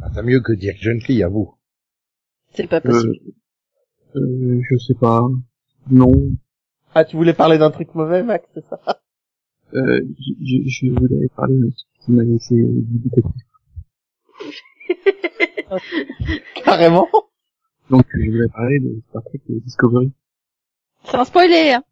Ah, 0.02 0.10
t'as 0.14 0.22
mieux 0.22 0.40
que 0.40 0.52
dire 0.52 0.74
jeune 0.76 1.00
fille, 1.00 1.22
à 1.22 1.28
vous. 1.28 1.54
C'est 2.52 2.66
pas 2.68 2.80
possible. 2.80 3.14
euh, 4.16 4.20
euh, 4.20 4.60
je 4.68 4.76
sais 4.78 4.94
pas. 4.94 5.26
Non. 5.90 6.12
Ah, 6.94 7.04
tu 7.04 7.16
voulais 7.16 7.34
parler 7.34 7.58
d'un 7.58 7.70
truc 7.70 7.94
mauvais, 7.94 8.22
Max, 8.22 8.48
c'est 8.54 8.64
ça? 8.68 8.80
Euh, 9.74 10.00
je, 10.18 10.32
je, 10.40 10.86
je 10.86 10.90
voulais 10.92 11.28
parler 11.36 11.58
de 11.58 11.70
ce 11.70 12.04
qui 12.04 12.12
m'a 12.12 12.22
laissé 12.22 12.54
dubitatif. 12.54 13.42
Carrément. 16.64 17.08
Donc, 17.90 18.06
je 18.14 18.30
voulais 18.30 18.48
parler 18.48 18.80
de 18.80 19.00
Star 19.08 19.22
Trek 19.24 19.40
Discovery. 19.48 20.12
Sans 21.04 21.24
spoiler. 21.24 21.72
Hein. 21.72 21.84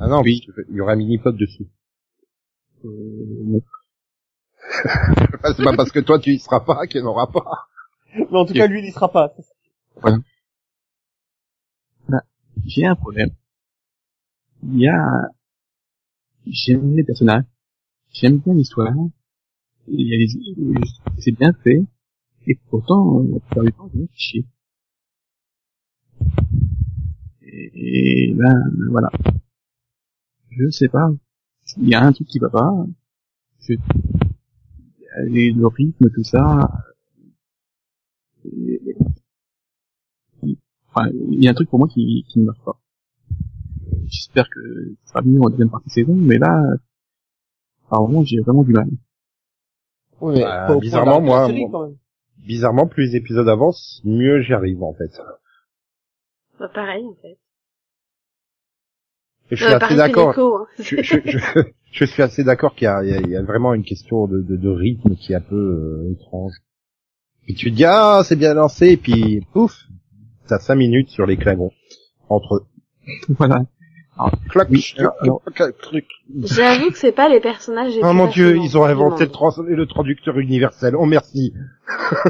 Ah 0.00 0.08
non, 0.08 0.22
oui. 0.22 0.46
il 0.68 0.76
y 0.76 0.80
aura 0.80 0.92
un 0.92 0.96
mini-pod 0.96 1.36
dessus. 1.36 1.66
Euh, 2.84 2.88
non. 3.44 3.60
C'est 5.56 5.64
pas 5.64 5.76
parce 5.76 5.92
que 5.92 6.00
toi, 6.00 6.18
tu 6.18 6.30
y 6.30 6.38
seras 6.38 6.60
pas 6.60 6.86
qu'il 6.86 7.00
n'y 7.00 7.06
en 7.06 7.10
aura 7.10 7.30
pas. 7.30 7.68
Mais 8.14 8.26
en 8.38 8.44
tout 8.44 8.54
cas, 8.54 8.66
lui, 8.66 8.80
il 8.80 8.86
y 8.86 8.92
sera 8.92 9.10
pas. 9.10 9.34
J'ai 12.66 12.86
un 12.86 12.94
problème. 12.94 13.30
Il 14.62 14.78
y 14.78 14.88
a, 14.88 15.28
j'aime 16.46 16.94
les 16.94 17.04
personnages, 17.04 17.44
j'aime 18.12 18.38
bien 18.38 18.54
l'histoire, 18.54 18.92
il 19.88 20.06
y 20.06 20.14
a 20.14 20.18
les, 20.18 20.28
c'est 21.18 21.32
bien 21.32 21.52
fait, 21.64 21.82
et 22.46 22.58
pourtant, 22.68 23.22
la 23.22 23.40
plupart 23.40 23.64
du 23.64 23.72
temps, 23.72 23.90
je 23.92 23.98
me 24.00 24.06
fais 24.06 24.12
chier. 24.16 24.46
Et, 27.42 28.32
ben, 28.34 28.54
voilà. 28.90 29.10
Je 30.50 30.68
sais 30.70 30.88
pas. 30.88 31.08
Il 31.76 31.88
y 31.88 31.94
a 31.94 32.02
un 32.02 32.12
truc 32.12 32.26
qui 32.28 32.38
va 32.38 32.50
pas. 32.50 32.86
Je, 33.60 33.74
le 35.28 35.66
rythme, 35.66 36.10
tout 36.10 36.24
ça. 36.24 36.70
Enfin, 40.94 41.08
il 41.30 41.42
y 41.42 41.48
a 41.48 41.50
un 41.50 41.54
truc 41.54 41.68
pour 41.70 41.78
moi 41.78 41.88
qui, 41.88 42.24
qui 42.28 42.38
ne 42.40 42.44
marche 42.46 42.60
pas. 42.64 42.78
J'espère 44.06 44.48
que 44.50 44.94
ça 45.04 45.12
sera 45.12 45.22
mieux 45.22 45.40
en 45.40 45.50
deuxième 45.50 45.70
partie 45.70 45.88
de 45.88 45.92
saison, 45.92 46.14
mais 46.14 46.38
là, 46.38 46.62
apparemment, 47.86 48.24
j'ai 48.24 48.40
vraiment 48.40 48.64
du 48.64 48.72
mal. 48.72 48.88
Oui, 50.20 50.34
mais 50.36 50.42
Bah, 50.42 50.76
bizarrement, 50.80 51.20
moi, 51.20 51.46
série. 51.46 51.64
Bizarrement, 52.38 52.86
plus 52.86 53.06
les 53.10 53.16
épisodes 53.16 53.48
avancent, 53.48 54.00
mieux 54.04 54.40
j'y 54.42 54.52
arrive, 54.52 54.82
en 54.82 54.94
fait. 54.94 55.10
Bah, 56.58 56.68
pareil, 56.74 57.04
en 57.04 57.14
fait. 57.20 57.38
Et 59.52 59.56
je 59.56 59.64
suis 59.64 59.72
Euh, 59.74 59.78
assez 59.78 59.96
d'accord. 59.96 60.34
Hein. 60.38 60.66
je, 60.78 61.02
je, 61.02 61.16
je, 61.24 61.38
je 61.92 62.04
suis 62.04 62.22
assez 62.22 62.44
d'accord 62.44 62.74
qu'il 62.74 62.84
y 62.84 62.88
a, 62.88 63.02
y, 63.04 63.30
y 63.30 63.42
vraiment 63.44 63.74
une 63.74 63.84
question 63.84 64.26
de, 64.26 64.40
de, 64.42 64.56
de 64.56 64.68
rythme 64.68 65.16
qui 65.16 65.32
est 65.32 65.36
un 65.36 65.40
peu 65.40 65.56
euh, 65.56 66.12
étrange. 66.12 66.52
Et 67.48 67.54
tu 67.54 67.70
te 67.70 67.76
dis 67.76 67.84
ah 67.84 68.22
c'est 68.24 68.36
bien 68.36 68.54
lancé 68.54 68.90
et 68.90 68.96
puis 68.96 69.44
pouf 69.52 69.72
t'as 70.50 70.58
cinq 70.58 70.74
minutes 70.76 71.08
sur 71.08 71.24
les 71.26 71.36
clagons 71.38 71.70
entre 72.28 72.56
eux. 72.56 72.64
voilà. 73.38 73.64
Clac, 74.50 74.68
clac. 75.48 76.04
J'avoue 76.44 76.90
que 76.90 76.98
c'est 76.98 77.12
pas 77.12 77.30
les 77.30 77.40
personnages 77.40 77.94
Oh 77.96 78.00
plus 78.02 78.12
mon 78.12 78.26
dieu 78.26 78.58
ils 78.58 78.76
ont 78.76 78.84
inventé 78.84 79.24
le, 79.24 79.30
trans- 79.30 79.62
le 79.66 79.86
traducteur 79.86 80.38
universel. 80.38 80.94
Oh 80.94 81.06
merci. 81.06 81.54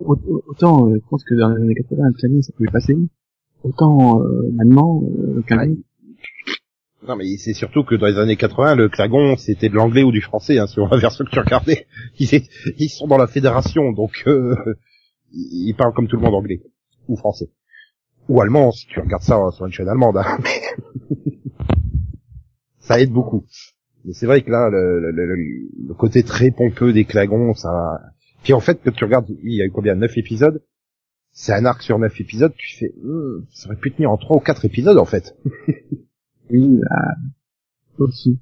Au- 0.00 0.14
au- 0.14 0.42
Autant, 0.46 0.88
euh, 0.88 0.94
je 0.94 1.08
pense 1.10 1.24
que 1.24 1.34
dans 1.34 1.48
les 1.50 1.62
années 1.62 1.74
80, 1.74 2.04
un 2.06 2.12
clavier, 2.12 2.42
ça 2.42 2.52
pouvait 2.56 2.70
passer. 2.70 2.96
Autant, 3.64 4.22
euh, 4.22 4.48
maintenant, 4.54 5.02
euh, 5.04 5.42
Non 7.06 7.16
mais 7.16 7.36
c'est 7.36 7.54
surtout 7.54 7.84
que 7.84 7.94
dans 7.94 8.06
les 8.06 8.18
années 8.18 8.36
80 8.36 8.74
le 8.76 8.88
clagon 8.88 9.36
c'était 9.36 9.68
de 9.68 9.74
l'anglais 9.74 10.02
ou 10.02 10.12
du 10.12 10.20
français 10.20 10.58
hein, 10.58 10.66
selon 10.66 10.88
la 10.88 10.98
version 10.98 11.24
que 11.24 11.30
tu 11.30 11.38
regardais. 11.40 11.86
Ils, 12.18 12.34
est- 12.34 12.48
ils 12.78 12.88
sont 12.88 13.06
dans 13.06 13.18
la 13.18 13.26
fédération 13.26 13.92
donc 13.92 14.22
euh, 14.26 14.54
ils 15.32 15.74
parlent 15.76 15.92
comme 15.94 16.08
tout 16.08 16.16
le 16.16 16.22
monde 16.22 16.34
anglais 16.34 16.62
ou 17.08 17.16
français 17.16 17.50
ou 18.28 18.40
allemand 18.40 18.72
si 18.72 18.86
tu 18.86 19.00
regardes 19.00 19.22
ça 19.22 19.38
sur 19.52 19.66
une 19.66 19.72
chaîne 19.72 19.88
allemande. 19.88 20.18
hein. 20.18 20.38
ça 22.78 23.00
aide 23.00 23.10
beaucoup. 23.12 23.44
Mais 24.04 24.12
c'est 24.12 24.26
vrai 24.26 24.42
que 24.42 24.50
là 24.50 24.68
le, 24.70 25.10
le- 25.10 25.26
le- 25.26 25.36
le 25.88 25.94
côté 25.94 26.22
très 26.22 26.50
pompeux 26.50 26.92
des 26.92 27.04
clagons 27.04 27.54
ça. 27.54 28.00
Puis 28.42 28.52
en 28.52 28.60
fait 28.60 28.80
quand 28.84 28.92
tu 28.92 29.04
regardes 29.04 29.28
il 29.42 29.54
y 29.54 29.62
a 29.62 29.64
eu 29.66 29.70
combien 29.70 29.94
neuf 29.94 30.16
épisodes? 30.16 30.62
C'est 31.32 31.52
un 31.52 31.64
arc 31.66 31.82
sur 31.82 31.98
neuf 31.98 32.20
épisodes. 32.20 32.52
Tu 32.56 32.76
fais 32.78 32.92
Hmm, 33.02 33.44
ça 33.52 33.68
aurait 33.68 33.76
pu 33.78 33.92
tenir 33.92 34.10
en 34.10 34.16
trois 34.16 34.36
ou 34.36 34.40
quatre 34.40 34.64
épisodes 34.64 34.98
en 34.98 35.04
fait. 35.04 35.36
oui, 36.50 36.80
là, 36.80 37.14
aussi. 37.98 38.38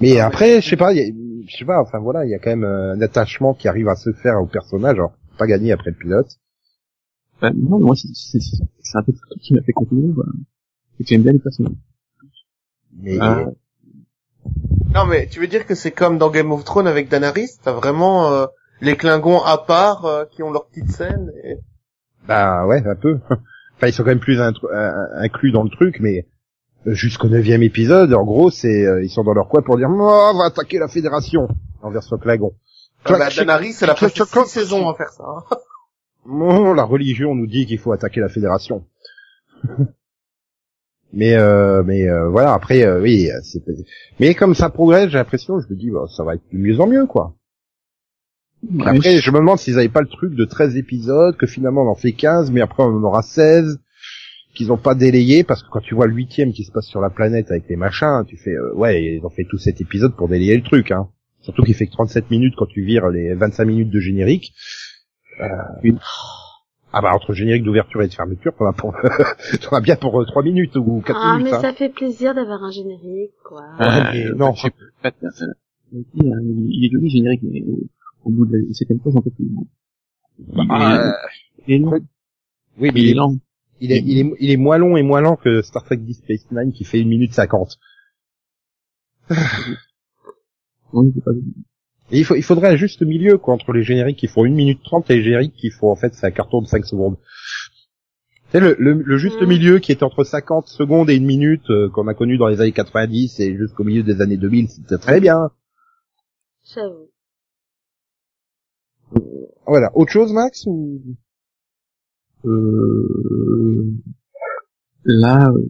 Mais 0.00 0.18
après, 0.20 0.60
je 0.60 0.68
sais 0.68 0.76
pas, 0.76 0.92
il 0.92 0.98
y 0.98 1.02
a- 1.02 1.12
je 1.48 1.56
sais 1.56 1.64
pas, 1.64 1.80
enfin 1.80 1.98
voilà, 1.98 2.24
il 2.24 2.30
y 2.30 2.34
a 2.34 2.38
quand 2.38 2.50
même 2.50 2.64
euh, 2.64 2.94
un 2.94 3.00
attachement 3.00 3.54
qui 3.54 3.68
arrive 3.68 3.88
à 3.88 3.96
se 3.96 4.12
faire 4.12 4.40
au 4.42 4.46
personnage, 4.46 4.94
alors 4.94 5.12
pas 5.40 5.46
gagné 5.46 5.72
après 5.72 5.90
le 5.90 5.96
pilote. 5.96 6.28
Bah, 7.40 7.50
non, 7.56 7.78
mais 7.78 7.86
moi, 7.86 7.96
c'est, 7.96 8.38
un 8.94 9.02
peu 9.02 9.12
qui 9.40 9.54
m'a 9.54 9.62
fait 9.62 9.72
continuer, 9.72 10.12
j'aime 11.00 11.22
bien 11.22 11.32
les 11.32 11.38
personnages. 11.38 11.72
Mais 12.92 13.16
Ah. 13.20 13.46
Non, 14.94 15.06
mais 15.06 15.28
tu 15.28 15.40
veux 15.40 15.46
dire 15.46 15.66
que 15.66 15.74
c'est 15.74 15.92
comme 15.92 16.18
dans 16.18 16.30
Game 16.30 16.52
of 16.52 16.64
Thrones 16.64 16.86
avec 16.86 17.08
Daenerys, 17.08 17.58
t'as 17.62 17.72
vraiment 17.72 18.32
euh, 18.32 18.46
les 18.80 18.96
Klingons 18.96 19.40
à 19.42 19.58
part 19.58 20.04
euh, 20.04 20.24
qui 20.24 20.42
ont 20.42 20.50
leur 20.50 20.66
petite 20.66 20.90
scène. 20.90 21.30
Et... 21.44 21.56
bah 22.26 22.66
ouais, 22.66 22.82
un 22.86 22.96
peu. 22.96 23.18
Enfin, 23.76 23.88
ils 23.88 23.94
sont 23.94 24.02
quand 24.02 24.10
même 24.10 24.20
plus 24.20 24.38
euh, 24.38 24.50
inclus 25.14 25.52
dans 25.52 25.62
le 25.62 25.70
truc, 25.70 26.00
mais 26.00 26.26
euh, 26.86 26.92
jusqu'au 26.92 27.28
neuvième 27.28 27.62
épisode, 27.62 28.12
en 28.12 28.24
gros, 28.24 28.50
c'est 28.50 28.86
euh, 28.86 29.02
ils 29.02 29.08
sont 29.08 29.24
dans 29.24 29.32
leur 29.32 29.48
coin 29.48 29.62
pour 29.62 29.78
dire 29.78 29.88
oh, 29.90 30.30
on 30.34 30.36
va 30.36 30.44
attaquer 30.44 30.78
la 30.78 30.88
fédération 30.88 31.48
envers 31.80 32.02
ce 32.02 32.14
Clagon. 32.14 32.52
Ah 33.04 33.18
bah, 33.18 33.28
Daenerys, 33.30 33.74
elle 33.80 33.90
a 33.90 33.94
clac, 33.94 34.00
passé 34.00 34.14
clac, 34.14 34.28
clac. 34.30 34.46
six 34.46 34.52
saisons 34.60 34.88
à 34.88 34.94
faire 34.94 35.10
ça. 35.10 35.24
hein. 35.26 35.42
Non, 36.26 36.74
la 36.74 36.84
religion 36.84 37.34
nous 37.34 37.46
dit 37.46 37.64
qu'il 37.66 37.78
faut 37.78 37.92
attaquer 37.92 38.20
la 38.20 38.28
fédération. 38.28 38.84
mais 41.12 41.34
euh, 41.34 41.82
mais 41.84 42.08
euh, 42.08 42.28
voilà, 42.28 42.52
après 42.52 42.84
euh, 42.84 43.00
oui, 43.00 43.30
euh, 43.30 43.40
c'est 43.42 43.62
mais 44.20 44.34
comme 44.34 44.54
ça 44.54 44.68
progresse, 44.70 45.08
j'ai 45.10 45.18
l'impression, 45.18 45.58
je 45.60 45.66
me 45.68 45.74
dis 45.78 45.90
bah, 45.90 46.04
ça 46.14 46.22
va 46.24 46.34
être 46.34 46.42
de 46.52 46.58
mieux 46.58 46.78
en 46.80 46.86
mieux 46.86 47.06
quoi. 47.06 47.34
Après, 48.84 49.16
je 49.16 49.30
me 49.30 49.38
demande 49.38 49.58
s'ils 49.58 49.78
avaient 49.78 49.88
pas 49.88 50.02
le 50.02 50.08
truc 50.08 50.34
de 50.34 50.44
13 50.44 50.76
épisodes, 50.76 51.34
que 51.38 51.46
finalement 51.46 51.82
on 51.84 51.88
en 51.88 51.94
fait 51.94 52.12
15, 52.12 52.50
mais 52.50 52.60
après 52.60 52.82
on 52.82 52.88
en 52.98 53.02
aura 53.02 53.22
16, 53.22 53.80
qu'ils 54.54 54.70
ont 54.70 54.76
pas 54.76 54.94
délayé, 54.94 55.42
parce 55.44 55.62
que 55.62 55.68
quand 55.70 55.80
tu 55.80 55.94
vois 55.94 56.06
le 56.06 56.12
huitième 56.12 56.52
qui 56.52 56.64
se 56.64 56.70
passe 56.70 56.86
sur 56.86 57.00
la 57.00 57.08
planète 57.08 57.50
avec 57.50 57.64
les 57.70 57.76
machins, 57.76 58.22
tu 58.28 58.36
fais, 58.36 58.50
euh, 58.50 58.74
ouais, 58.74 59.02
ils 59.02 59.24
ont 59.24 59.30
fait 59.30 59.46
tout 59.48 59.56
cet 59.56 59.80
épisode 59.80 60.14
pour 60.14 60.28
délayer 60.28 60.54
le 60.56 60.62
truc, 60.62 60.90
hein. 60.90 61.08
Surtout 61.42 61.62
qu'il 61.62 61.74
fait 61.74 61.86
que 61.86 61.92
37 61.92 62.30
minutes 62.30 62.54
quand 62.56 62.66
tu 62.66 62.82
vires 62.82 63.08
les 63.08 63.34
25 63.34 63.64
minutes 63.64 63.90
de 63.90 63.98
générique. 64.00 64.52
Euh, 65.40 65.46
Ah 66.92 67.00
bah 67.00 67.12
entre 67.14 67.32
générique 67.32 67.62
d'ouverture 67.64 68.02
et 68.02 68.08
de 68.08 68.12
fermeture, 68.12 68.52
t'en 68.58 68.66
as 68.66 68.72
pour, 68.72 68.94
t'en 69.62 69.76
as 69.76 69.80
bien 69.80 69.96
pour 69.96 70.24
3 70.26 70.42
minutes 70.42 70.76
ou 70.76 71.00
4 71.00 71.18
Ah, 71.22 71.32
minutes. 71.38 71.50
mais 71.52 71.56
hein. 71.56 71.60
ça 71.60 71.72
fait 71.72 71.88
plaisir 71.88 72.34
d'avoir 72.34 72.62
un 72.64 72.70
générique, 72.70 73.30
quoi. 73.44 73.62
Euh, 73.80 74.04
mais 74.12 74.24
non. 74.36 74.54
je 74.54 74.62
sais 74.62 74.70
pas, 75.02 75.08
euh, 75.08 75.46
euh, 75.94 76.02
il 76.14 76.84
est 76.84 76.90
joli 76.92 77.04
le 77.04 77.10
générique, 77.10 77.40
mais 77.42 77.60
euh, 77.62 77.88
au 78.24 78.30
bout 78.30 78.44
de 78.46 78.56
la 78.56 78.74
septième 78.74 79.00
fois, 79.00 79.12
j'en 79.14 79.22
peux 79.22 79.30
plus. 79.30 79.46
Bah, 80.38 81.06
euh, 81.06 81.12
Il 81.68 81.74
est 81.74 81.78
long. 81.78 81.90
oui, 82.78 82.90
mais 82.92 83.00
Il 83.02 83.10
est 83.10 83.14
lent. 83.14 83.36
il 83.80 83.92
est, 83.92 84.02
il 84.04 84.18
est, 84.18 84.32
il 84.40 84.50
est 84.50 84.56
moins 84.56 84.76
long 84.78 84.96
et 84.96 85.02
moins 85.02 85.20
lent 85.20 85.36
que 85.36 85.62
Star 85.62 85.84
Trek 85.84 85.96
Deep 85.98 86.16
Space 86.16 86.44
Nine 86.50 86.72
qui 86.72 86.84
fait 86.84 87.00
1 87.00 87.04
minute 87.06 87.32
50. 87.32 87.78
Oui, 90.92 91.12
c'est 91.14 91.24
pas 91.24 91.30
Et 92.10 92.18
il, 92.18 92.24
faut, 92.24 92.34
il 92.34 92.42
faudrait 92.42 92.68
un 92.68 92.76
juste 92.76 93.02
milieu 93.02 93.38
quoi, 93.38 93.54
entre 93.54 93.72
les 93.72 93.82
génériques 93.82 94.18
qui 94.18 94.26
font 94.26 94.44
1 94.44 94.50
minute 94.50 94.80
30 94.82 95.10
et 95.10 95.16
les 95.16 95.22
génériques 95.22 95.54
qui 95.54 95.70
font 95.70 95.90
en 95.90 95.96
fait 95.96 96.14
c'est 96.14 96.26
un 96.26 96.30
carton 96.30 96.60
de 96.62 96.66
5 96.66 96.84
secondes. 96.86 97.16
Tu 98.46 98.58
sais, 98.58 98.60
le, 98.60 98.74
le, 98.78 98.94
le 98.94 99.16
juste 99.18 99.40
Mm. 99.42 99.46
milieu 99.46 99.78
qui 99.78 99.92
est 99.92 100.02
entre 100.02 100.24
50 100.24 100.66
secondes 100.66 101.08
et 101.10 101.14
une 101.14 101.26
minute 101.26 101.70
euh, 101.70 101.88
qu'on 101.90 102.08
a 102.08 102.14
connu 102.14 102.36
dans 102.36 102.48
les 102.48 102.60
années 102.60 102.72
90 102.72 103.38
et 103.40 103.56
jusqu'au 103.56 103.84
milieu 103.84 104.02
des 104.02 104.20
années 104.20 104.36
2000, 104.36 104.68
c'était 104.68 104.98
très 104.98 105.20
bien. 105.20 105.50
J'avoue. 106.74 107.10
Voilà. 109.66 109.90
Autre 109.94 110.10
chose, 110.12 110.32
Max 110.32 110.64
ou... 110.66 111.00
Euh, 112.44 113.92
là, 115.04 115.48
euh, 115.54 115.68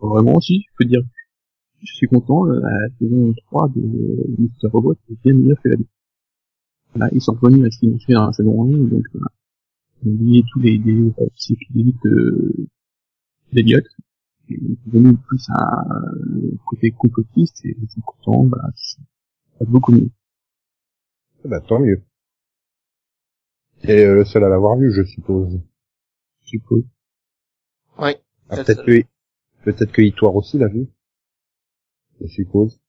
vraiment, 0.00 0.40
si, 0.40 0.62
je 0.62 0.74
peux 0.78 0.84
dire, 0.88 1.00
je 1.84 1.94
suis 1.94 2.06
content, 2.06 2.46
euh, 2.48 2.60
la 2.60 2.88
saison 2.98 3.32
3 3.46 3.68
de 3.76 3.80
Mr. 4.38 4.68
Robot 4.72 4.94
est 5.10 5.22
bien 5.22 5.34
meilleure 5.34 5.60
que 5.62 5.68
la 5.68 5.76
2. 5.76 5.84
Là, 6.96 7.08
ils 7.12 7.20
sont 7.20 7.34
revenus 7.34 7.66
à 7.66 7.70
ce 7.70 7.78
qu'ils 7.78 7.94
ont 7.94 7.98
fait 7.98 8.12
dans 8.12 8.26
la 8.26 8.32
saison 8.32 8.64
1, 8.64 8.88
donc, 8.88 9.04
euh, 9.14 9.20
ils 10.02 10.10
ont 10.10 10.14
oublié 10.14 10.44
tous 10.52 10.60
les, 10.60 10.78
euh, 10.78 11.10
de, 12.04 12.66
d'Eliott. 13.52 13.84
Et 14.48 14.58
Ils 14.60 14.76
sont 14.84 14.90
venus 14.90 15.16
plus 15.26 15.46
à 15.50 15.84
euh, 15.90 16.50
le 16.52 16.58
côté 16.66 16.90
complotiste, 16.92 17.64
et 17.64 17.76
je 17.80 17.86
suis 17.86 18.02
content, 18.02 18.44
voilà, 18.44 18.70
c'est 18.74 19.02
c'est 19.58 19.68
beaucoup 19.68 19.92
mieux. 19.92 20.10
Eh 21.44 21.48
ben, 21.48 21.60
tant 21.60 21.78
mieux. 21.78 22.02
Et 23.82 24.04
le 24.04 24.24
seul 24.24 24.44
à 24.44 24.48
l'avoir 24.48 24.76
vu, 24.76 24.92
je 24.92 25.04
suppose. 25.04 25.60
Je 26.42 26.48
suppose. 26.48 26.84
Oui. 27.98 28.12
Ah, 28.48 28.56
peut-être 28.56 28.84
que 28.84 29.02
peut-être 29.62 29.92
que 29.92 30.02
Hitoire 30.02 30.34
aussi 30.34 30.58
l'a 30.58 30.68
vu. 30.68 30.86
Je 32.20 32.26
suppose. 32.28 32.80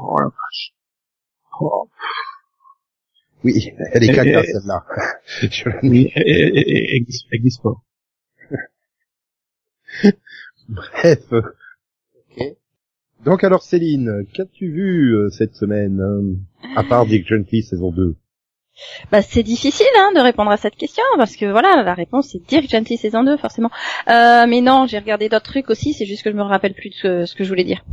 Oh 0.00 0.16
la 0.18 0.26
vache. 0.26 0.74
Oh, 1.60 1.88
Oui, 3.44 3.70
elle 3.92 4.04
est 4.04 4.08
Eh, 4.08 4.14
caca 4.14 4.42
eh, 4.42 4.46
celle-là. 4.46 4.84
Oui, 5.82 6.10
avec 6.14 7.42
des 7.42 7.50
sports. 7.50 7.82
Bref. 10.68 11.32
Donc 13.24 13.44
alors 13.44 13.62
Céline, 13.62 14.26
qu'as-tu 14.32 14.68
vu 14.72 15.14
euh, 15.14 15.28
cette 15.30 15.54
semaine 15.54 16.00
euh, 16.00 16.34
à 16.76 16.82
part 16.82 17.06
Dick 17.06 17.26
Gently 17.28 17.62
saison 17.62 17.92
2 17.92 18.16
Bah, 19.10 19.22
c'est 19.22 19.42
difficile 19.42 19.86
hein, 19.98 20.10
de 20.14 20.20
répondre 20.20 20.50
à 20.50 20.56
cette 20.56 20.76
question 20.76 21.02
parce 21.16 21.36
que 21.36 21.46
voilà, 21.46 21.82
la 21.82 21.94
réponse 21.94 22.28
c'est 22.32 22.44
Dirk 22.46 22.68
Gently 22.68 22.96
saison 22.96 23.24
2 23.24 23.36
forcément. 23.36 23.70
Euh, 24.08 24.46
mais 24.48 24.60
non, 24.60 24.86
j'ai 24.86 24.98
regardé 24.98 25.28
d'autres 25.28 25.44
trucs 25.50 25.70
aussi, 25.70 25.92
c'est 25.92 26.06
juste 26.06 26.22
que 26.22 26.30
je 26.30 26.36
me 26.36 26.42
rappelle 26.42 26.74
plus 26.74 26.90
de 26.90 26.94
ce, 26.94 27.26
ce 27.26 27.34
que 27.34 27.44
je 27.44 27.48
voulais 27.48 27.64
dire. 27.64 27.84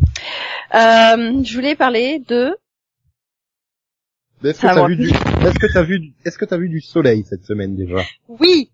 Euh, 0.75 1.41
je 1.43 1.54
voulais 1.56 1.75
parler 1.75 2.23
de 2.28 2.56
Est-ce 4.43 4.62
que 4.62 4.67
t'as 4.67 4.88
vu 4.88 4.95
du 4.95 5.10
Est-ce 5.10 5.60
que 5.60 5.67
t'as 5.73 5.84
vu 5.84 5.99
du... 5.99 6.13
Est-ce 6.25 6.38
que 6.38 6.45
t'as 6.45 6.58
vu 6.58 6.69
du 6.69 6.82
soleil 6.82 7.23
cette 7.28 7.43
semaine 7.45 7.75
déjà? 7.75 8.04
Oui, 8.28 8.69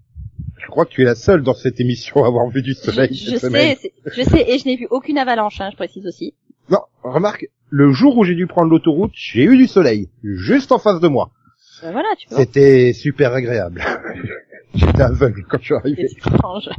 Je 0.62 0.68
crois 0.68 0.86
que 0.86 0.92
tu 0.92 1.02
es 1.02 1.06
la 1.06 1.16
seule 1.16 1.42
dans 1.42 1.54
cette 1.54 1.80
émission 1.80 2.24
à 2.24 2.28
avoir 2.28 2.48
vu 2.50 2.62
du 2.62 2.74
je, 2.74 2.78
soleil 2.92 3.14
je 3.14 3.32
cette 3.32 3.40
semaine. 3.42 3.76
sais, 3.78 3.92
je 4.06 4.22
sais 4.22 4.46
et 4.50 4.58
je 4.60 4.66
n'ai 4.66 4.76
vu 4.76 4.88
aucune 4.90 5.18
avalanche, 5.18 5.60
hein, 5.62 5.70
je 5.72 5.76
précise 5.76 6.06
aussi. 6.08 6.34
Non, 6.70 6.80
remarque, 7.04 7.48
le 7.70 7.92
jour 7.92 8.18
où 8.18 8.24
j'ai 8.24 8.36
dû 8.36 8.48
prendre 8.48 8.70
l'autoroute, 8.70 9.12
j'ai 9.16 9.44
eu 9.44 9.58
du 9.58 9.68
soleil 9.68 10.10
juste 10.24 10.72
en 10.72 10.80
face 10.80 11.00
de 11.00 11.08
moi. 11.08 11.32
Euh, 11.84 11.92
voilà, 11.92 12.08
tu 12.18 12.28
vois. 12.30 12.38
C'était 12.40 12.94
super 12.94 13.34
agréable. 13.34 13.84
J'étais 14.76 15.02
aveugle 15.02 15.44
quand 15.50 15.58
je 15.60 15.66
suis 15.66 15.76
arrivé. 15.76 16.08
C'est 16.08 16.28
étrange. 16.30 16.70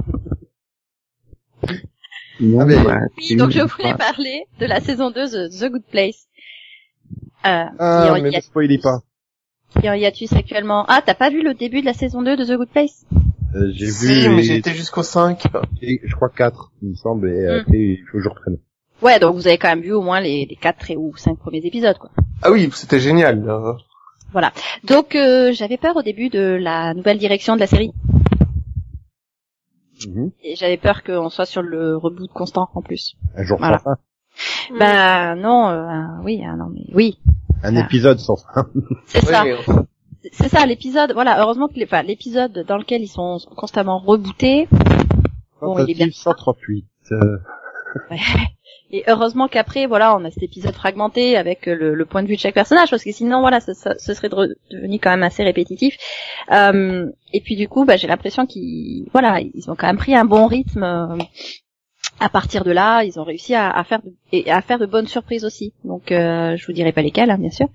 Non, 2.40 2.60
Ah, 2.60 2.64
mais- 2.66 2.82
bah, 2.84 3.00
Oui, 3.16 3.36
donc 3.36 3.50
je 3.50 3.60
voulais 3.62 3.94
parler 3.94 4.44
de 4.60 4.66
la 4.66 4.80
saison 4.80 5.10
2 5.10 5.24
de 5.30 5.48
The 5.48 5.70
Good 5.70 5.84
Place. 5.90 6.26
Euh, 7.46 7.64
Ah, 7.78 8.02
qui 8.04 8.10
en 8.20 8.22
mais 8.22 8.30
ne 8.30 8.40
spoilez 8.40 8.78
pas. 8.78 9.00
qui 9.80 9.88
en 9.88 9.94
hiatus 9.94 10.32
actuellement. 10.34 10.84
Ah, 10.88 11.00
t'as 11.04 11.14
pas 11.14 11.30
vu 11.30 11.42
le 11.42 11.54
début 11.54 11.80
de 11.80 11.86
la 11.86 11.94
saison 11.94 12.22
2 12.22 12.36
de 12.36 12.44
The 12.44 12.56
Good 12.58 12.68
Place? 12.70 13.06
Euh, 13.54 13.70
j'ai 13.72 13.86
Si, 13.86 14.22
vu, 14.22 14.28
mais 14.30 14.46
été 14.46 14.72
jusqu'au 14.72 15.02
5. 15.02 15.44
et 15.80 16.00
je 16.04 16.14
crois 16.14 16.28
4, 16.28 16.72
il 16.82 16.90
me 16.90 16.94
semble, 16.94 17.30
et 17.30 17.46
Hmm. 17.46 17.60
après, 17.60 17.78
il 17.78 18.04
faut 18.10 18.18
que 18.18 18.24
je 18.24 18.28
reprenne. 18.28 18.58
Ouais, 19.02 19.18
donc 19.18 19.34
vous 19.34 19.46
avez 19.46 19.56
quand 19.58 19.68
même 19.68 19.80
vu 19.82 19.92
au 19.92 20.02
moins 20.02 20.20
les, 20.20 20.44
les 20.46 20.56
4 20.56 20.90
et- 20.90 20.96
ou 20.96 21.16
5 21.16 21.38
premiers 21.38 21.64
épisodes, 21.64 21.96
quoi. 21.98 22.10
Ah 22.42 22.50
oui, 22.50 22.68
c'était 22.74 23.00
génial. 23.00 23.42
Là. 24.40 24.52
Donc 24.84 25.14
euh, 25.14 25.52
j'avais 25.52 25.76
peur 25.76 25.96
au 25.96 26.02
début 26.02 26.28
de 26.28 26.58
la 26.60 26.94
nouvelle 26.94 27.18
direction 27.18 27.54
de 27.54 27.60
la 27.60 27.66
série. 27.66 27.92
Mhm. 30.06 30.30
Et 30.42 30.56
j'avais 30.56 30.76
peur 30.76 31.02
qu'on 31.02 31.30
soit 31.30 31.46
sur 31.46 31.62
le 31.62 31.96
reboot 31.96 32.30
constant 32.32 32.68
en 32.74 32.82
plus. 32.82 33.16
Un 33.34 33.44
jour 33.44 33.58
Voilà. 33.58 33.78
sans 33.78 33.84
fin. 33.84 33.96
Mm. 34.70 34.78
Bah 34.78 35.34
non, 35.36 35.68
euh, 35.70 36.02
oui, 36.22 36.42
non 36.42 36.68
mais 36.72 36.84
oui, 36.94 37.18
Un 37.62 37.74
épisode 37.76 38.18
sans 38.18 38.36
fin. 38.54 38.68
c'est 39.06 39.24
ça. 39.24 39.44
C'est- 40.22 40.30
C'est 40.32 40.48
ça 40.48 40.66
l'épisode. 40.66 41.12
Voilà, 41.12 41.40
heureusement 41.40 41.68
que 41.68 41.74
les- 41.74 41.84
enfin, 41.84 42.02
l'épisode 42.02 42.64
dans 42.66 42.76
lequel 42.78 43.00
ils 43.00 43.06
sont 43.08 43.38
constamment 43.56 43.98
rebootés. 43.98 44.68
Bon, 45.60 45.78
il 45.78 45.90
est 45.92 45.94
bien. 45.94 46.06
Tentative 46.06 46.12
138. 46.14 46.84
Euh, 47.12 47.38
Et 48.92 49.02
heureusement 49.08 49.48
qu'après, 49.48 49.86
voilà, 49.86 50.16
on 50.16 50.24
a 50.24 50.30
cet 50.30 50.42
épisode 50.44 50.74
fragmenté 50.74 51.36
avec 51.36 51.66
le, 51.66 51.94
le 51.94 52.04
point 52.06 52.22
de 52.22 52.28
vue 52.28 52.36
de 52.36 52.40
chaque 52.40 52.54
personnage, 52.54 52.90
parce 52.90 53.02
que 53.02 53.12
sinon, 53.12 53.40
voilà, 53.40 53.60
ce, 53.60 53.72
serait 53.74 54.28
de- 54.28 54.56
devenu 54.70 54.98
quand 55.00 55.10
même 55.10 55.24
assez 55.24 55.42
répétitif. 55.42 55.96
Euh, 56.52 57.06
et 57.32 57.40
puis 57.40 57.56
du 57.56 57.68
coup, 57.68 57.84
bah, 57.84 57.96
j'ai 57.96 58.06
l'impression 58.06 58.46
qu'ils, 58.46 59.08
voilà, 59.12 59.40
ils 59.40 59.70
ont 59.70 59.74
quand 59.74 59.88
même 59.88 59.96
pris 59.98 60.14
un 60.14 60.24
bon 60.24 60.46
rythme. 60.46 60.84
euh, 60.84 61.16
à 62.20 62.28
partir 62.30 62.64
de 62.64 62.70
là, 62.70 63.02
ils 63.04 63.18
ont 63.20 63.24
réussi 63.24 63.54
à, 63.54 63.70
à 63.70 63.84
faire 63.84 64.00
de, 64.02 64.10
et 64.32 64.50
à 64.50 64.62
faire 64.62 64.78
de 64.78 64.86
bonnes 64.86 65.06
surprises 65.06 65.44
aussi. 65.44 65.74
Donc, 65.84 66.12
euh, 66.12 66.56
je 66.56 66.66
vous 66.66 66.72
dirai 66.72 66.92
pas 66.92 67.02
lesquelles, 67.02 67.30
hein, 67.30 67.38
bien 67.38 67.50
sûr. 67.50 67.68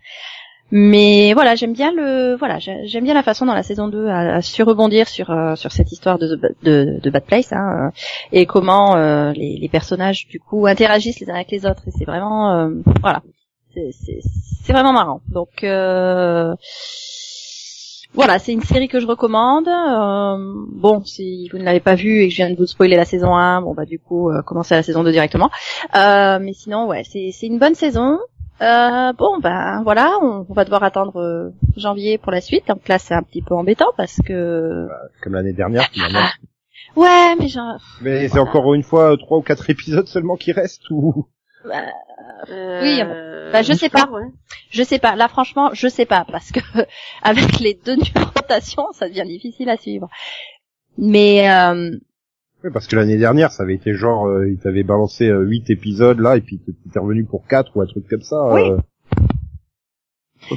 Mais 0.73 1.33
voilà, 1.33 1.55
j'aime 1.55 1.73
bien 1.73 1.91
le, 1.91 2.35
voilà, 2.35 2.57
j'ai- 2.59 2.87
j'aime 2.87 3.03
bien 3.03 3.13
la 3.13 3.23
façon 3.23 3.45
dont 3.45 3.53
la 3.53 3.63
saison 3.63 3.89
2 3.89 4.07
a, 4.07 4.35
a 4.37 4.41
su 4.41 4.63
rebondir 4.63 5.07
sur 5.09 5.29
euh, 5.29 5.55
sur 5.55 5.71
cette 5.71 5.91
histoire 5.91 6.17
de, 6.17 6.39
de, 6.63 6.99
de 7.01 7.09
Bad 7.09 7.25
Place. 7.25 7.51
Hein, 7.51 7.87
euh, 7.87 7.91
et 8.31 8.45
comment 8.45 8.95
euh, 8.95 9.33
les, 9.33 9.57
les 9.57 9.69
personnages 9.69 10.27
du 10.27 10.39
coup 10.39 10.67
interagissent 10.67 11.19
les 11.19 11.29
uns 11.29 11.35
avec 11.35 11.51
les 11.51 11.65
autres 11.65 11.83
et 11.87 11.91
c'est 11.91 12.05
vraiment 12.05 12.51
euh, 12.53 12.69
voilà 13.01 13.21
c'est- 13.73 13.91
vraiment 14.71 14.93
marrant. 14.93 15.21
Donc 15.29 15.63
euh, 15.65 16.55
voilà 18.13 18.39
c'est 18.39 18.53
une 18.53 18.61
série 18.61 18.87
que 18.87 18.99
je 19.01 19.07
recommande. 19.07 19.67
Euh, 19.67 20.37
bon 20.71 21.03
si 21.03 21.49
vous 21.51 21.57
ne 21.57 21.63
l'avez 21.63 21.79
pas 21.81 21.95
vue 21.95 22.21
et 22.21 22.27
que 22.27 22.31
je 22.31 22.37
viens 22.37 22.49
de 22.49 22.55
vous 22.55 22.65
spoiler 22.67 22.95
la 22.95 23.05
saison 23.05 23.35
1 23.35 23.61
bon 23.61 23.73
bah 23.73 23.85
du 23.85 23.99
coup 23.99 24.29
euh, 24.29 24.41
commencez 24.41 24.73
à 24.73 24.77
la 24.77 24.83
saison 24.83 25.03
2 25.03 25.11
directement. 25.11 25.49
Euh, 25.97 26.39
mais 26.41 26.53
sinon 26.53 26.87
ouais 26.87 27.03
c'est 27.03 27.31
une 27.41 27.59
bonne 27.59 27.75
saison 27.75 28.19
Euh, 28.61 29.13
bon, 29.13 29.39
ben 29.39 29.81
voilà, 29.83 30.11
on, 30.21 30.45
on 30.47 30.53
va 30.53 30.63
devoir 30.65 30.83
attendre 30.83 31.19
euh, 31.19 31.49
janvier 31.77 32.17
pour 32.17 32.31
la 32.31 32.41
suite. 32.41 32.67
Donc 32.67 32.87
là, 32.87 32.99
c'est 32.99 33.13
un 33.15 33.23
petit 33.23 33.41
peu 33.41 33.55
embêtant 33.55 33.91
parce 33.97 34.17
que... 34.25 34.87
Comme 35.23 35.33
l'année 35.33 35.53
dernière, 35.53 35.85
finalement. 35.91 36.19
Ouais, 36.97 37.35
mais 37.39 37.47
genre... 37.47 37.77
Mais 38.01 38.27
c'est 38.27 38.39
encore 38.39 38.73
une 38.73 38.83
fois 38.83 39.15
trois 39.17 39.37
ou 39.37 39.41
quatre 39.41 39.69
épisodes 39.69 40.07
seulement 40.07 40.35
qui 40.35 40.51
restent 40.51 40.89
ou? 40.89 41.25
Bah, 41.63 41.83
Euh, 42.49 42.81
Oui, 42.81 43.01
bah, 43.53 43.61
je 43.61 43.71
sais 43.71 43.87
pas. 43.87 44.09
ouais. 44.11 44.25
je 44.71 44.83
sais 44.83 44.99
pas. 44.99 45.15
Là, 45.15 45.29
franchement, 45.29 45.69
je 45.73 45.87
sais 45.87 46.05
pas 46.05 46.25
parce 46.29 46.51
que 46.51 46.59
avec 47.23 47.59
les 47.59 47.75
deux 47.85 47.95
numérotations, 47.95 48.91
ça 48.91 49.07
devient 49.07 49.23
difficile 49.25 49.69
à 49.69 49.77
suivre. 49.77 50.09
Mais 50.97 51.49
euh, 51.49 51.91
Oui, 52.63 52.69
parce 52.71 52.87
que 52.87 52.95
l'année 52.95 53.17
dernière, 53.17 53.51
ça 53.51 53.63
avait 53.63 53.73
été 53.75 53.93
genre, 53.93 54.27
euh, 54.27 54.49
il 54.49 54.57
t'avait 54.59 54.83
balancé 54.83 55.27
euh, 55.27 55.41
huit 55.43 55.69
épisodes 55.69 56.19
là, 56.19 56.37
et 56.37 56.41
puis 56.41 56.59
t'étais 56.59 56.99
revenu 56.99 57.25
pour 57.25 57.47
quatre 57.47 57.75
ou 57.75 57.81
un 57.81 57.87
truc 57.87 58.07
comme 58.07 58.21
ça. 58.21 58.53
Oui. 58.53 58.61
euh. 58.61 58.77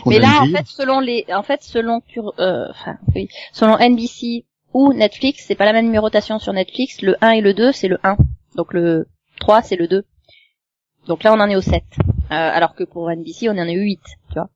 Mais 0.07 0.19
là, 0.19 0.43
en 0.43 0.47
fait, 0.47 0.67
selon 0.67 1.01
les, 1.01 1.25
en 1.33 1.43
fait, 1.43 1.63
selon 1.63 2.03
euh, 2.39 2.67
enfin, 2.71 2.97
oui, 3.15 3.29
selon 3.53 3.77
NBC 3.79 4.45
ou 4.73 4.93
Netflix, 4.93 5.45
c'est 5.47 5.55
pas 5.55 5.67
la 5.67 5.73
même 5.73 5.87
numérotation 5.87 6.39
sur 6.39 6.53
Netflix. 6.53 7.01
Le 7.03 7.17
1 7.23 7.31
et 7.31 7.41
le 7.41 7.55
2, 7.55 7.73
c'est 7.73 7.89
le 7.89 7.99
1. 8.03 8.17
Donc 8.57 8.73
le 8.73 9.07
3, 9.41 9.63
c'est 9.63 9.77
le 9.77 9.89
2. 9.89 10.05
Donc 11.07 11.23
là, 11.23 11.33
on 11.33 11.41
en 11.41 11.49
est 11.49 11.57
au 11.57 11.61
7. 11.61 11.83
Euh, 11.83 12.05
alors 12.31 12.75
que 12.75 12.85
pour 12.85 13.11
NBC, 13.11 13.49
on 13.49 13.53
en 13.53 13.67
est 13.67 13.79
au 13.79 13.83
8, 13.83 14.01
tu 14.29 14.35
vois. 14.35 14.49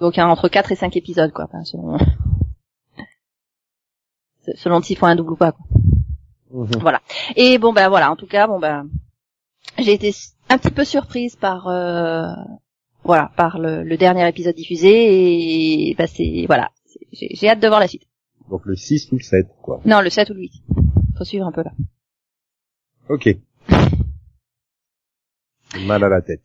Donc 0.00 0.18
hein, 0.18 0.26
entre 0.26 0.48
4 0.48 0.72
et 0.72 0.76
5 0.76 0.96
épisodes, 0.96 1.32
quoi. 1.32 1.44
Enfin, 1.44 1.64
selon... 1.64 1.96
selon 4.56 4.82
s'ils 4.82 4.96
font 4.96 5.06
un 5.06 5.16
double 5.16 5.32
ou 5.32 5.36
pas, 5.36 5.52
quoi. 5.52 5.64
Mhm. 6.52 6.98
Et 7.36 7.58
bon 7.58 7.72
ben 7.72 7.88
voilà, 7.88 8.10
en 8.10 8.16
tout 8.16 8.26
cas, 8.26 8.46
bon 8.46 8.58
ben 8.58 8.88
j'ai 9.78 9.92
été 9.92 10.14
un 10.48 10.58
petit 10.58 10.70
peu 10.70 10.84
surprise 10.84 11.36
par 11.36 11.66
euh, 11.68 12.26
voilà, 13.04 13.30
par 13.36 13.58
le, 13.58 13.82
le 13.82 13.96
dernier 13.96 14.28
épisode 14.28 14.54
diffusé 14.54 15.90
et 15.90 15.94
bah 15.94 16.06
c'est 16.06 16.44
voilà, 16.46 16.70
j'ai 17.12 17.48
hâte 17.48 17.60
de 17.60 17.68
voir 17.68 17.80
la 17.80 17.88
suite. 17.88 18.06
Donc 18.48 18.64
le 18.64 18.76
6 18.76 19.10
ou 19.12 19.16
le 19.16 19.22
7, 19.22 19.48
quoi. 19.60 19.80
Non, 19.84 20.00
le 20.00 20.08
7 20.10 20.30
ou 20.30 20.34
le 20.34 20.40
8. 20.42 20.52
Faut 21.18 21.24
suivre 21.24 21.46
un 21.46 21.52
peu 21.52 21.62
là. 21.64 21.72
Ok. 23.08 23.28
Mal 25.80 26.04
à 26.04 26.08
la 26.08 26.22
tête. 26.22 26.42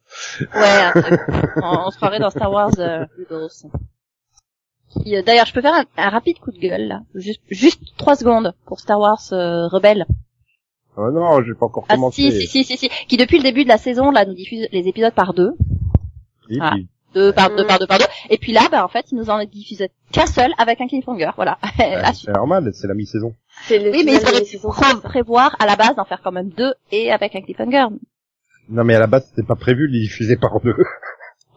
Ouais, 0.53 0.91
on, 1.61 1.85
on 1.85 1.91
se 1.91 1.97
croirait 1.97 2.19
dans 2.19 2.31
Star 2.31 2.51
Wars 2.51 2.71
euh. 2.79 3.05
Qui, 5.03 5.15
euh, 5.15 5.21
D'ailleurs, 5.21 5.45
je 5.45 5.53
peux 5.53 5.61
faire 5.61 5.73
un, 5.73 5.85
un 5.97 6.09
rapide 6.09 6.39
coup 6.39 6.51
de 6.51 6.59
gueule 6.59 6.87
là, 6.87 7.01
juste 7.15 7.41
juste 7.49 7.81
trois 7.97 8.15
secondes 8.15 8.53
pour 8.65 8.79
Star 8.79 8.99
Wars 8.99 9.21
euh, 9.31 9.67
Rebelle. 9.67 10.05
Oh 10.97 11.09
non, 11.11 11.41
j'ai 11.43 11.53
pas 11.53 11.67
encore 11.67 11.85
Ah 11.87 11.95
commencé. 11.95 12.31
si, 12.31 12.47
si 12.47 12.47
si 12.47 12.63
si 12.65 12.77
si, 12.77 12.89
qui 13.07 13.15
depuis 13.17 13.37
le 13.37 13.43
début 13.43 13.63
de 13.63 13.69
la 13.69 13.77
saison 13.77 14.11
là 14.11 14.25
nous 14.25 14.33
diffuse 14.33 14.67
les 14.71 14.87
épisodes 14.87 15.13
par 15.13 15.33
deux. 15.33 15.53
Et 16.49 16.57
Ah. 16.59 16.71
puis, 16.73 16.87
deux 17.13 17.31
par 17.33 17.49
deux 17.55 17.65
par 17.65 17.79
deux 17.79 17.87
par 17.87 17.97
deux. 17.99 18.05
Et 18.29 18.37
puis 18.37 18.51
là, 18.51 18.61
bah 18.71 18.83
en 18.83 18.87
fait, 18.89 19.05
ils 19.11 19.15
nous 19.17 19.29
en 19.29 19.43
diffusent 19.45 19.87
qu'un 20.11 20.25
seul 20.25 20.51
avec 20.57 20.81
un 20.81 20.87
cliffhanger. 20.87 21.31
Voilà. 21.37 21.57
Là, 21.79 22.11
c'est 22.13 22.31
normal, 22.31 22.69
c'est 22.73 22.87
la 22.87 22.93
mi-saison. 22.93 23.33
Oui, 23.69 23.77
mais 24.05 24.13
ils 24.13 24.21
auraient 24.21 24.89
la 24.89 24.95
pu 24.95 25.01
prévoir 25.01 25.55
à 25.59 25.65
la 25.65 25.75
base 25.77 25.95
d'en 25.95 26.05
faire 26.05 26.21
quand 26.21 26.31
même 26.33 26.49
deux 26.49 26.73
et 26.91 27.11
avec 27.11 27.35
un 27.35 27.41
cliffhanger. 27.41 27.85
Non 28.69 28.83
mais 28.83 28.95
à 28.95 28.99
la 28.99 29.07
base, 29.07 29.27
c'était 29.29 29.45
pas 29.47 29.55
prévu 29.55 29.87
de 29.87 29.93
les 29.93 30.01
diffuser 30.01 30.35
par 30.37 30.59
deux. 30.61 30.75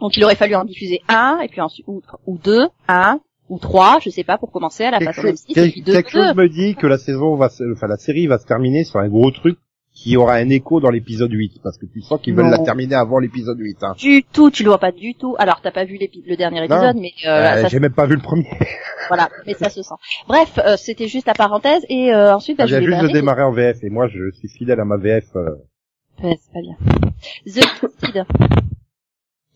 Donc 0.05 0.17
il 0.19 0.25
aurait 0.25 0.35
fallu 0.35 0.55
en 0.55 0.65
diffuser 0.65 1.01
un 1.09 1.39
et 1.43 1.49
puis 1.49 1.63
ensuite 1.63 1.87
ou, 1.89 2.03
ou 2.27 2.37
deux, 2.37 2.69
un 2.89 3.21
ou 3.49 3.59
trois, 3.59 3.99
je 4.03 4.11
sais 4.11 4.23
pas 4.25 4.37
pour 4.37 4.51
commencer 4.53 4.85
à 4.85 4.91
la 4.91 4.99
quelque 4.99 5.13
façon 5.15 5.29
chose, 5.29 5.45
M6 5.47 5.51
et 5.51 5.55
quel- 5.55 5.71
puis 5.73 5.81
deux, 5.83 5.93
quelque 5.95 6.13
deux. 6.13 6.27
chose 6.27 6.35
me 6.37 6.49
dit 6.51 6.75
que 6.75 6.87
la 6.87 6.99
saison 6.99 7.37
va, 7.37 7.49
se- 7.49 7.73
enfin 7.73 7.87
la 7.87 7.97
série 7.97 8.27
va 8.27 8.39
se 8.39 8.45
terminer 8.47 8.85
sur 8.85 9.01
un 9.01 9.09
gros 9.09 9.31
truc 9.31 9.57
qui 9.95 10.17
aura 10.17 10.35
un 10.35 10.49
écho 10.51 10.81
dans 10.81 10.91
l'épisode 10.91 11.31
8, 11.33 11.61
parce 11.63 11.79
que 11.79 11.87
tu 11.87 12.03
sens 12.03 12.21
qu'ils 12.21 12.35
veulent 12.35 12.51
la 12.51 12.59
terminer 12.59 12.97
avant 12.97 13.19
l'épisode 13.21 13.59
8. 13.59 13.77
Hein. 13.83 13.95
Du 13.97 14.25
tout, 14.25 14.51
tu 14.51 14.63
le 14.65 14.69
vois 14.69 14.79
pas 14.79 14.93
du 14.93 15.15
tout. 15.15 15.37
Alors 15.39 15.61
t'as 15.63 15.71
pas 15.71 15.85
vu 15.87 15.99
le 16.27 16.37
dernier 16.37 16.59
Non. 16.61 16.65
épisode, 16.67 16.97
mais 16.97 17.13
euh, 17.27 17.31
Euh, 17.31 17.63
ça, 17.63 17.69
J'ai 17.69 17.79
même 17.81 17.95
pas 17.95 18.05
vu 18.07 18.17
le 18.17 18.21
premier. 18.21 18.49
voilà, 19.09 19.29
mais 19.47 19.55
ça 19.55 19.71
se 19.71 19.83
sent. 19.83 19.95
Bref, 20.29 20.59
euh, 20.59 20.77
c'était 20.77 21.07
juste 21.09 21.27
la 21.27 21.35
parenthèse 21.35 21.87
et 21.89 22.13
euh, 22.13 22.35
ensuite 22.35 22.59
bah, 22.59 22.67
je 22.67 22.75
vais 22.77 22.85
juste 22.85 23.03
de 23.03 23.09
démarrer 23.09 23.43
en 23.45 23.53
VF 23.53 23.85
et 23.85 23.89
moi 23.89 24.09
je 24.09 24.31
suis 24.33 24.49
fidèle 24.49 24.81
à 24.81 24.85
ma 24.85 24.97
VF. 24.97 25.25
euh. 25.37 25.51
Ouais, 26.23 26.37
c'est 26.41 26.53
pas 26.53 26.61
bien. 26.61 26.77
The 27.47 28.13
Kid. 28.13 28.25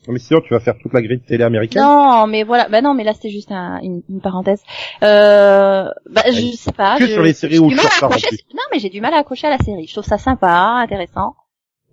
Non, 0.08 0.14
mais 0.14 0.18
sinon 0.20 0.40
tu 0.40 0.54
vas 0.54 0.60
faire 0.60 0.74
toute 0.78 0.92
la 0.94 1.02
grille 1.02 1.18
de 1.18 1.24
télé 1.24 1.44
américaine? 1.44 1.82
Non, 1.82 2.26
mais 2.26 2.42
voilà. 2.42 2.68
Bah 2.70 2.80
non, 2.80 2.94
mais 2.94 3.04
là 3.04 3.12
c'était 3.12 3.28
juste 3.28 3.52
un- 3.52 3.78
une, 3.82 4.02
une 4.08 4.20
parenthèse. 4.22 4.62
Euh, 5.02 5.90
bah 6.08 6.22
je 6.26 6.56
sais 6.56 6.72
pas. 6.72 6.96
que 6.98 7.06
je- 7.06 7.12
sur 7.12 7.22
les 7.22 7.34
séries 7.34 7.58
où 7.58 7.68
du 7.68 7.74
mal 7.76 7.84
à 7.84 7.88
accrocher- 8.06 8.44
Non, 8.54 8.62
mais 8.72 8.78
j'ai 8.78 8.88
du 8.88 9.02
mal 9.02 9.12
à 9.12 9.18
accrocher 9.18 9.46
à 9.48 9.50
la 9.50 9.58
série. 9.58 9.86
Je 9.86 9.92
trouve 9.92 10.04
ça 10.04 10.16
sympa, 10.16 10.50
intéressant, 10.82 11.36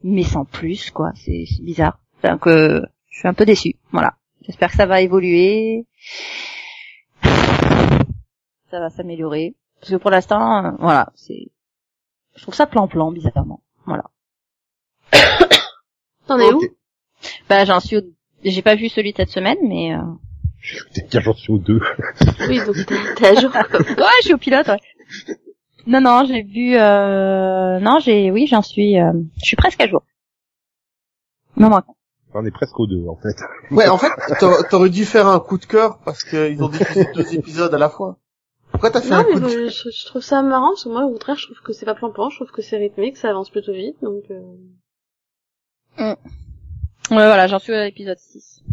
mais 0.03 0.23
sans 0.23 0.45
plus 0.45 0.91
quoi. 0.91 1.11
C'est 1.15 1.43
c'est 1.45 1.61
bizarre. 1.63 1.99
Donc 2.23 2.47
euh, 2.47 2.81
je 3.09 3.19
suis 3.19 3.27
un 3.27 3.33
peu 3.33 3.45
déçue. 3.45 3.75
Voilà. 3.91 4.13
J'espère 4.43 4.69
que 4.71 4.77
ça 4.77 4.85
va 4.85 5.01
évoluer. 5.01 5.85
Ça 8.71 8.79
va 8.79 8.89
s'améliorer. 8.89 9.55
Parce 9.79 9.91
que 9.91 9.97
pour 9.97 10.09
l'instant, 10.11 10.65
euh, 10.65 10.71
voilà, 10.79 11.09
c'est. 11.15 11.47
Je 12.35 12.41
trouve 12.41 12.55
ça 12.55 12.65
plan-plan 12.65 13.11
bizarrement. 13.11 13.61
Voilà. 13.85 14.05
T'en 16.27 16.39
es 16.39 16.51
où? 16.53 16.61
Bah 17.49 17.65
j'en 17.65 17.79
suis. 17.79 17.97
au- 17.97 18.01
J'ai 18.43 18.61
pas 18.61 18.75
vu 18.75 18.89
celui 18.89 19.11
de 19.11 19.17
cette 19.17 19.29
semaine, 19.29 19.57
mais. 19.63 19.93
Euh... 19.93 19.99
J'en 21.11 21.33
suis 21.33 21.51
aux 21.53 21.59
deux. 21.59 21.79
Oui, 22.49 22.59
donc 22.65 22.75
t'es- 22.85 23.13
t'es 23.15 23.27
à 23.27 23.35
jour. 23.39 23.51
Ouais, 23.79 24.05
je 24.21 24.25
suis 24.25 24.33
au 24.33 24.37
pilote, 24.37 24.67
ouais. 24.67 24.79
Non, 25.87 26.01
non, 26.01 26.25
j'ai 26.27 26.41
vu, 26.41 26.75
euh, 26.75 27.79
non, 27.79 27.99
j'ai, 27.99 28.31
oui, 28.31 28.47
j'en 28.47 28.63
suis, 28.63 28.99
euh, 28.99 29.11
je 29.37 29.45
suis 29.45 29.55
presque 29.55 29.79
à 29.81 29.87
jour. 29.87 30.01
Non, 31.57 31.69
moi. 31.69 31.83
On 32.33 32.43
est 32.45 32.51
presque 32.51 32.77
aux 32.79 32.87
deux 32.87 33.05
en 33.07 33.15
fait. 33.15 33.35
Ouais, 33.71 33.87
en 33.87 33.97
fait, 33.97 34.09
t'a- 34.39 34.63
t'aurais 34.63 34.89
dû 34.89 35.05
faire 35.05 35.27
un 35.27 35.39
coup 35.39 35.57
de 35.57 35.65
cœur 35.65 35.99
parce 36.03 36.23
qu'ils 36.23 36.61
ont 36.63 36.69
diffusé 36.69 37.05
deux 37.15 37.35
épisodes 37.35 37.73
à 37.73 37.77
la 37.77 37.89
fois. 37.89 38.17
Pourquoi 38.71 38.89
t'as 38.91 38.99
fait 39.01 39.11
Non, 39.11 39.17
un 39.17 39.23
mais 39.23 39.33
coup 39.33 39.39
de 39.39 39.45
bon, 39.45 39.69
je, 39.69 39.89
je 39.89 40.05
trouve 40.07 40.21
ça 40.23 40.41
marrant, 40.41 40.69
parce 40.71 40.83
que 40.83 40.89
moi, 40.89 41.05
au 41.05 41.11
contraire, 41.11 41.37
je 41.37 41.45
trouve 41.45 41.61
que 41.61 41.71
c'est 41.71 41.85
pas 41.85 41.93
plan-plan, 41.95 42.29
je 42.31 42.35
trouve 42.37 42.51
que 42.51 42.61
c'est 42.63 42.75
rythmé, 42.77 43.13
que 43.13 43.19
ça 43.19 43.29
avance 43.29 43.49
plutôt 43.51 43.71
vite, 43.71 43.95
donc... 44.01 44.23
Euh... 45.99 46.15
Ouais, 47.11 47.17
voilà, 47.17 47.47
j'en 47.47 47.59
suis 47.59 47.73
à 47.73 47.85
l'épisode 47.85 48.17
6. 48.17 48.63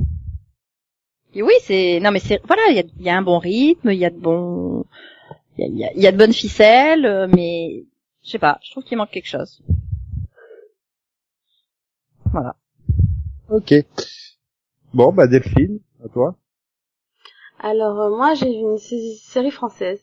Et 1.34 1.42
oui, 1.42 1.52
c'est, 1.62 1.98
non, 2.00 2.10
mais 2.10 2.18
c'est, 2.18 2.40
voilà, 2.46 2.62
il 2.70 2.76
y 2.76 2.80
a, 2.80 2.84
y 2.98 3.08
a 3.10 3.16
un 3.16 3.22
bon 3.22 3.38
rythme, 3.38 3.90
il 3.90 3.98
y 3.98 4.04
a 4.04 4.10
de 4.10 4.18
bons, 4.18 4.84
il 5.58 5.64
y 5.64 5.64
a, 5.64 5.68
il 5.68 5.78
y 5.78 5.84
a- 5.84 5.92
y 5.94 6.06
a 6.06 6.12
de 6.12 6.16
bonnes 6.18 6.32
ficelles, 6.32 7.06
euh, 7.06 7.26
mais, 7.26 7.84
je 8.22 8.30
sais 8.30 8.38
pas, 8.38 8.58
je 8.62 8.70
trouve 8.70 8.84
qu'il 8.84 8.98
manque 8.98 9.10
quelque 9.10 9.28
chose. 9.28 9.62
Voilà. 12.32 12.56
Ok. 13.50 13.74
Bon 14.94 15.12
bah 15.12 15.26
Delphine, 15.26 15.80
à 16.04 16.08
toi. 16.08 16.36
Alors, 17.58 18.00
euh, 18.00 18.10
moi, 18.16 18.34
j'ai 18.34 18.46
vu 18.50 18.60
une 18.60 18.78
sé- 18.78 19.16
série 19.22 19.50
française, 19.50 20.00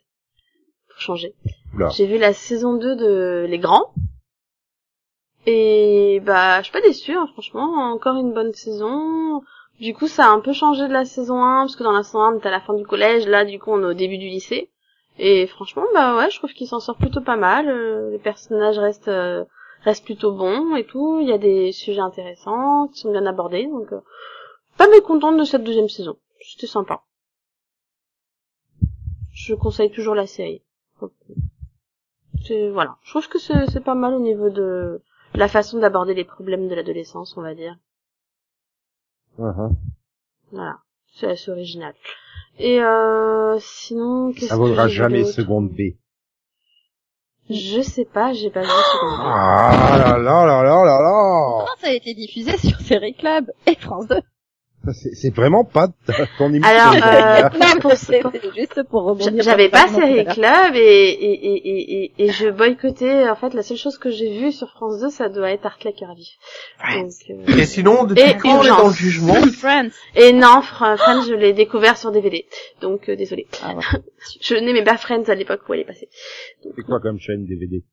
pour 0.90 1.00
changer. 1.02 1.36
J'ai 1.96 2.08
vu 2.08 2.18
la 2.18 2.34
saison 2.34 2.78
2 2.78 2.96
de 2.96 3.46
Les 3.50 3.60
Grands. 3.60 3.94
Et 5.46 6.22
bah, 6.24 6.60
je 6.60 6.64
suis 6.64 6.74
pas 6.74 6.82
déçue, 6.82 7.14
hein, 7.14 7.28
franchement. 7.34 7.92
Encore 7.92 8.18
une 8.18 8.34
bonne 8.34 8.54
saison. 8.54 9.42
Du 9.80 9.94
coup, 9.94 10.08
ça 10.08 10.26
a 10.26 10.30
un 10.30 10.42
peu 10.42 10.52
changé 10.54 10.88
de 10.88 10.94
la 10.94 11.06
saison 11.06 11.42
1, 11.42 11.62
parce 11.62 11.76
que 11.76 11.84
dans 11.84 11.94
la 11.94 12.04
saison 12.04 12.22
1, 12.22 12.34
on 12.34 12.38
était 12.38 12.50
à 12.50 12.52
la 12.52 12.60
fin 12.60 12.74
du 12.74 12.86
collège. 12.86 13.28
Là, 13.28 13.46
du 13.46 13.60
coup, 13.60 13.72
on 13.72 13.82
est 13.82 13.86
au 13.86 13.94
début 13.94 14.18
du 14.18 14.28
lycée. 14.28 14.70
Et 15.18 15.48
franchement, 15.48 15.86
bah 15.94 16.16
ouais, 16.16 16.30
je 16.30 16.38
trouve 16.38 16.54
qu'il 16.54 16.68
s'en 16.68 16.80
sort 16.80 16.98
plutôt 16.98 17.22
pas 17.22 17.36
mal. 17.36 17.68
Euh, 17.70 18.12
les 18.12 18.20
personnages 18.20 18.80
restent 18.80 19.10
euh, 19.10 19.44
restent 19.84 20.06
plutôt 20.06 20.32
bons 20.32 20.76
et 20.76 20.86
tout. 20.86 21.20
Il 21.22 21.28
y 21.28 21.34
a 21.34 21.38
des 21.38 21.72
sujets 21.72 22.00
intéressants 22.00 22.88
qui 22.88 23.02
sont 23.02 23.12
bien 23.12 23.26
abordés. 23.26 23.66
Donc, 23.68 23.92
euh, 23.92 24.00
pas 24.78 24.88
mécontente 24.88 25.38
de 25.38 25.44
cette 25.44 25.64
deuxième 25.64 25.90
saison. 25.90 26.18
C'était 26.42 26.68
sympa. 26.68 27.02
Je 29.34 29.56
conseille 29.56 29.92
toujours 29.92 30.16
la 30.16 30.28
série. 30.28 30.62
Voilà. 32.72 32.96
Je 33.04 33.10
trouve 33.12 33.28
que 33.28 33.40
c'est 33.40 33.84
pas 33.84 33.96
mal 33.96 34.14
au 34.14 34.20
niveau 34.20 34.50
de 34.50 35.02
la 35.40 35.48
façon 35.48 35.80
d'aborder 35.80 36.14
les 36.14 36.26
problèmes 36.26 36.68
de 36.68 36.76
l'adolescence, 36.76 37.36
on 37.38 37.42
va 37.42 37.56
dire. 37.56 37.78
Uh-huh. 39.40 39.72
Voilà. 40.52 40.80
C'est 41.14 41.28
assez 41.28 41.50
original. 41.50 41.94
Et 42.60 42.82
euh, 42.82 43.58
sinon, 43.60 44.34
qu'est-ce 44.34 44.48
Ça 44.48 44.56
que 44.56 44.60
vaudra 44.60 44.88
vu 44.88 44.94
jamais 44.94 45.24
seconde 45.24 45.70
B. 45.70 45.96
Je 47.50 47.82
sais 47.82 48.06
pas, 48.06 48.34
j'ai 48.34 48.50
pas 48.52 48.62
vu 48.62 48.68
seconde 48.68 49.18
B. 49.18 49.24
Ah 49.24 49.98
là 49.98 50.18
là 50.18 50.46
là 50.46 50.64
là 50.64 50.84
là 50.84 51.02
là 51.02 51.50
Comment 51.60 51.78
ça 51.80 51.88
a 51.88 51.94
été 51.94 52.14
diffusé 52.14 52.58
sur 52.58 52.78
Série 52.82 53.16
Club 53.16 53.50
et 53.66 53.76
France 53.76 54.08
2 54.08 54.16
Ça, 54.16 54.22
C'est 54.94 55.34
vraiment 55.36 55.66
pas 55.66 55.90
ton 56.38 56.54
émission. 56.54 56.68
Alors, 56.70 56.96
euh, 56.96 57.50
C'est 57.96 58.22
juste 58.56 58.82
pour 58.90 59.04
rebondir. 59.04 59.44
J'avais 59.44 59.70
pas 59.70 59.88
série 59.88 60.26
club 60.26 60.76
et, 60.76 60.80
et, 60.80 61.32
et, 61.32 61.70
et, 61.70 62.04
et, 62.04 62.14
et 62.26 62.32
je 62.32 62.50
boycottais, 62.50 63.28
en 63.30 63.36
fait, 63.36 63.54
la 63.54 63.62
seule 63.62 63.78
chose 63.78 63.98
que 63.98 64.10
j'ai 64.10 64.40
vue 64.40 64.52
sur 64.52 64.70
France 64.70 65.00
2, 65.02 65.10
ça 65.10 65.30
doit 65.30 65.52
être 65.52 65.66
Arc 65.66 65.84
la 65.84 65.92
cœur 65.92 66.16
vif. 66.16 66.30
Donc, 66.96 67.12
euh, 67.30 67.58
Et 67.58 67.66
sinon, 67.66 68.06
depuis 68.06 68.24
quand 68.42 68.60
on 68.60 68.64
est 68.64 68.68
dans 68.70 68.88
le 68.88 68.94
jugement 68.94 69.34
Friends. 69.36 69.90
Et 70.16 70.32
non, 70.32 70.62
Fr- 70.62 70.98
Friends, 70.98 71.24
je 71.28 71.34
l'ai 71.34 71.54
découvert 71.54 71.98
sur 71.98 72.12
DVD. 72.12 72.46
Donc, 72.82 73.10
euh, 73.10 73.16
désolé. 73.16 73.48
Ah 73.64 73.76
ouais. 73.76 73.84
Je 74.42 74.56
n'aimais 74.56 74.84
pas 74.84 74.98
Friends 74.98 75.26
à 75.28 75.36
l'époque 75.36 75.62
où 75.68 75.74
elle 75.74 75.82
est 75.82 75.86
passée. 75.86 76.10
C'est 76.76 76.84
quoi 76.84 77.00
comme 77.00 77.20
chaîne 77.20 77.46
DVD 77.46 77.84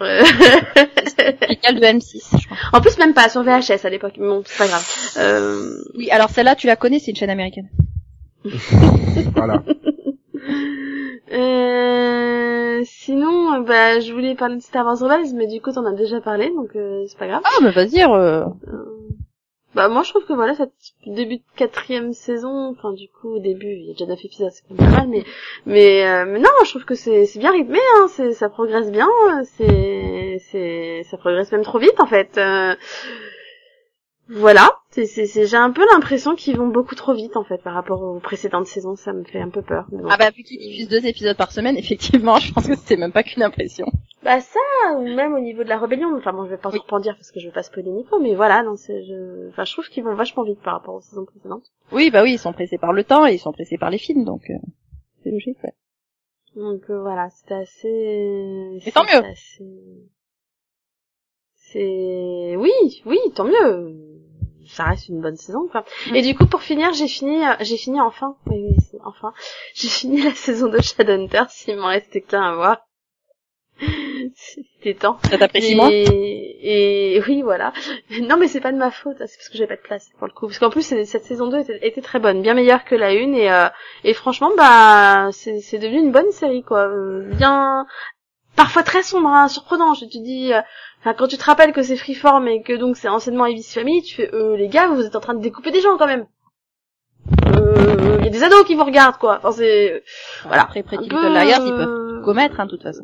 Euh, 0.00 0.22
Spécial 1.06 1.74
de 1.80 1.84
M6, 1.84 2.38
je 2.40 2.46
crois. 2.46 2.56
en 2.72 2.80
plus, 2.80 2.98
même 2.98 3.14
pas 3.14 3.28
sur 3.28 3.42
VHS 3.42 3.84
à 3.84 3.90
l'époque. 3.90 4.14
Bon, 4.18 4.42
c'est 4.46 4.58
pas 4.58 4.66
grave. 4.66 4.86
Euh, 5.18 5.70
Oui, 5.96 6.10
alors 6.10 6.30
celle-là, 6.30 6.56
tu 6.56 6.66
la 6.66 6.76
connais, 6.76 6.98
c'est 6.98 7.10
une 7.12 7.16
chaîne 7.16 7.30
américaine. 7.30 7.68
Voilà. 9.36 9.62
euh, 11.32 12.82
sinon, 12.84 13.60
bah, 13.62 14.00
je 14.00 14.12
voulais 14.12 14.34
parler 14.34 14.56
de 14.56 14.62
Star 14.62 14.84
Wars 14.84 14.98
Rebels, 14.98 15.34
mais 15.34 15.46
du 15.46 15.60
coup, 15.60 15.72
t'en 15.72 15.84
as 15.86 15.92
déjà 15.92 16.20
parlé, 16.20 16.50
donc 16.50 16.70
euh, 16.76 17.04
c'est 17.08 17.18
pas 17.18 17.26
grave. 17.28 17.42
Ah, 17.44 17.60
mais 17.62 17.70
vas-y, 17.70 18.02
euh... 18.02 18.44
Bah 19.74 19.88
moi 19.88 20.02
je 20.04 20.10
trouve 20.10 20.24
que 20.24 20.32
voilà, 20.32 20.54
cette 20.54 20.72
début 21.04 21.38
de 21.38 21.42
quatrième 21.56 22.12
saison, 22.12 22.70
enfin 22.70 22.92
du 22.92 23.08
coup 23.08 23.36
au 23.36 23.38
début 23.40 23.66
il 23.66 23.86
y 23.86 23.90
a 23.90 23.92
déjà 23.92 24.06
neuf 24.06 24.24
épisodes, 24.24 24.50
c'est 24.52 24.62
quand 24.68 24.80
même 24.80 24.90
mal, 24.90 25.08
mais 25.08 25.24
mais, 25.66 26.06
euh, 26.06 26.24
mais 26.26 26.38
non, 26.38 26.50
je 26.64 26.70
trouve 26.70 26.84
que 26.84 26.94
c'est 26.94 27.26
c'est 27.26 27.40
bien 27.40 27.50
rythmé, 27.50 27.80
hein, 27.96 28.06
c'est 28.08 28.32
ça 28.34 28.48
progresse 28.48 28.90
bien, 28.92 29.08
c'est 29.56 30.38
c'est 30.50 31.02
ça 31.10 31.16
progresse 31.16 31.50
même 31.50 31.64
trop 31.64 31.78
vite 31.78 31.98
en 31.98 32.06
fait. 32.06 32.38
Euh, 32.38 32.76
voilà, 34.28 34.78
c'est 34.94 35.06
c'est 35.06 35.26
c'est- 35.26 35.46
j'ai 35.46 35.56
un 35.56 35.70
peu 35.72 35.84
l'impression 35.92 36.34
qu'ils 36.36 36.56
vont 36.56 36.68
beaucoup 36.68 36.94
trop 36.94 37.14
vite 37.14 37.36
en 37.36 37.44
fait 37.44 37.58
par 37.62 37.74
rapport 37.74 38.00
aux 38.02 38.20
précédentes 38.20 38.66
saisons, 38.66 38.94
ça 38.96 39.12
me 39.12 39.24
fait 39.24 39.40
un 39.40 39.48
peu 39.50 39.62
peur. 39.62 39.86
mais 39.90 40.02
bon. 40.02 40.08
Ah 40.10 40.16
bah, 40.16 40.30
vu 40.30 40.42
qu'ils 40.42 40.58
diffusent 40.58 40.88
deux 40.88 41.04
épisodes 41.06 41.36
par 41.36 41.50
semaine, 41.52 41.76
effectivement, 41.84 42.36
je 42.38 42.52
pense 42.52 42.66
que 42.68 42.76
c'était 42.76 42.96
même 42.96 43.12
pas 43.12 43.22
qu'une 43.22 43.42
impression. 43.42 43.86
Bah 44.22 44.40
ça, 44.40 44.58
ou 44.96 45.02
même 45.02 45.34
au 45.34 45.40
niveau 45.40 45.64
de 45.64 45.68
la 45.68 45.78
rébellion, 45.78 46.08
enfin 46.16 46.32
bon 46.32 46.44
je 46.46 46.50
vais 46.50 46.56
pas 46.56 46.70
trop 46.70 46.96
en 46.96 47.00
dire 47.00 47.14
parce 47.16 47.30
que 47.30 47.40
je 47.40 47.46
veux 47.46 47.52
pas 47.52 47.62
spoiler 47.62 47.90
Nico, 47.90 48.18
mais 48.20 48.34
voilà, 48.34 48.62
non 48.62 48.76
c'est 48.76 49.04
je, 49.04 49.48
enfin 49.50 49.64
je 49.64 49.72
trouve 49.72 49.88
qu'ils 49.88 50.02
vont 50.04 50.14
vachement 50.14 50.44
vite 50.44 50.60
par 50.62 50.74
rapport 50.74 50.94
aux 50.94 51.00
saisons 51.02 51.24
précédentes. 51.26 51.64
Oui, 51.92 52.10
bah 52.10 52.22
oui, 52.22 52.32
ils 52.34 52.38
sont 52.38 52.52
pressés 52.54 52.78
par 52.78 52.92
le 52.94 53.04
temps 53.04 53.26
et 53.26 53.34
ils 53.34 53.38
sont 53.38 53.52
pressés 53.52 53.76
par 53.76 53.90
les 53.90 53.98
films, 53.98 54.24
donc 54.24 54.42
euh, 54.48 54.54
c'est 55.22 55.30
logique, 55.30 55.58
ouais. 55.62 55.74
Donc 56.56 56.82
euh, 56.88 57.00
voilà, 57.02 57.28
c'était 57.30 57.54
assez. 57.54 58.80
Mais 58.84 58.92
tant 58.92 59.02
mieux. 59.04 59.24
assez- 59.26 59.64
C'est 61.56 62.54
oui, 62.56 62.70
oui, 63.06 63.18
tant 63.34 63.44
mieux. 63.44 64.03
Ça 64.68 64.84
reste 64.84 65.08
une 65.08 65.20
bonne 65.20 65.36
saison 65.36 65.68
quoi. 65.70 65.84
Et 66.14 66.22
du 66.22 66.34
coup 66.34 66.46
pour 66.46 66.62
finir, 66.62 66.92
j'ai 66.92 67.08
fini, 67.08 67.44
euh, 67.46 67.54
j'ai 67.60 67.76
fini 67.76 68.00
enfin, 68.00 68.36
oui, 68.46 68.76
enfin, 69.04 69.32
j'ai 69.74 69.88
fini 69.88 70.22
la 70.22 70.34
saison 70.34 70.68
de 70.68 70.80
Shadowhunter. 70.80 71.44
S'il 71.48 71.76
m'en 71.76 71.88
restait 71.88 72.20
qu'un 72.20 72.42
à 72.42 72.54
voir. 72.54 72.78
C'était 74.36 74.94
temps. 74.94 75.18
Ça 75.28 75.38
t'apprécie 75.38 75.74
moins 75.74 75.90
Et, 75.90 77.16
et 77.16 77.22
oui, 77.26 77.42
voilà. 77.42 77.72
Non, 78.22 78.36
mais 78.36 78.48
c'est 78.48 78.60
pas 78.60 78.72
de 78.72 78.78
ma 78.78 78.90
faute, 78.90 79.16
c'est 79.18 79.36
parce 79.36 79.48
que 79.48 79.56
j'ai 79.58 79.66
pas 79.66 79.76
de 79.76 79.80
place 79.80 80.10
pour 80.18 80.26
le 80.26 80.32
coup. 80.32 80.46
Parce 80.46 80.58
qu'en 80.58 80.70
plus, 80.70 80.82
cette 80.82 81.24
saison 81.24 81.48
2 81.48 81.58
était, 81.58 81.86
était 81.86 82.00
très 82.00 82.20
bonne, 82.20 82.42
bien 82.42 82.54
meilleure 82.54 82.84
que 82.84 82.94
la 82.94 83.12
une, 83.12 83.34
et, 83.34 83.50
euh, 83.50 83.68
et 84.04 84.14
franchement, 84.14 84.50
bah, 84.56 85.28
c'est 85.32 85.60
c'est 85.60 85.78
devenu 85.78 85.98
une 85.98 86.12
bonne 86.12 86.30
série, 86.30 86.62
quoi. 86.62 86.86
Euh, 86.88 87.28
Bien, 87.34 87.86
parfois 88.56 88.82
très 88.82 89.02
sombre, 89.02 89.28
hein, 89.28 89.48
surprenant. 89.48 89.94
Je 89.94 90.04
te 90.06 90.18
dis, 90.18 90.52
euh, 90.52 90.60
quand 91.16 91.28
tu 91.28 91.36
te 91.36 91.44
rappelles 91.44 91.72
que 91.72 91.82
c'est 91.82 91.96
Freeform 91.96 92.48
et 92.48 92.62
que 92.62 92.72
donc 92.74 92.96
c'est 92.96 93.08
anciennement 93.08 93.46
Ibis 93.46 93.72
Family, 93.72 94.02
tu 94.02 94.14
fais, 94.16 94.30
euh, 94.34 94.56
les 94.56 94.68
gars, 94.68 94.88
vous 94.88 95.02
êtes 95.04 95.16
en 95.16 95.20
train 95.20 95.34
de 95.34 95.40
découper 95.42 95.70
des 95.70 95.80
gens 95.80 95.96
quand 95.96 96.06
même. 96.06 96.26
Euh, 97.56 98.16
il 98.20 98.24
y 98.24 98.28
a 98.28 98.30
des 98.30 98.42
ados 98.42 98.64
qui 98.64 98.74
vous 98.74 98.84
regardent, 98.84 99.18
quoi. 99.18 99.38
Enfin, 99.38 99.52
c'est, 99.52 100.02
voilà. 100.46 100.62
Après, 100.62 100.82
Pretty 100.82 101.04
Un 101.06 101.08
peu, 101.08 101.16
Little 101.28 101.32
Liars, 101.32 101.60
ils 101.64 101.72
euh, 101.72 101.76
peuvent 101.76 102.18
tout 102.18 102.24
commettre, 102.24 102.60
hein, 102.60 102.66
de 102.66 102.70
toute 102.70 102.82
façon. 102.82 103.02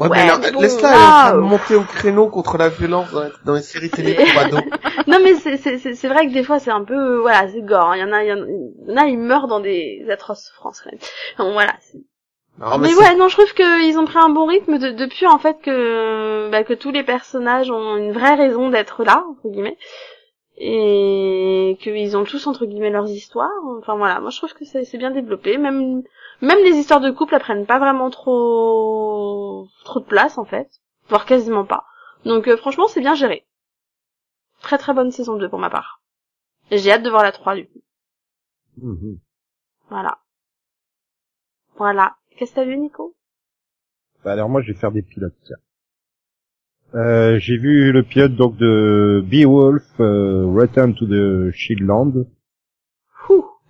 Ouais, 0.00 0.08
Ouais, 0.08 0.16
mais 0.18 0.26
là, 0.26 0.38
mais 0.38 0.50
bon, 0.50 0.60
laisse-la, 0.60 1.34
euh, 1.34 1.40
monter 1.40 1.76
au 1.76 1.82
créneau 1.82 2.28
contre 2.28 2.58
la 2.58 2.68
violence 2.68 3.12
dans, 3.12 3.28
dans 3.44 3.54
les 3.54 3.62
séries 3.62 3.90
télé 3.90 4.14
pour 4.32 4.42
ados. 4.42 4.60
non 5.06 5.18
mais 5.22 5.34
c'est 5.36 5.56
c'est 5.56 5.78
c'est 5.78 5.94
c'est 5.94 6.08
vrai 6.08 6.26
que 6.26 6.32
des 6.32 6.42
fois 6.42 6.58
c'est 6.58 6.72
un 6.72 6.82
peu 6.82 7.18
voilà 7.18 7.46
c'est 7.48 7.62
gore 7.62 7.90
hein. 7.90 7.96
il 7.96 8.00
y 8.00 8.02
en 8.02 8.12
a 8.12 8.24
il 8.24 8.28
y 8.28 8.32
en 8.32 8.42
a, 8.42 8.46
il 8.46 8.88
y 8.88 8.92
en 8.92 8.96
a, 8.96 9.06
ils 9.06 9.18
meurent 9.18 9.46
dans 9.46 9.60
des 9.60 10.04
atroces 10.10 10.46
souffrances 10.48 10.80
quand 10.80 10.90
même 10.90 10.98
donc 11.38 11.52
voilà 11.52 11.74
c'est- 11.80 12.00
Non, 12.58 12.78
mais, 12.78 12.94
ouais 12.94 13.16
non 13.16 13.28
je 13.28 13.36
trouve 13.36 13.52
qu'ils 13.52 13.98
ont 13.98 14.04
pris 14.04 14.18
un 14.18 14.28
bon 14.28 14.46
rythme 14.46 14.78
de, 14.78 14.90
depuis 14.90 15.26
en 15.26 15.38
fait 15.38 15.60
que 15.60 16.48
bah, 16.50 16.62
que 16.62 16.72
tous 16.72 16.92
les 16.92 17.02
personnages 17.02 17.70
ont 17.70 17.96
une 17.96 18.12
vraie 18.12 18.36
raison 18.36 18.70
d'être 18.70 19.02
là 19.02 19.24
entre 19.28 19.48
guillemets 19.48 19.76
et 20.56 21.76
qu'ils 21.80 22.16
ont 22.16 22.22
tous 22.22 22.46
entre 22.46 22.64
guillemets 22.66 22.90
leurs 22.90 23.10
histoires. 23.10 23.50
Enfin 23.80 23.96
voilà 23.96 24.20
moi 24.20 24.30
je 24.30 24.38
trouve 24.38 24.54
que 24.54 24.64
c'est 24.64 24.84
c'est 24.84 24.98
bien 24.98 25.10
développé. 25.10 25.58
Même 25.58 26.04
même 26.42 26.58
les 26.62 26.76
histoires 26.76 27.00
de 27.00 27.10
couple 27.10 27.34
elles 27.34 27.40
prennent 27.40 27.66
pas 27.66 27.80
vraiment 27.80 28.10
trop 28.10 29.66
trop 29.84 29.98
de 29.98 30.04
place 30.04 30.38
en 30.38 30.44
fait 30.44 30.70
voire 31.08 31.26
quasiment 31.26 31.64
pas. 31.64 31.84
Donc 32.24 32.46
euh, 32.46 32.56
franchement 32.56 32.86
c'est 32.86 33.00
bien 33.00 33.16
géré. 33.16 33.44
Très 34.62 34.78
très 34.78 34.94
bonne 34.94 35.10
saison 35.10 35.36
2 35.36 35.48
pour 35.48 35.58
ma 35.58 35.70
part. 35.70 36.00
Et 36.70 36.78
j'ai 36.78 36.92
hâte 36.92 37.02
de 37.02 37.10
voir 37.10 37.24
la 37.24 37.32
3 37.32 37.56
du 37.56 37.66
coup. 37.66 37.82
Mhm. 38.76 39.18
voilà. 39.90 40.18
Voilà 41.76 42.16
qu'est-ce 42.36 42.52
que 42.52 42.56
t'as 42.56 42.64
vu 42.64 42.76
Nico? 42.76 43.14
Bah, 44.24 44.32
alors 44.32 44.48
moi, 44.48 44.62
je 44.62 44.72
vais 44.72 44.78
faire 44.78 44.92
des 44.92 45.02
pilotes. 45.02 45.34
tiens. 45.44 45.56
Euh, 46.94 47.38
j'ai 47.40 47.56
vu 47.56 47.90
le 47.90 48.04
pilote 48.04 48.36
donc 48.36 48.56
de 48.56 49.24
Beowulf, 49.28 49.82
euh, 49.98 50.46
Return 50.46 50.94
to 50.94 51.06
the 51.06 51.50
Shieldland. 51.52 52.26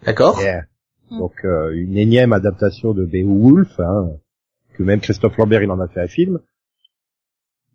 D'accord. 0.04 0.40
Yeah. 0.40 0.66
Mm. 1.10 1.18
Donc 1.18 1.32
euh, 1.44 1.72
une 1.74 1.96
énième 1.96 2.32
adaptation 2.34 2.92
de 2.92 3.04
Beowulf, 3.04 3.80
hein, 3.80 4.10
que 4.74 4.82
même 4.82 5.00
Christophe 5.00 5.36
Lambert 5.38 5.62
il 5.62 5.70
en 5.70 5.80
a 5.80 5.88
fait 5.88 6.02
un 6.02 6.06
film. 6.06 6.40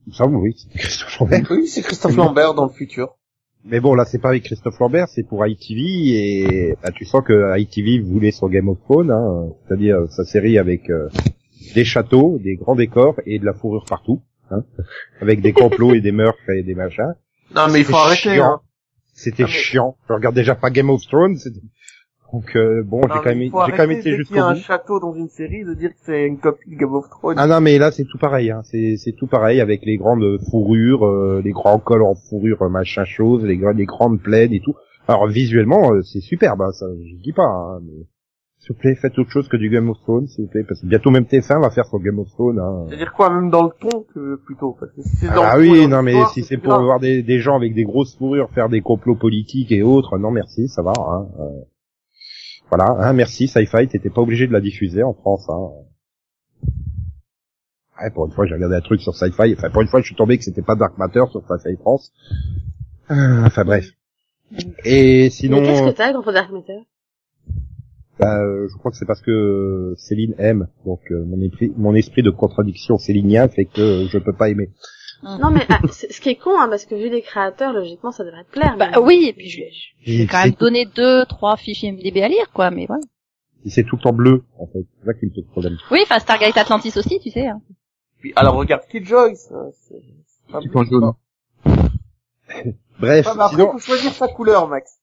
Il 0.05 0.11
me 0.11 0.13
semble 0.13 0.35
oui, 0.35 0.55
c'est 0.55 0.77
Christophe 0.77 1.19
Lambert. 1.19 1.47
Oui, 1.49 1.67
c'est 1.67 1.81
Christophe 1.81 2.15
Lambert 2.15 2.53
dans 2.53 2.65
le 2.65 2.71
futur. 2.71 3.17
Mais 3.65 3.79
bon 3.79 3.93
là 3.93 4.05
c'est 4.05 4.19
pas 4.19 4.29
avec 4.29 4.43
Christophe 4.43 4.79
Lambert, 4.79 5.07
c'est 5.09 5.23
pour 5.27 5.45
ITV 5.45 5.81
et 5.81 6.75
bah, 6.81 6.91
tu 6.95 7.05
sens 7.05 7.23
que 7.25 7.57
ITV 7.59 7.99
voulait 7.99 8.31
son 8.31 8.47
Game 8.47 8.69
of 8.69 8.79
Thrones, 8.81 9.11
hein, 9.11 9.49
c'est-à-dire 9.67 9.97
sa 10.09 10.23
série 10.23 10.57
avec 10.57 10.89
euh, 10.89 11.09
des 11.75 11.83
châteaux, 11.83 12.39
des 12.41 12.55
grands 12.55 12.75
décors 12.75 13.15
et 13.25 13.37
de 13.37 13.45
la 13.45 13.53
fourrure 13.53 13.85
partout, 13.85 14.21
hein, 14.49 14.63
avec 15.19 15.41
des 15.41 15.51
complots 15.51 15.93
et 15.93 16.01
des 16.01 16.11
meurtres 16.13 16.49
et 16.49 16.63
des 16.63 16.73
machins. 16.75 17.13
Non, 17.55 17.67
mais 17.71 17.79
il 17.79 17.85
faut 17.85 17.91
C'était 17.93 17.97
arrêter, 18.05 18.29
chiant. 18.35 18.45
hein. 18.53 18.61
C'était 19.13 19.43
Ah, 19.43 19.47
mais- 19.47 19.51
chiant. 19.53 19.97
Je 20.07 20.13
regarde 20.13 20.35
déjà 20.35 20.55
pas 20.55 20.69
Game 20.69 20.89
of 20.89 21.01
Thrones. 21.07 21.35
Donc 22.31 22.55
euh, 22.55 22.83
bon, 22.85 23.01
j'ai 23.01 23.07
quand 23.09 23.25
même, 23.25 23.39
j'ai 23.41 23.49
quand 23.49 23.87
même 23.87 23.91
été 23.91 24.15
jusqu'au 24.15 24.37
a 24.37 24.49
un 24.49 24.53
bout. 24.53 24.59
château 24.59 24.99
dans 24.99 25.13
une 25.13 25.29
série 25.29 25.63
de 25.63 25.73
dire 25.73 25.89
que 25.89 25.95
c'est 26.03 26.27
une 26.27 26.37
copie 26.37 26.69
de 26.69 26.75
Game 26.75 26.93
of 26.93 27.09
Thrones. 27.09 27.35
Ah 27.39 27.47
non, 27.47 27.59
mais 27.59 27.77
là 27.79 27.91
c'est 27.91 28.05
tout 28.05 28.17
pareil. 28.19 28.51
Hein. 28.51 28.61
C'est 28.65 28.97
c'est 28.97 29.13
tout 29.13 29.27
pareil 29.27 29.61
avec 29.61 29.81
les 29.83 29.97
grandes 29.97 30.37
fourrures, 30.51 31.05
euh, 31.07 31.41
les 31.43 31.51
grands 31.51 31.79
cols 31.79 32.03
en 32.03 32.13
fourrure, 32.15 32.61
euh, 32.61 32.69
machin 32.69 33.03
chose, 33.05 33.43
les, 33.43 33.57
gra- 33.57 33.75
les 33.75 33.85
grandes 33.85 34.21
plaines 34.21 34.53
et 34.53 34.59
tout. 34.59 34.75
Alors 35.07 35.27
visuellement 35.27 35.91
euh, 35.93 36.01
c'est 36.03 36.19
superbe, 36.21 36.61
hein, 36.61 36.71
ça 36.71 36.85
je 36.87 37.15
dis 37.23 37.33
pas. 37.33 37.47
Hein, 37.47 37.79
mais 37.83 38.05
s'il 38.59 38.75
vous 38.75 38.79
plaît, 38.81 38.93
faites 38.93 39.17
autre 39.17 39.31
chose 39.31 39.47
que 39.47 39.55
du 39.57 39.69
Game 39.69 39.89
of 39.89 39.97
Thrones, 40.03 40.27
s'il 40.27 40.43
vous 40.45 40.51
plaît, 40.51 40.65
parce 40.67 40.81
que 40.81 40.85
bientôt 40.85 41.09
même 41.11 41.23
TF1 41.23 41.61
va 41.61 41.69
faire 41.71 41.85
son 41.85 41.97
Game 41.97 42.19
of 42.19 42.27
Thrones. 42.31 42.59
Hein. 42.59 42.85
C'est-à-dire 42.89 43.13
quoi, 43.13 43.29
même 43.31 43.49
dans 43.49 43.63
le 43.63 43.69
ton 43.79 44.05
que 44.13 44.35
plutôt 44.45 44.75
parce 44.79 44.91
que 44.91 45.01
si 45.01 45.15
c'est 45.15 45.33
dans 45.33 45.41
Ah 45.43 45.57
le 45.57 45.63
oui, 45.63 45.87
non 45.87 46.03
mais 46.03 46.13
si 46.33 46.43
c'est 46.43 46.57
pour 46.57 46.79
voir 46.79 46.99
des, 46.99 47.23
des 47.23 47.39
gens 47.39 47.55
avec 47.55 47.73
des 47.73 47.85
grosses 47.85 48.15
fourrures 48.17 48.49
faire 48.53 48.69
des 48.69 48.81
complots 48.81 49.15
politiques 49.15 49.71
et 49.71 49.81
autres, 49.81 50.17
non 50.19 50.29
merci, 50.29 50.67
ça 50.67 50.83
va. 50.83 50.91
Hein. 50.95 51.27
euh, 51.39 51.45
voilà, 52.69 52.95
hein, 52.99 53.13
merci 53.13 53.47
Sci-Fi, 53.47 53.87
t'étais 53.87 54.09
pas 54.09 54.21
obligé 54.21 54.47
de 54.47 54.53
la 54.53 54.61
diffuser 54.61 55.03
en 55.03 55.13
France. 55.13 55.49
Hein. 55.49 55.69
Ouais, 58.01 58.09
pour 58.11 58.25
une 58.25 58.31
fois 58.31 58.45
j'ai 58.45 58.53
regardé 58.53 58.75
un 58.75 58.81
truc 58.81 59.01
sur 59.01 59.15
Sci-Fi, 59.15 59.53
enfin 59.57 59.69
pour 59.69 59.81
une 59.81 59.87
fois 59.87 60.01
je 60.01 60.05
suis 60.05 60.15
tombé 60.15 60.37
que 60.37 60.43
c'était 60.43 60.61
pas 60.61 60.75
Dark 60.75 60.97
Matter 60.97 61.23
sur 61.31 61.41
Sci-Fi 61.41 61.75
France. 61.77 62.13
Euh, 63.11 63.43
enfin 63.45 63.65
bref. 63.65 63.89
Et 64.85 65.29
sinon, 65.29 65.61
mais 65.61 65.67
qu'est-ce 65.67 65.91
que 65.91 65.97
t'as 65.97 66.13
contre 66.13 66.31
Dark 66.31 66.51
Matter? 66.51 66.79
Bah, 68.19 68.41
euh, 68.41 68.67
je 68.69 68.77
crois 68.77 68.91
que 68.91 68.97
c'est 68.97 69.05
parce 69.05 69.21
que 69.21 69.93
Céline 69.97 70.35
aime, 70.39 70.67
donc 70.85 70.99
euh, 71.11 71.23
mon 71.25 71.41
esprit, 71.41 71.71
mon 71.77 71.95
esprit 71.95 72.21
de 72.21 72.31
contradiction 72.31 72.97
célinien 72.97 73.47
fait 73.47 73.65
que 73.65 74.07
je 74.11 74.17
peux 74.17 74.33
pas 74.33 74.49
aimer. 74.49 74.71
Non 75.23 75.51
mais 75.51 75.65
ah, 75.69 75.79
c'est- 75.91 76.11
ce 76.11 76.21
qui 76.21 76.29
est 76.29 76.35
con 76.35 76.57
hein, 76.59 76.67
parce 76.69 76.85
que 76.85 76.95
vu 76.95 77.09
les 77.09 77.21
créateurs 77.21 77.73
logiquement 77.73 78.11
ça 78.11 78.23
devrait 78.23 78.43
te 78.45 78.51
plaire 78.51 78.75
mais- 78.77 78.91
Bah 78.91 78.99
oui, 79.01 79.25
et 79.27 79.33
puis 79.33 79.49
je, 79.49 79.61
je, 79.61 80.11
je 80.11 80.17
vais 80.17 80.23
Et 80.23 80.27
quand 80.27 80.43
même 80.43 80.53
donner 80.53 80.85
deux, 80.85 81.25
trois 81.25 81.57
fichiers 81.57 81.91
MDB 81.91 82.21
à 82.23 82.27
lire, 82.29 82.51
quoi, 82.53 82.71
mais 82.71 82.85
voilà. 82.85 83.01
C'est 83.67 83.83
tout 83.83 83.99
en 84.07 84.13
bleu 84.13 84.43
en 84.57 84.67
fait, 84.67 84.85
c'est 84.99 85.05
ça 85.05 85.13
qui 85.13 85.25
me 85.25 85.31
pose 85.31 85.45
problème. 85.51 85.77
Oui, 85.91 85.99
enfin 86.03 86.19
Stargate 86.19 86.55
Atlantis 86.57 86.93
aussi, 86.97 87.19
tu 87.19 87.29
sais. 87.31 87.47
Hein. 87.47 87.61
Puis, 88.19 88.31
alors 88.35 88.55
regarde 88.55 88.83
Killjoy, 88.89 89.35
ça, 89.35 89.55
c'est 89.81 89.95
c'est 90.01 90.51
pas 90.51 90.59
Tout 90.61 90.77
en 90.77 90.83
jaune. 90.83 91.11
Bref, 92.99 93.25
mais 93.25 93.31
après, 93.41 93.49
sinon, 93.49 93.71
faut 93.73 93.79
choisir 93.79 94.11
sa 94.13 94.27
couleur, 94.27 94.67
Max. 94.67 94.99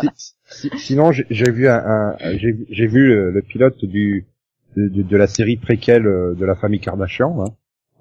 si- 0.00 0.70
si- 0.70 0.78
sinon 0.78 1.12
j'ai 1.12 1.50
vu 1.50 1.68
un, 1.68 1.76
un- 1.78 2.16
j'ai 2.36 2.56
j'ai 2.68 2.86
vu 2.86 3.06
le, 3.08 3.30
le 3.30 3.42
pilote 3.42 3.84
du 3.84 4.26
de, 4.76 4.88
de- 4.88 5.02
de 5.02 5.16
la 5.16 5.26
série 5.26 5.56
préquelle 5.56 6.06
euh, 6.06 6.34
de 6.34 6.44
la 6.44 6.54
famille 6.56 6.80
Kardashian, 6.80 7.44
hein. 7.44 7.54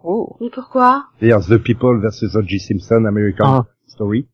Oh. 0.03 0.37
mais 0.41 0.49
pourquoi? 0.49 1.05
C'est-à-dire 1.19 1.45
The 1.45 1.57
People 1.61 1.99
versus 2.01 2.35
O.J. 2.35 2.59
Simpson 2.59 3.05
American 3.05 3.45
Ah. 3.45 3.65
Story. 3.87 4.27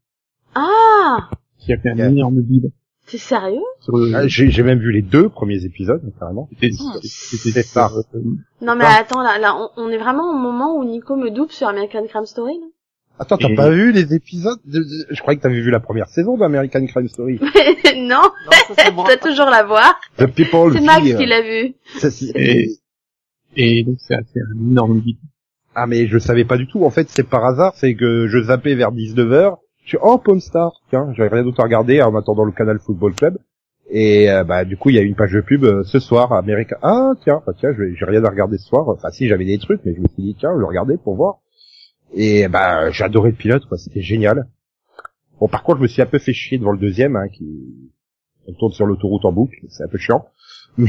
ah 0.55 1.30
Qui 1.59 1.74
a 1.74 1.78
fait 1.78 1.89
un 1.89 1.97
énorme 1.97 2.41
bide 2.41 2.72
t'es 3.09 3.18
sérieux? 3.18 3.59
Le, 3.89 4.16
Ah, 4.16 4.28
J'ai 4.28 4.49
j'ai 4.49 4.64
même 4.64 4.80
vu 4.80 4.91
les 4.93 5.01
deux 5.01 5.28
premiers 5.30 5.66
épisodes 5.66 6.01
carrément. 6.20 6.47
c'était, 6.53 6.72
c'était, 7.03 7.51
C'est 7.51 7.64
ça. 7.64 7.91
euh, 8.16 8.20
non 8.61 8.76
mais 8.76 8.86
Ah. 8.88 8.99
attends 9.01 9.22
là 9.22 9.38
là 9.39 9.55
on, 9.57 9.70
on 9.84 9.89
est 9.89 9.97
vraiment 9.97 10.30
au 10.32 10.38
moment 10.38 10.78
où 10.78 10.86
Nico 10.86 11.16
me 11.18 11.30
double 11.30 11.51
sur 11.51 11.68
American 11.68 12.05
Crime 12.07 12.26
Story 12.26 12.53
là 12.59 12.68
Attends, 13.20 13.38
t'as 13.38 13.49
Et- 13.49 13.55
pas 13.55 13.70
vu 13.70 13.91
les 13.91 14.16
épisodes 14.16 14.57
de- 14.66 14.80
de- 14.80 15.05
Je 15.11 15.22
croyais 15.22 15.38
que 15.38 15.43
t'avais 15.43 15.61
vu 15.61 15.70
la 15.70 15.80
première 15.80 16.07
saison 16.07 16.36
d'American 16.36 16.84
Crime 16.88 17.07
Story. 17.07 17.39
non 17.97 18.22
Non, 18.24 18.91
bon. 18.95 19.03
tu 19.03 19.07
dois 19.09 19.18
toujours 19.18 19.45
la 19.51 19.64
voir 19.64 19.99
The 20.18 20.26
People 20.28 20.74
c'est 20.74 20.82
Max 20.82 21.05
euh, 21.07 21.18
qui 21.18 21.26
l'a 21.28 21.41
vu 21.41 21.76
Et- 22.36 22.70
et 23.55 23.84
donc 23.84 23.97
c'est 23.99 24.16
c'est 24.34 24.39
un 24.39 24.59
énorme 24.72 24.99
bide. 24.99 25.18
Ah 25.76 25.88
mais 25.88 26.07
je 26.07 26.17
savais 26.19 26.45
pas 26.45 26.57
du 26.57 26.67
tout. 26.67 26.84
En 26.86 26.89
fait, 26.91 27.09
c'est 27.09 27.28
par 27.28 27.43
hasard, 27.45 27.74
c'est 27.76 27.95
que 27.95 28.28
je 28.28 28.43
zappais 28.43 28.76
vers 28.76 28.91
19h. 28.91 29.57
Je 29.84 29.89
suis 29.89 29.97
oh 30.01 30.17
Pawn 30.17 30.39
Star, 30.39 30.71
tiens, 30.89 31.11
j'avais 31.15 31.30
rien 31.30 31.43
d'autre 31.43 31.59
à 31.59 31.63
regarder 31.63 32.01
en 32.01 32.15
attendant 32.15 32.45
le 32.45 32.51
canal 32.51 32.80
Football 32.80 33.13
Club. 33.15 33.38
Et 33.89 34.32
euh, 34.32 34.43
bah 34.43 34.65
du 34.65 34.78
coup, 34.78 34.89
il 34.89 34.95
y 34.95 34.99
a 34.99 35.01
une 35.01 35.15
page 35.15 35.34
de 35.34 35.41
pub 35.41 35.63
euh, 35.65 35.84
ce 35.84 35.99
soir 35.99 36.32
Américain. 36.34 36.78
Ah 36.82 37.11
tiens, 37.24 37.41
bah, 37.45 37.53
tiens, 37.57 37.71
j'ai 37.78 38.05
rien 38.05 38.24
à 38.24 38.30
regarder 38.30 38.57
ce 38.57 38.67
soir. 38.67 38.88
Enfin 38.88 39.09
si, 39.11 39.28
j'avais 39.28 39.45
des 39.45 39.57
trucs, 39.57 39.82
mais 39.86 39.93
je 39.93 39.99
me 40.01 40.07
suis 40.07 40.24
dit 40.24 40.36
tiens, 40.39 40.51
je 40.55 40.59
vais 40.59 40.65
regarder 40.67 40.97
pour 40.97 41.15
voir. 41.15 41.39
Et 42.13 42.47
bah 42.47 42.89
adoré 43.01 43.32
le 43.32 43.36
pilote, 43.36 43.65
quoi. 43.65 43.78
C'était 43.78 44.01
génial. 44.01 44.47
Bon, 45.39 45.47
par 45.47 45.63
contre, 45.63 45.80
je 45.80 45.84
me 45.84 45.88
suis 45.88 46.01
un 46.01 46.05
peu 46.05 46.19
fait 46.19 46.34
chier 46.34 46.57
devant 46.59 46.71
le 46.71 46.78
deuxième, 46.78 47.15
hein, 47.15 47.28
qui 47.28 47.45
on 48.47 48.53
tourne 48.53 48.71
sur 48.71 48.86
l'autoroute 48.86 49.26
en 49.26 49.32
boucle. 49.32 49.57
C'est 49.69 49.84
un 49.84 49.88
peu 49.88 49.97
chiant. 49.97 50.26
Ils, 50.78 50.88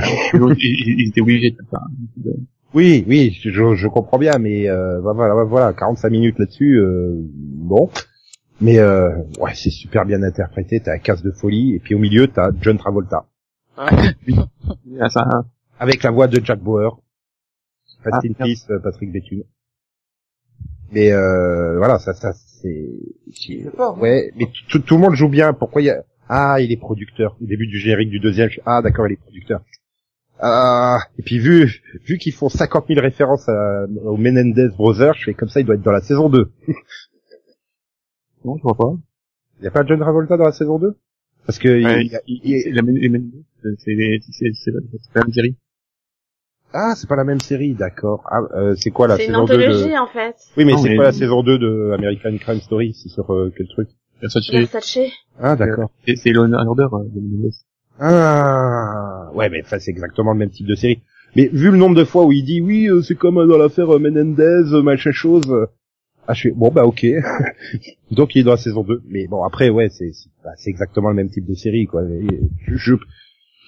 ils- 0.61 1.01
ils 1.01 1.09
étaient 1.09 1.21
obligés 1.21 1.51
de. 1.51 2.37
Oui, 2.75 3.05
oui, 3.07 3.31
je, 3.43 3.75
je 3.75 3.89
comprends 3.89 4.19
bien, 4.19 4.39
mais 4.39 4.69
euh, 4.69 5.01
bah, 5.01 5.13
voilà, 5.15 5.45
voilà, 5.45 5.73
45 5.73 6.11
minutes 6.11 6.39
là-dessus, 6.39 6.79
euh, 6.81 7.15
bon. 7.17 7.89
Mais 8.61 8.79
euh, 8.79 9.11
ouais, 9.39 9.53
c'est 9.55 9.71
super 9.71 10.05
bien 10.05 10.23
interprété. 10.23 10.81
T'as 10.81 10.95
un 10.95 10.99
casse 10.99 11.23
de 11.23 11.31
folie, 11.31 11.75
et 11.75 11.79
puis 11.79 11.95
au 11.95 11.99
milieu 11.99 12.27
t'as 12.29 12.51
John 12.61 12.79
Travolta 12.79 13.27
Ah, 13.77 13.89
ça, 15.09 15.45
avec 15.79 16.03
la 16.03 16.11
voix 16.11 16.27
de 16.29 16.45
Jack 16.45 16.61
Bauer. 16.61 17.01
Rest 18.05 18.13
Ah, 18.13 18.21
in 18.25 18.29
merde. 18.39 18.51
peace, 18.51 18.67
euh, 18.71 18.79
Patrick 18.81 19.13
Béthune. 19.13 19.45
Mais 20.93 21.13
euh, 21.13 21.77
voilà, 21.79 21.99
ça, 21.99 22.13
ça, 22.13 22.33
c'est, 22.33 22.91
hein. 23.79 23.95
ouais, 23.99 24.33
mais 24.37 24.47
tout, 24.69 24.79
tout 24.81 24.95
le 24.97 25.01
monde 25.01 25.15
joue 25.15 25.29
bien. 25.29 25.53
Pourquoi 25.53 25.83
il 25.83 25.87
y 25.87 25.91
a 25.91 26.05
Ah, 26.29 26.57
il 26.61 26.71
est 26.71 26.77
producteur. 26.77 27.37
Au 27.41 27.47
début 27.47 27.67
du 27.67 27.79
générique 27.79 28.11
du 28.11 28.21
deuxième, 28.21 28.51
je... 28.51 28.61
ah 28.67 28.83
d'accord, 28.83 29.07
il 29.09 29.13
est 29.15 29.17
producteur. 29.23 29.63
Ah, 30.41 30.99
et 31.19 31.23
puis 31.23 31.39
vu 31.39 31.81
vu 32.05 32.19
qu'ils 32.19 32.33
font 32.33 32.49
50 32.49 32.87
000 32.89 33.01
références 33.01 33.49
à, 33.49 33.85
aux 34.05 34.17
Menendez 34.17 34.69
Brothers, 34.77 35.15
je 35.15 35.25
fais 35.27 35.35
comme 35.35 35.49
ça, 35.49 35.61
il 35.61 35.67
doit 35.67 35.77
être 35.77 35.83
dans 35.83 35.93
la 35.93 36.01
saison 36.03 36.29
2. 36.29 36.51
non, 38.45 38.57
je 38.59 38.63
vois 38.63 38.75
pas. 38.75 38.93
Il 39.59 39.63
n'y 39.63 39.69
a 39.69 39.71
pas 39.71 39.85
John 39.87 40.01
Travolta 40.01 40.37
dans 40.37 40.45
la 40.45 40.53
saison 40.53 40.79
2 40.79 40.97
Parce 41.47 41.59
que 41.59 41.69
il- 41.69 41.87
Ouais, 41.87 42.05
il 42.05 42.13
y 42.13 42.17
a- 42.17 42.21
il- 42.27 42.41
il- 42.45 42.63
C'est 42.63 42.71
la 42.73 42.83
même, 42.83 42.97
les 42.97 43.09
mêmes- 43.09 43.31
c'est, 43.63 43.71
c'est, 43.79 44.21
c'est, 44.33 44.51
c'est 44.55 44.71
la 45.15 45.23
même 45.23 45.33
série. 45.33 45.57
ah, 46.73 46.95
c'est 46.97 47.09
pas 47.09 47.17
la 47.17 47.25
même 47.25 47.41
série, 47.41 47.75
d'accord. 47.75 48.25
Ah, 48.31 48.41
euh, 48.57 48.75
c'est 48.77 48.91
quoi 48.91 49.07
la 49.07 49.17
C'est 49.17 49.27
une 49.27 49.35
saison 49.35 49.45
2 49.45 49.55
anthologie 49.55 49.91
de... 49.93 49.99
en 49.99 50.09
fait. 50.09 50.35
Oui, 50.57 50.65
mais 50.65 50.73
Non, 50.73 50.79
c'est 50.79 50.89
mais- 50.91 50.97
quoi 50.97 51.05
la 51.05 51.13
saison 51.13 51.43
2 51.45 51.59
de 51.59 51.93
American 51.95 52.37
Crime 52.39 52.61
Story 52.61 52.93
C'est 52.95 53.09
sur 53.09 53.33
euh, 53.33 53.53
quel 53.57 53.69
truc? 53.69 53.89
Versace, 54.21 54.51
Versace. 54.51 54.99
Ah, 55.41 55.55
d'accord. 55.57 55.91
c'est, 56.07 56.17
c'est 56.17 56.31
Law 56.33 56.45
and 56.45 56.53
Order, 56.55 56.87
euh, 56.93 57.05
de 57.15 57.21
Menendez. 57.21 57.51
Ah, 58.01 59.14
ouais, 59.35 59.49
mais 59.51 59.63
enfin, 59.63 59.79
c'est 59.79 59.91
exactement 59.91 60.33
le 60.33 60.39
même 60.39 60.51
type 60.51 60.67
de 60.67 60.75
série. 60.75 61.03
Mais 61.37 61.49
vu 61.49 61.71
le 61.71 61.77
nombre 61.77 61.97
de 61.97 62.05
fois 62.05 62.25
où 62.25 62.33
il 62.33 62.45
dit 62.45 62.61
oui, 62.61 62.89
euh, 62.89 63.03
c'est 63.03 63.17
comme 63.17 63.39
euh, 63.39 63.47
dans 63.47 63.59
l'affaire 63.59 63.95
euh, 63.95 63.99
Menendez, 63.99 64.73
euh, 64.73 64.83
machin 64.83 65.11
chose. 65.13 65.43
euh, 65.51 65.67
Ah, 66.29 66.33
je 66.35 66.43
fais 66.43 66.51
bon 66.53 66.71
bah 66.71 66.87
ok. 66.87 67.05
Donc 68.13 68.35
il 68.35 68.41
est 68.41 68.45
dans 68.45 68.53
la 68.53 68.57
saison 68.57 68.83
2. 68.85 69.03
Mais 69.09 69.27
bon 69.27 69.43
après 69.43 69.69
ouais, 69.69 69.89
c'est 69.91 70.13
c'est 70.13 70.31
bah, 70.45 70.53
c'est 70.57 70.71
exactement 70.71 71.09
le 71.09 71.15
même 71.17 71.31
type 71.31 71.47
de 71.47 71.55
série 71.55 71.87
quoi. 71.87 72.03
Et 72.05 72.27
Je 72.67 72.77
je, 72.77 72.95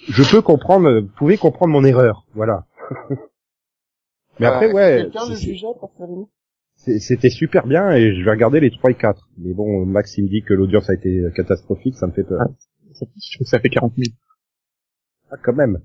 je 0.08 0.30
peux 0.30 0.42
comprendre, 0.42 1.00
vous 1.00 1.08
pouvez 1.18 1.36
comprendre 1.36 1.72
mon 1.72 1.84
erreur, 1.84 2.24
voilà. 2.34 2.66
Mais 4.40 4.46
après 4.46 4.72
ouais, 4.72 5.02
Quelqu'un 5.02 5.28
le 5.28 5.34
c'est- 5.34 5.46
jugeait 5.46 5.66
pour 5.80 5.92
faire 5.96 6.06
une... 6.08 6.26
c'est- 6.76 6.98
c'était 7.00 7.30
super 7.30 7.66
bien 7.66 7.90
et 7.92 8.14
je 8.14 8.24
vais 8.24 8.30
regarder 8.30 8.60
les 8.60 8.70
3 8.70 8.90
et 8.90 8.94
4. 8.94 9.28
Mais 9.38 9.54
bon, 9.54 9.84
Max 9.86 10.16
il 10.18 10.24
me 10.24 10.28
dit 10.28 10.42
que 10.42 10.54
l'audience 10.54 10.88
a 10.90 10.94
été 10.94 11.22
catastrophique, 11.34 11.96
ça 11.96 12.06
me 12.06 12.12
fait 12.12 12.22
peur. 12.24 12.40
Ça- 12.92 13.06
Je 13.16 13.36
trouve 13.36 13.44
que 13.44 13.50
ça 13.50 13.58
fait 13.58 13.70
40 13.70 13.92
000. 13.96 14.14
Ah, 15.30 15.36
quand 15.42 15.52
même. 15.54 15.80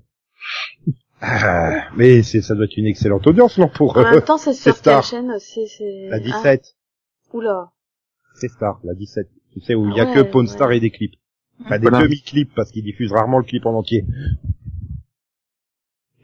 Ah, 1.20 1.88
mais 1.96 2.22
c'est, 2.22 2.42
ça 2.42 2.54
doit 2.54 2.64
être 2.64 2.76
une 2.76 2.86
excellente 2.86 3.26
audience, 3.26 3.56
non, 3.58 3.68
pour 3.68 3.96
En 3.96 4.00
euh, 4.00 4.10
même 4.10 4.22
temps, 4.22 4.38
c'est 4.38 4.52
c'est 4.54 4.72
sur 4.72 4.82
quelle 4.82 5.02
chaîne 5.02 5.30
aussi 5.30 5.68
c'est... 5.68 6.08
la 6.08 6.16
Ah, 6.16 6.20
17. 6.20 6.76
oula. 7.32 7.70
C'est 8.34 8.48
Star, 8.48 8.80
la 8.82 8.94
17. 8.94 9.28
Tu 9.52 9.60
sais, 9.60 9.74
où 9.74 9.88
il 9.88 9.96
y 9.96 10.00
a 10.00 10.04
Ouais, 10.04 10.14
que 10.14 10.20
Pawn 10.22 10.46
Star 10.48 10.68
ouais. 10.68 10.78
et 10.78 10.80
des 10.80 10.90
clips. 10.90 11.14
Enfin, 11.60 11.78
des 11.78 11.88
Voilà. 11.88 12.04
demi-clips, 12.04 12.52
parce 12.56 12.70
qu'ils 12.72 12.82
diffusent 12.82 13.12
rarement 13.12 13.38
le 13.38 13.44
clip 13.44 13.64
en 13.66 13.74
entier. 13.74 14.04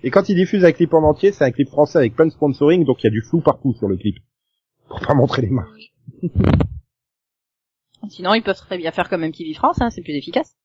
Et 0.03 0.11
quand 0.11 0.29
ils 0.29 0.35
diffusent 0.35 0.65
un 0.65 0.73
clip 0.73 0.95
en 0.95 1.03
entier, 1.03 1.33
c'est 1.33 1.45
un 1.45 1.51
clip 1.53 1.69
français 1.69 1.99
avec 1.99 2.15
plein 2.17 2.27
de 2.27 2.31
sponsoring, 2.33 2.85
donc 2.85 3.03
il 3.03 3.07
y 3.07 3.09
a 3.09 3.11
du 3.11 3.21
flou 3.23 3.41
partout 3.41 3.75
sur 3.75 3.89
le 3.89 3.97
clip. 3.97 4.17
Pour 4.89 5.01
pas 5.01 5.15
montrer 5.15 5.43
les 5.43 5.51
marques. 5.51 5.93
Sinon, 8.09 8.35
ils 8.35 8.43
peuvent 8.43 8.57
très 8.57 8.79
bien 8.79 8.91
faire 8.93 9.09
comme 9.09 9.25
MTV 9.27 9.55
France, 9.55 9.81
hein, 9.81 9.91
c'est 9.91 10.03
plus 10.03 10.15
efficace. 10.15 10.57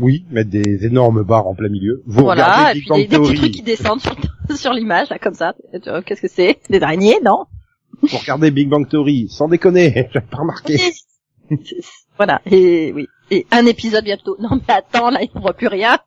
Oui, 0.00 0.24
mettre 0.30 0.50
des 0.50 0.84
énormes 0.86 1.22
barres 1.22 1.46
en 1.46 1.54
plein 1.54 1.68
milieu. 1.68 2.02
Vous 2.06 2.22
voilà, 2.22 2.44
regardez 2.44 2.70
et 2.70 2.74
Big 2.74 2.82
puis 2.82 2.88
Bang 2.88 2.98
des, 2.98 3.06
des 3.08 3.18
petits 3.18 3.34
trucs 3.34 3.52
qui 3.52 3.62
descendent 3.62 4.00
sur, 4.00 4.16
sur 4.56 4.72
l'image, 4.72 5.10
là, 5.10 5.18
comme 5.18 5.34
ça. 5.34 5.54
Tu 5.72 5.90
vois, 5.90 6.02
Qu'est-ce 6.02 6.22
que 6.22 6.28
c'est? 6.28 6.60
Des 6.70 6.82
araignées, 6.82 7.18
non? 7.24 7.46
Vous 8.02 8.16
regardez 8.16 8.50
Big 8.50 8.68
Bang 8.68 8.88
Theory, 8.88 9.28
sans 9.28 9.48
déconner, 9.48 10.08
j'avais 10.12 10.26
pas 10.26 10.38
remarqué. 10.38 10.76
Voilà, 12.16 12.40
et 12.46 12.92
oui. 12.92 13.08
Et 13.30 13.46
un 13.50 13.66
épisode 13.66 14.04
bientôt. 14.04 14.36
Non 14.40 14.50
mais 14.56 14.74
attends, 14.74 15.10
là, 15.10 15.20
ils 15.22 15.30
ne 15.34 15.40
voient 15.40 15.54
plus 15.54 15.66
rien. 15.66 15.98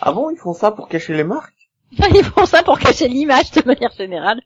Ah 0.00 0.12
bon, 0.12 0.30
ils 0.30 0.36
font 0.36 0.52
ça 0.52 0.70
pour 0.70 0.88
cacher 0.88 1.14
les 1.14 1.24
marques? 1.24 1.52
Ils 2.14 2.24
font 2.24 2.44
ça 2.44 2.62
pour 2.64 2.78
cacher 2.78 3.06
l'image 3.06 3.52
de 3.52 3.62
manière 3.64 3.92
générale. 3.96 4.40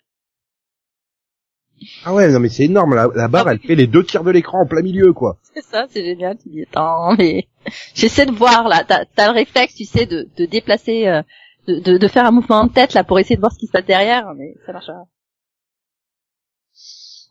Ah 2.04 2.14
ouais, 2.14 2.30
non 2.30 2.40
mais 2.40 2.48
c'est 2.48 2.64
énorme, 2.64 2.94
la, 2.94 3.08
la 3.14 3.28
barre, 3.28 3.48
Ah 3.48 3.52
elle 3.52 3.58
fait 3.60 3.74
les 3.74 3.86
deux 3.86 4.04
tiers 4.04 4.24
de 4.24 4.30
l'écran 4.30 4.62
en 4.62 4.66
plein 4.66 4.82
milieu, 4.82 5.12
quoi. 5.12 5.38
C'est 5.54 5.62
ça, 5.64 5.86
c'est 5.88 6.04
génial. 6.04 6.36
Tu 6.38 6.48
dis, 6.48 6.62
attends, 6.62 7.14
mais 7.16 7.46
j'essaie 7.94 8.26
de 8.26 8.32
voir 8.32 8.68
là. 8.68 8.84
T'as 8.86 9.04
as 9.16 9.28
le 9.28 9.34
réflexe, 9.34 9.74
tu 9.74 9.84
sais, 9.84 10.06
de, 10.06 10.28
de 10.36 10.44
déplacer, 10.46 11.06
euh, 11.08 11.22
de, 11.66 11.78
de, 11.80 11.98
de 11.98 12.08
faire 12.08 12.24
un 12.26 12.30
mouvement 12.30 12.64
de 12.66 12.72
tête 12.72 12.94
là 12.94 13.04
pour 13.04 13.18
essayer 13.18 13.36
de 13.36 13.40
voir 13.40 13.52
ce 13.52 13.58
qui 13.58 13.66
se 13.66 13.72
passe 13.72 13.84
derrière, 13.86 14.34
mais 14.36 14.54
ça 14.66 14.72
marche 14.72 14.86
pas. 14.86 15.04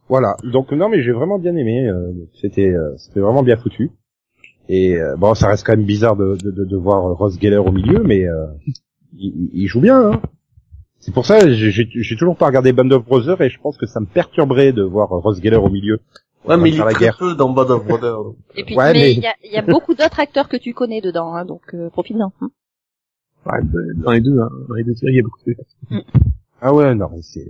Voilà. 0.09 0.35
Donc 0.43 0.71
non, 0.71 0.89
mais 0.89 1.01
j'ai 1.03 1.11
vraiment 1.11 1.39
bien 1.39 1.55
aimé. 1.55 1.87
euh, 1.87 2.11
c'était, 2.41 2.69
euh, 2.69 2.95
c'était 2.97 3.19
vraiment 3.19 3.43
bien 3.43 3.57
foutu. 3.57 3.91
Et 4.69 4.97
bon, 5.17 5.33
ça 5.33 5.47
reste 5.47 5.65
quand 5.65 5.75
même 5.77 5.85
bizarre 5.85 6.15
de, 6.17 6.35
de, 6.43 6.51
de, 6.65 6.75
voir 6.77 7.15
Ross 7.17 7.39
Geller 7.39 7.57
au 7.57 7.71
milieu, 7.71 8.03
mais 8.03 8.25
euh, 8.27 8.47
il, 9.17 9.33
il- 9.35 9.49
il 9.53 9.67
joue 9.67 9.81
bien. 9.81 10.11
Hein. 10.11 10.21
C'est 11.07 11.13
pour 11.13 11.25
ça, 11.25 11.39
j'ai 11.39 11.71
j'ai- 11.71 11.87
j'ai 11.89 12.15
toujours 12.17 12.35
pas 12.35 12.47
regardé 12.47 12.73
Band 12.73 12.91
of 12.91 13.05
Brothers 13.05 13.41
et 13.41 13.49
je 13.49 13.57
pense 13.61 13.77
que 13.77 13.85
ça 13.85 14.01
me 14.01 14.05
perturberait 14.05 14.73
de 14.73 14.83
voir 14.83 15.07
Ross 15.07 15.41
Geller 15.41 15.55
au 15.55 15.69
milieu. 15.69 16.01
Ouais, 16.43 16.57
mais 16.57 16.69
il 16.69 16.75
est 16.75 16.83
très 16.83 16.93
guerre. 16.95 17.17
peu 17.17 17.33
dans 17.33 17.47
Band 17.49 17.69
of 17.69 17.85
Brothers. 17.87 18.23
donc. 18.25 18.35
Et 18.57 18.65
puis, 18.65 18.75
Ouais, 18.75 18.91
mais 18.91 18.99
mais- 18.99 19.13
il 19.13 19.19
y, 19.19 19.25
a, 19.27 19.33
il 19.45 19.51
y 19.53 19.55
a 19.55 19.61
beaucoup 19.61 19.95
d'autres 19.95 20.19
acteurs 20.19 20.49
que 20.49 20.57
tu 20.57 20.73
connais 20.73 20.99
dedans, 20.99 21.33
hein, 21.33 21.45
donc 21.45 21.61
euh, 21.73 21.89
profite-en. 21.89 22.33
hein. 22.41 22.49
Ouais, 23.45 23.59
dans 24.03 24.11
les 24.11 24.19
deux, 24.19 24.37
hein, 24.37 24.49
dans 24.67 24.75
les 24.75 24.83
deux 24.83 24.95
séries, 24.95 25.13
il 25.13 25.15
y 25.15 25.19
a 25.21 25.23
beaucoup 25.23 25.39
de 25.47 25.53
trucs. 25.53 26.05
Ah 26.59 26.73
ouais, 26.73 26.93
non, 26.93 27.07
mais 27.13 27.21
c'est 27.21 27.47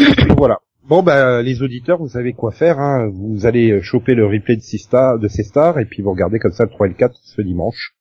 euh, 0.00 0.34
voilà. 0.38 0.60
Bon 0.84 1.02
bah 1.02 1.42
les 1.42 1.60
auditeurs, 1.62 1.98
vous 1.98 2.08
savez 2.08 2.32
quoi 2.32 2.52
faire. 2.52 2.80
Hein. 2.80 3.10
Vous 3.12 3.44
allez 3.44 3.82
choper 3.82 4.14
le 4.14 4.24
replay 4.26 4.56
de 4.56 4.62
ces 4.62 4.78
stars, 4.78 5.18
de 5.18 5.28
ces 5.28 5.42
stars, 5.42 5.78
et 5.78 5.84
puis 5.84 6.02
vous 6.02 6.10
regardez 6.10 6.38
comme 6.38 6.52
ça 6.52 6.64
le 6.64 6.70
3 6.70 6.86
et 6.86 6.90
le 6.90 6.96
4 6.96 7.14
ce 7.22 7.42
dimanche. 7.42 7.94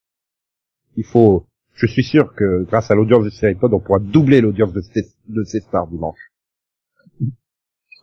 Il 0.96 1.04
faut, 1.04 1.46
je 1.80 1.88
suis 1.88 2.04
sûr 2.04 2.36
que 2.36 2.66
grâce 2.66 2.92
à 2.92 2.96
l'audience 2.96 3.24
de 3.24 3.30
série 3.30 3.56
Pod, 3.56 3.74
on 3.74 3.80
pourra 3.80 4.00
doubler 4.00 4.42
l'audience 4.42 4.74
de 4.74 4.82
ces, 4.82 5.06
de 5.30 5.44
ces 5.44 5.62
stars 5.62 5.88
dimanche. 5.88 6.20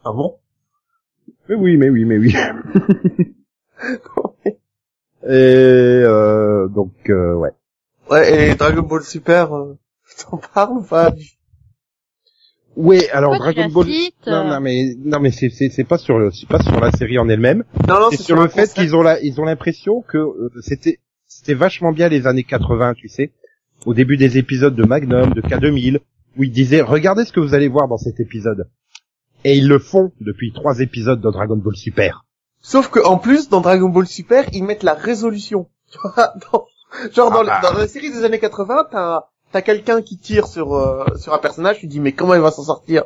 Ah 0.05 0.13
bon? 0.13 0.39
Mais 1.49 1.57
oui, 1.57 1.77
mais 1.77 1.91
oui, 1.91 2.05
mais 2.07 2.17
oui. 2.17 2.35
et 5.25 5.29
euh, 5.29 6.69
donc 6.69 6.95
euh, 7.11 7.35
ouais. 7.35 7.51
Ouais, 8.11 8.51
et 8.51 8.55
Dragon 8.55 8.83
Ball 8.83 9.03
Super, 9.03 9.55
euh, 9.55 9.77
t'en 10.31 10.39
parles 10.39 10.79
ou 10.79 10.83
pas? 10.83 11.13
Ouais, 12.77 13.11
alors 13.11 13.33
Pourquoi 13.33 13.53
Dragon 13.53 13.73
Ball. 13.73 13.87
Non, 14.27 14.33
euh 14.33 14.51
non, 14.51 14.61
mais 14.61 14.95
non, 14.99 15.21
mais 15.21 15.31
c'est 15.31 15.51
c'est 15.51 15.69
c'est 15.69 15.85
pas 15.85 15.99
sur 15.99 16.19
le, 16.19 16.31
c'est 16.31 16.49
pas 16.49 16.63
sur 16.63 16.81
la 16.81 16.93
série 16.93 17.19
en 17.19 17.29
elle-même. 17.29 17.65
Non, 17.89 18.01
non, 18.01 18.09
c'est 18.11 18.23
sur 18.23 18.37
le 18.37 18.49
fait 18.49 18.73
qu'ils 18.73 18.97
ont 18.97 19.03
la, 19.03 19.21
ils 19.21 19.39
ont 19.41 19.45
l'impression 19.45 20.03
que 20.03 20.19
euh, 20.19 20.51
c'était, 20.63 21.01
c'était 21.27 21.55
vachement 21.55 21.93
bien 21.93 22.09
les 22.09 22.27
années 22.27 22.45
80, 22.45 22.95
tu 22.95 23.09
sais, 23.09 23.33
au 23.85 23.95
début 23.95 24.17
des 24.17 24.39
épisodes 24.39 24.75
de 24.75 24.85
Magnum, 24.85 25.33
de 25.35 25.41
K2000, 25.41 26.01
où 26.37 26.45
ils 26.45 26.51
disaient, 26.53 26.81
regardez 26.81 27.25
ce 27.25 27.33
que 27.33 27.41
vous 27.41 27.55
allez 27.55 27.69
voir 27.69 27.89
dans 27.89 27.99
cet 27.99 28.21
épisode. 28.21 28.69
Et 29.45 29.57
ils 29.57 29.69
le 29.69 29.79
font 29.79 30.13
depuis 30.21 30.53
trois 30.53 30.81
épisodes 30.81 31.21
de 31.21 31.31
Dragon 31.31 31.57
Ball 31.57 31.77
Super. 31.77 32.25
Sauf 32.61 32.89
que 32.91 32.99
en 33.05 33.19
plus, 33.19 33.49
dans 33.49 33.61
Dragon 33.61 33.89
Ball 33.89 34.07
Super, 34.07 34.45
ils 34.53 34.65
mettent 34.65 34.83
la 34.83 34.95
résolution. 34.95 35.69
Dans- 36.17 36.67
genre 37.13 37.31
dans, 37.31 37.41
Ah 37.47 37.61
bah. 37.63 37.71
dans 37.73 37.79
la 37.79 37.87
série 37.87 38.11
des 38.11 38.25
années 38.25 38.39
80, 38.41 38.89
t'as 38.91 39.25
t'as 39.53 39.63
quelqu'un 39.63 40.03
qui 40.03 40.19
tire 40.19 40.47
sur 40.49 40.75
euh, 40.75 41.05
sur 41.17 41.33
un 41.35 41.39
personnage, 41.39 41.79
tu 41.79 41.87
dis 41.87 42.01
mais 42.01 42.13
comment 42.13 42.35
il 42.35 42.41
va 42.41 42.51
s'en 42.51 42.65
sortir? 42.65 43.05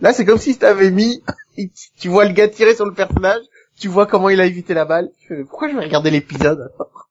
Là, 0.00 0.12
c'est 0.12 0.24
comme 0.24 0.38
si 0.38 0.56
t'avais 0.56 0.90
mis, 0.90 1.22
tu 1.98 2.08
vois 2.08 2.24
le 2.26 2.32
gars 2.32 2.48
tirer 2.48 2.74
sur 2.74 2.84
le 2.86 2.92
personnage, 2.94 3.42
tu 3.78 3.88
vois 3.88 4.06
comment 4.06 4.28
il 4.28 4.40
a 4.40 4.46
évité 4.46 4.74
la 4.74 4.84
balle. 4.84 5.08
Tu 5.18 5.28
fais, 5.28 5.36
mais 5.38 5.44
pourquoi 5.44 5.68
je 5.68 5.74
vais 5.76 5.84
regarder 5.84 6.10
l'épisode 6.10 6.60
alors? 6.60 7.03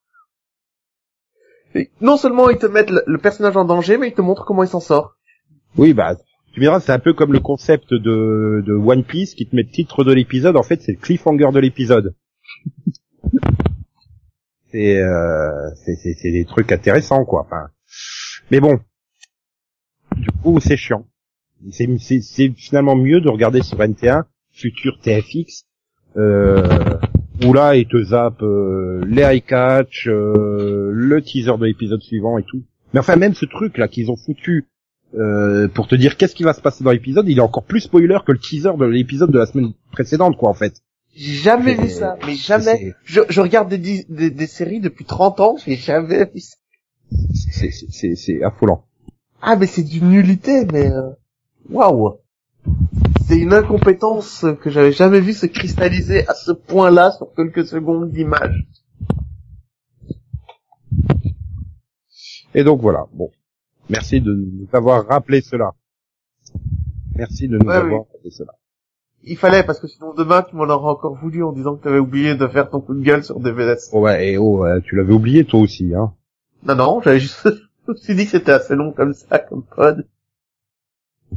Non 2.00 2.16
seulement 2.16 2.50
ils 2.50 2.58
te 2.58 2.66
mettent 2.66 2.90
le, 2.90 3.18
personnage 3.18 3.56
en 3.56 3.64
danger, 3.64 3.98
mais 3.98 4.08
ils 4.08 4.14
te 4.14 4.20
montrent 4.20 4.44
comment 4.44 4.62
il 4.62 4.68
s'en 4.68 4.80
sort. 4.80 5.16
Oui, 5.76 5.92
bah, 5.92 6.16
tu 6.52 6.60
me 6.60 6.64
diras, 6.64 6.80
c'est 6.80 6.92
un 6.92 6.98
peu 6.98 7.14
comme 7.14 7.32
le 7.32 7.40
concept 7.40 7.92
de, 7.92 8.72
One 8.72 9.04
Piece 9.04 9.34
qui 9.34 9.46
te 9.46 9.56
met 9.56 9.62
le 9.62 9.70
titre 9.70 10.04
de 10.04 10.12
l'épisode. 10.12 10.56
En 10.56 10.62
fait, 10.62 10.80
c'est 10.82 10.92
le 10.92 10.98
cliffhanger 10.98 11.50
de 11.52 11.58
l'épisode. 11.58 12.14
c'est, 14.70 14.98
euh, 14.98 15.70
c'est, 15.74 16.30
des 16.30 16.44
trucs 16.44 16.70
intéressants, 16.70 17.24
quoi. 17.24 17.42
Enfin, 17.42 17.68
mais 18.50 18.60
bon, 18.60 18.78
du 20.16 20.30
coup, 20.42 20.60
c'est 20.60 20.76
chiant. 20.76 21.06
C'est, 21.70 21.88
c'est, 21.98 22.20
c'est 22.20 22.52
finalement 22.56 22.94
mieux 22.94 23.20
de 23.20 23.28
regarder 23.28 23.62
sur 23.62 23.78
NT1, 23.78 24.24
futur 24.52 24.98
TFX, 25.00 25.64
euh, 26.16 26.98
où 27.42 27.52
là, 27.52 27.76
ils 27.76 27.86
te 27.86 28.02
zappent 28.02 28.42
euh, 28.42 29.02
les 29.06 29.22
high 29.22 29.44
catch, 29.44 30.06
euh, 30.06 30.90
le 30.92 31.22
teaser 31.22 31.56
de 31.58 31.64
l'épisode 31.64 32.00
suivant 32.00 32.38
et 32.38 32.44
tout. 32.44 32.62
Mais 32.92 33.00
enfin, 33.00 33.16
même 33.16 33.34
ce 33.34 33.44
truc 33.46 33.76
là 33.78 33.88
qu'ils 33.88 34.10
ont 34.10 34.16
foutu 34.16 34.66
euh, 35.16 35.68
pour 35.68 35.88
te 35.88 35.94
dire 35.94 36.16
qu'est-ce 36.16 36.34
qui 36.34 36.42
va 36.42 36.52
se 36.52 36.60
passer 36.60 36.84
dans 36.84 36.90
l'épisode, 36.90 37.28
il 37.28 37.38
est 37.38 37.42
encore 37.42 37.64
plus 37.64 37.80
spoiler 37.80 38.18
que 38.26 38.32
le 38.32 38.38
teaser 38.38 38.70
de 38.76 38.84
l'épisode 38.84 39.30
de 39.30 39.38
la 39.38 39.46
semaine 39.46 39.72
précédente, 39.92 40.36
quoi, 40.36 40.48
en 40.48 40.54
fait. 40.54 40.74
J'ai 41.16 41.34
jamais 41.34 41.74
vu 41.74 41.88
ça, 41.88 42.16
mais 42.26 42.34
jamais. 42.34 42.94
Je, 43.04 43.20
je 43.28 43.40
regarde 43.40 43.72
des, 43.72 44.04
des, 44.08 44.30
des 44.30 44.46
séries 44.48 44.80
depuis 44.80 45.04
30 45.04 45.40
ans, 45.40 45.56
j'ai 45.64 45.76
jamais 45.76 46.24
vu 46.24 46.40
ça. 46.40 46.56
C'est, 47.52 47.70
c'est, 47.70 47.86
c'est, 47.90 48.14
c'est 48.16 48.42
affolant. 48.42 48.84
Ah, 49.40 49.54
mais 49.56 49.66
c'est 49.66 49.84
d'une 49.84 50.08
nullité, 50.08 50.64
mais 50.72 50.90
euh, 50.90 51.10
waouh. 51.70 52.18
C'est 53.26 53.38
une 53.38 53.54
incompétence 53.54 54.44
que 54.60 54.70
j'avais 54.70 54.92
jamais 54.92 55.20
vu 55.20 55.32
se 55.32 55.46
cristalliser 55.46 56.26
à 56.28 56.34
ce 56.34 56.52
point-là 56.52 57.10
sur 57.12 57.32
quelques 57.34 57.64
secondes 57.66 58.10
d'image. 58.10 58.66
Et 62.54 62.64
donc 62.64 62.80
voilà, 62.80 63.06
bon. 63.12 63.30
Merci 63.88 64.20
de 64.20 64.32
nous 64.32 64.68
avoir 64.72 65.06
rappelé 65.06 65.40
cela. 65.40 65.72
Merci 67.16 67.48
de 67.48 67.58
nous 67.58 67.66
Ouais, 67.66 67.74
avoir 67.76 68.02
oui. 68.02 68.06
rappelé 68.12 68.30
cela. 68.30 68.52
Il 69.22 69.38
fallait, 69.38 69.62
parce 69.62 69.80
que 69.80 69.86
sinon 69.86 70.12
demain 70.14 70.42
tu 70.42 70.54
m'en 70.54 70.64
auras 70.64 70.90
encore 70.92 71.16
voulu 71.16 71.42
en 71.42 71.52
disant 71.52 71.76
que 71.76 71.82
t'avais 71.84 71.98
oublié 71.98 72.34
de 72.34 72.46
faire 72.46 72.68
ton 72.68 72.80
coup 72.80 72.94
de 72.94 73.02
gueule 73.02 73.24
sur 73.24 73.40
DVS. 73.40 73.88
Oh, 73.92 74.00
ouais, 74.00 74.32
et 74.32 74.38
oh, 74.38 74.66
euh, 74.66 74.80
tu 74.84 74.96
l'avais 74.96 75.14
oublié 75.14 75.44
toi 75.44 75.60
aussi, 75.60 75.94
hein. 75.94 76.12
Non, 76.62 76.74
non, 76.74 77.00
j'avais 77.02 77.20
juste, 77.20 77.48
je 77.86 77.92
me 77.92 77.96
suis 77.96 78.14
dit 78.14 78.24
que 78.24 78.32
c'était 78.32 78.52
assez 78.52 78.74
long 78.74 78.92
comme 78.92 79.14
ça, 79.14 79.38
comme 79.38 79.62
pod. 79.64 80.06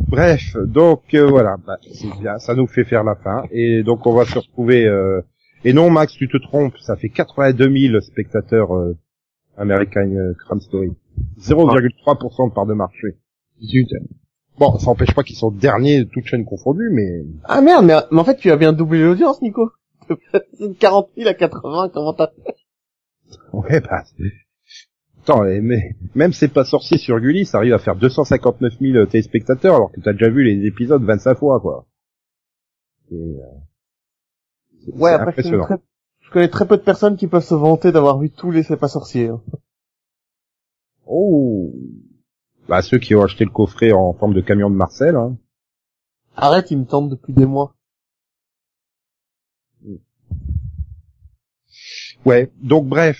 Bref, 0.07 0.55
donc 0.65 1.01
euh, 1.13 1.27
voilà, 1.27 1.57
bah, 1.65 1.77
c'est 1.93 2.09
bien, 2.19 2.37
ça 2.39 2.55
nous 2.55 2.67
fait 2.67 2.83
faire 2.85 3.03
la 3.03 3.15
fin. 3.15 3.43
Et 3.51 3.83
donc 3.83 4.05
on 4.05 4.13
va 4.13 4.25
se 4.25 4.37
retrouver... 4.37 4.85
euh, 4.85 5.21
Et 5.65 5.73
non 5.73 5.89
Max, 5.89 6.13
tu 6.13 6.27
te 6.27 6.37
trompes, 6.37 6.77
ça 6.79 6.95
fait 6.95 7.09
82 7.09 7.89
000 7.89 8.01
spectateurs 8.01 8.75
euh, 8.75 8.95
American 9.57 10.09
euh, 10.15 10.33
Crime 10.45 10.61
Story. 10.61 10.91
0,3% 11.39 12.49
de 12.49 12.53
part 12.53 12.65
de 12.65 12.73
marché. 12.73 13.17
Bon, 14.59 14.77
ça 14.79 14.87
n'empêche 14.87 15.13
pas 15.13 15.23
qu'ils 15.23 15.35
sont 15.35 15.51
derniers, 15.51 16.05
toutes 16.07 16.25
chaînes 16.25 16.45
confondues, 16.45 16.89
mais... 16.91 17.23
Ah 17.43 17.61
merde, 17.61 17.85
mais, 17.85 17.95
mais 18.11 18.19
en 18.19 18.23
fait 18.23 18.37
tu 18.37 18.49
as 18.51 18.57
bien 18.57 18.73
doublé 18.73 19.01
l'audience, 19.03 19.41
Nico. 19.41 19.71
C'est 20.31 20.61
de 20.61 20.73
40 20.73 21.09
000 21.17 21.29
à 21.29 21.33
80, 21.33 21.89
comment 21.93 22.13
t'as 22.13 22.27
fait? 22.27 22.55
Ouais, 23.51 23.81
bah... 23.81 24.03
Attends, 25.27 25.43
et 25.45 25.59
mais 25.59 25.93
même 26.15 26.31
c'est 26.31 26.47
pas 26.47 26.63
sorcier 26.63 26.97
sur 26.97 27.19
Gulli, 27.19 27.45
ça 27.45 27.57
arrive 27.57 27.73
à 27.73 27.79
faire 27.79 27.97
259 27.97 28.73
000 28.79 29.05
téléspectateurs 29.07 29.75
alors 29.75 29.91
que 29.91 29.99
t'as 29.99 30.13
déjà 30.13 30.29
vu 30.29 30.43
les 30.43 30.65
épisodes 30.65 31.03
25 31.03 31.37
fois, 31.37 31.59
quoi. 31.59 31.85
Et, 33.11 33.15
euh, 33.15 34.91
Ouais, 34.93 35.11
après 35.11 35.43
je 35.43 35.49
connais, 35.49 35.63
très, 35.63 35.75
je 36.21 36.31
connais 36.31 36.47
très 36.47 36.65
peu 36.65 36.77
de 36.77 36.81
personnes 36.81 37.17
qui 37.17 37.27
peuvent 37.27 37.43
se 37.43 37.55
vanter 37.55 37.91
d'avoir 37.91 38.19
vu 38.19 38.29
tous 38.29 38.51
les 38.51 38.63
C'est 38.63 38.77
pas 38.77 38.87
sorciers. 38.87 39.27
hein. 39.27 39.41
Oh 41.05 41.73
Bah 42.69 42.81
ceux 42.81 42.97
qui 42.97 43.13
ont 43.13 43.21
acheté 43.23 43.43
le 43.43 43.49
coffret 43.51 43.91
en 43.91 44.13
forme 44.13 44.33
de 44.33 44.39
camion 44.41 44.69
de 44.69 44.75
Marcel, 44.75 45.17
hein. 45.17 45.37
Arrête, 46.37 46.71
ils 46.71 46.77
me 46.79 46.85
tentent 46.85 47.09
depuis 47.09 47.33
des 47.33 47.45
mois. 47.45 47.73
Ouais, 52.25 52.49
donc 52.61 52.87
bref. 52.87 53.17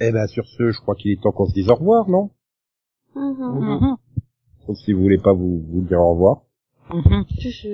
Eh 0.00 0.10
ben 0.12 0.26
sur 0.26 0.46
ce, 0.46 0.70
je 0.70 0.80
crois 0.80 0.94
qu'il 0.94 1.12
est 1.12 1.20
temps 1.22 1.32
qu'on 1.32 1.46
se 1.46 1.54
dise 1.54 1.68
au 1.70 1.74
revoir, 1.74 2.08
non? 2.08 2.30
Mhm. 3.14 3.60
Mhm. 3.60 3.96
Sauf 4.66 4.76
si 4.78 4.92
vous 4.92 5.02
voulez 5.02 5.18
pas 5.18 5.32
vous, 5.32 5.62
vous 5.70 5.80
dire 5.82 6.00
au 6.00 6.12
revoir. 6.14 6.42
Mhm. 6.92 7.24
Si, 7.38 7.52
si. 7.52 7.68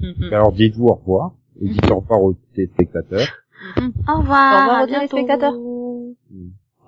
Mhm. 0.00 0.32
Alors 0.32 0.52
dites-vous 0.52 0.86
au 0.88 0.94
revoir. 0.94 1.32
Et 1.60 1.68
dites 1.68 1.90
au 1.90 2.00
revoir 2.00 2.22
aux 2.22 2.34
téléspectateurs. 2.54 3.26
Mhm. 3.76 3.92
Au 4.08 4.18
revoir. 4.20 4.52
Au 4.52 4.60
revoir 4.60 4.82
aux 4.82 4.86
téléspectateurs. 4.86 5.54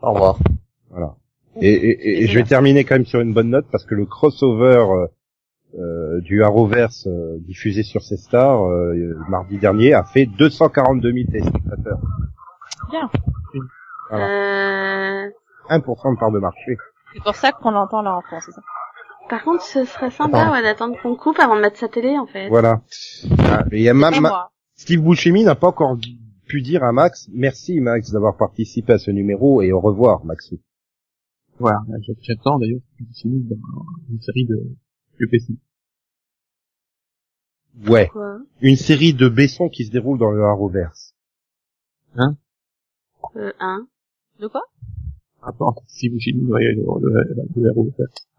Au 0.02 0.12
revoir. 0.12 0.38
Voilà. 0.90 1.14
Et, 1.60 1.68
et- 1.72 2.08
et- 2.08 2.22
et 2.22 2.26
je 2.26 2.34
vais 2.38 2.44
terminer 2.44 2.84
quand 2.84 2.96
même 2.96 3.06
sur 3.06 3.20
une 3.20 3.32
bonne 3.32 3.48
note 3.50 3.66
parce 3.72 3.84
que 3.84 3.94
le 3.94 4.04
crossover 4.04 4.84
euh, 4.90 5.06
euh, 5.78 6.20
du 6.20 6.42
Arrowverse 6.42 7.06
euh, 7.06 7.38
diffusé 7.40 7.82
sur 7.82 8.02
ces 8.02 8.16
stars 8.18 8.64
euh, 8.66 9.14
mardi 9.28 9.58
dernier 9.58 9.94
a 9.94 10.04
fait 10.04 10.26
242 10.26 11.12
000 11.12 11.26
téléspectateurs. 11.30 12.00
Bien. 12.90 13.10
Euh... 14.12 15.30
1% 15.68 16.14
de 16.14 16.18
part 16.18 16.30
de 16.30 16.38
marché. 16.38 16.76
C'est 17.12 17.22
pour 17.22 17.34
ça 17.34 17.52
qu'on 17.52 17.70
l'entend 17.70 18.02
là 18.02 18.16
en 18.16 18.22
France, 18.22 18.44
c'est 18.46 18.52
ça 18.52 18.62
Par 19.28 19.42
contre, 19.42 19.62
ce 19.62 19.84
serait 19.84 20.10
sympa 20.10 20.42
Attends. 20.42 20.52
ouais, 20.52 20.62
d'attendre 20.62 20.96
qu'on 21.02 21.16
coupe 21.16 21.38
avant 21.38 21.56
de 21.56 21.60
mettre 21.60 21.78
sa 21.78 21.88
télé, 21.88 22.18
en 22.18 22.26
fait. 22.26 22.48
Voilà. 22.48 22.82
Ah, 23.38 23.64
et 23.72 23.78
il 23.78 23.82
y 23.82 23.88
a 23.88 23.94
ma-. 23.94 24.50
Steve 24.74 25.00
Buscemi 25.00 25.44
n'a 25.44 25.54
pas 25.54 25.68
encore 25.68 25.96
pu 26.46 26.62
dire 26.62 26.84
à 26.84 26.92
Max 26.92 27.28
merci 27.32 27.80
Max 27.80 28.12
d'avoir 28.12 28.36
participé 28.36 28.92
à 28.92 28.98
ce 28.98 29.10
numéro 29.10 29.62
et 29.62 29.72
au 29.72 29.80
revoir 29.80 30.24
Maxou. 30.24 30.60
Voilà, 31.58 31.78
j'attends 32.20 32.58
d'ailleurs 32.58 32.80
que 32.98 33.04
tu 33.04 33.20
finisses 33.22 33.48
dans 33.48 33.56
une 34.10 34.20
série 34.20 34.46
de 34.46 34.76
UPC. 35.18 35.54
Ouais, 37.88 38.08
Quoi? 38.08 38.38
Une 38.60 38.76
série 38.76 39.14
de 39.14 39.28
Besson 39.28 39.68
qui 39.68 39.86
se 39.86 39.90
déroule 39.90 40.18
dans 40.18 40.30
le 40.30 40.42
Arrowverse. 40.44 41.14
Euh, 43.36 43.52
un. 43.58 43.86
De 44.40 44.48
quoi? 44.48 44.62
Si 45.86 46.08
vous 46.08 46.18
filmez 46.18 46.42
le, 46.74 46.82
le, 47.00 47.22
le, 47.22 47.62
le 47.62 47.68
héros. 47.70 47.88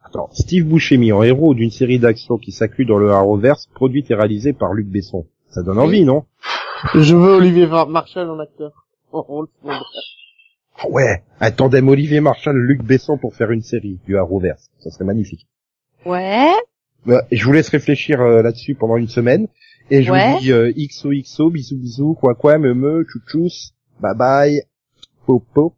Attends, 0.03 0.29
Steve 0.33 0.65
Buscemi 0.65 1.11
en 1.11 1.23
héros 1.23 1.53
d'une 1.53 1.71
série 1.71 1.99
d'actions 1.99 2.37
qui 2.37 2.51
s'inclut 2.51 2.85
dans 2.85 2.97
le 2.97 3.11
Arrowverse, 3.11 3.67
produite 3.73 4.11
et 4.11 4.15
réalisée 4.15 4.53
par 4.53 4.73
Luc 4.73 4.87
Besson. 4.87 5.25
Ça 5.49 5.63
donne 5.63 5.79
envie, 5.79 6.03
non? 6.03 6.25
Je 6.93 7.15
veux 7.15 7.33
Olivier 7.35 7.65
Marshall 7.67 8.29
en 8.29 8.39
acteur. 8.39 8.87
En 9.11 9.21
rôle 9.21 9.47
secondaire. 9.57 9.83
Ouais, 10.89 11.23
un 11.39 11.51
tandem 11.51 11.87
Olivier 11.89 12.19
Marshall, 12.19 12.57
Luc 12.57 12.83
Besson 12.83 13.17
pour 13.17 13.33
faire 13.33 13.51
une 13.51 13.63
série 13.63 13.99
du 14.05 14.17
Arrowverse. 14.17 14.69
Ça 14.79 14.91
serait 14.91 15.05
magnifique. 15.05 15.47
Ouais. 16.05 16.51
Bah, 17.05 17.23
je 17.31 17.43
vous 17.45 17.51
laisse 17.53 17.69
réfléchir 17.69 18.21
euh, 18.21 18.41
là-dessus 18.41 18.75
pendant 18.75 18.97
une 18.97 19.07
semaine. 19.07 19.47
Et 19.89 20.03
je 20.03 20.11
Ouais. 20.11 20.33
vous 20.33 20.39
dis 20.39 20.51
euh, 20.51 20.71
XOXO, 20.77 21.49
bisous 21.49 21.77
bisous, 21.77 22.13
quoi 22.19 22.35
quoi, 22.35 22.57
me 22.57 22.73
me, 22.73 23.05
chouchous, 23.07 23.71
bye 24.01 24.13
bye, 24.15 24.61
popo, 25.25 25.73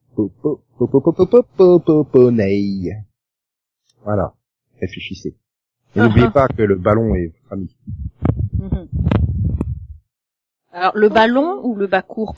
Voilà, 4.04 4.34
réfléchissez. 4.80 5.36
Et 5.96 6.00
n'oubliez 6.00 6.30
pas 6.34 6.48
que 6.48 6.62
le 6.62 6.76
ballon 6.76 7.16
est 7.16 7.28
votre 7.28 7.54
ami. 7.54 7.76
Mhm. 8.54 8.88
Alors, 10.72 10.96
le 10.96 11.10
ballon 11.10 11.62
ou 11.64 11.76
le 11.76 11.88
bas 11.88 12.02
court? 12.02 12.36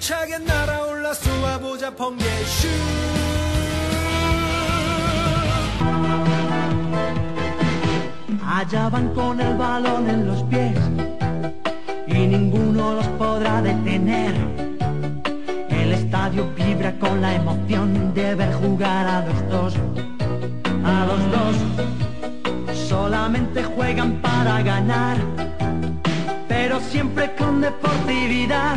힘차게 0.00 0.38
날아올라 0.38 1.14
쏘아보자 1.14 1.94
번개 1.94 2.24
슛 2.44 3.16
Allá 8.58 8.88
van 8.88 9.12
con 9.12 9.38
el 9.38 9.54
balón 9.58 10.08
en 10.08 10.26
los 10.26 10.42
pies 10.44 10.78
y 12.06 12.26
ninguno 12.26 12.94
los 12.94 13.06
podrá 13.18 13.60
detener. 13.60 14.34
El 15.68 15.92
estadio 15.92 16.50
vibra 16.54 16.98
con 16.98 17.20
la 17.20 17.34
emoción 17.34 18.14
de 18.14 18.34
ver 18.34 18.54
jugar 18.54 19.06
a 19.06 19.26
los 19.26 19.48
dos, 19.50 19.74
a 20.84 21.04
los 21.04 21.20
dos. 21.34 21.56
Sola 22.88 22.88
solamente 22.88 23.62
juegan 23.62 24.12
para 24.22 24.62
ganar, 24.62 25.18
pero 26.48 26.80
siempre 26.80 27.34
con 27.36 27.60
deportividad. 27.60 28.76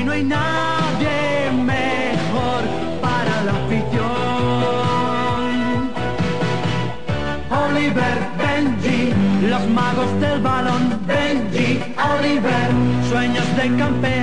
y 0.00 0.02
no 0.02 0.12
hay 0.12 0.24
nadie 0.24 1.50
mejor 1.52 2.62
para 3.02 3.42
la 3.42 3.52
afición. 3.52 4.00
Oliver, 7.50 8.18
Benji, 8.38 9.12
los 9.46 9.68
magos 9.68 10.20
del 10.20 10.40
balón, 10.40 11.00
Benji, 11.06 11.82
Oliver, 12.14 12.70
sueños 13.10 13.44
de 13.56 13.76
campeón. 13.76 14.19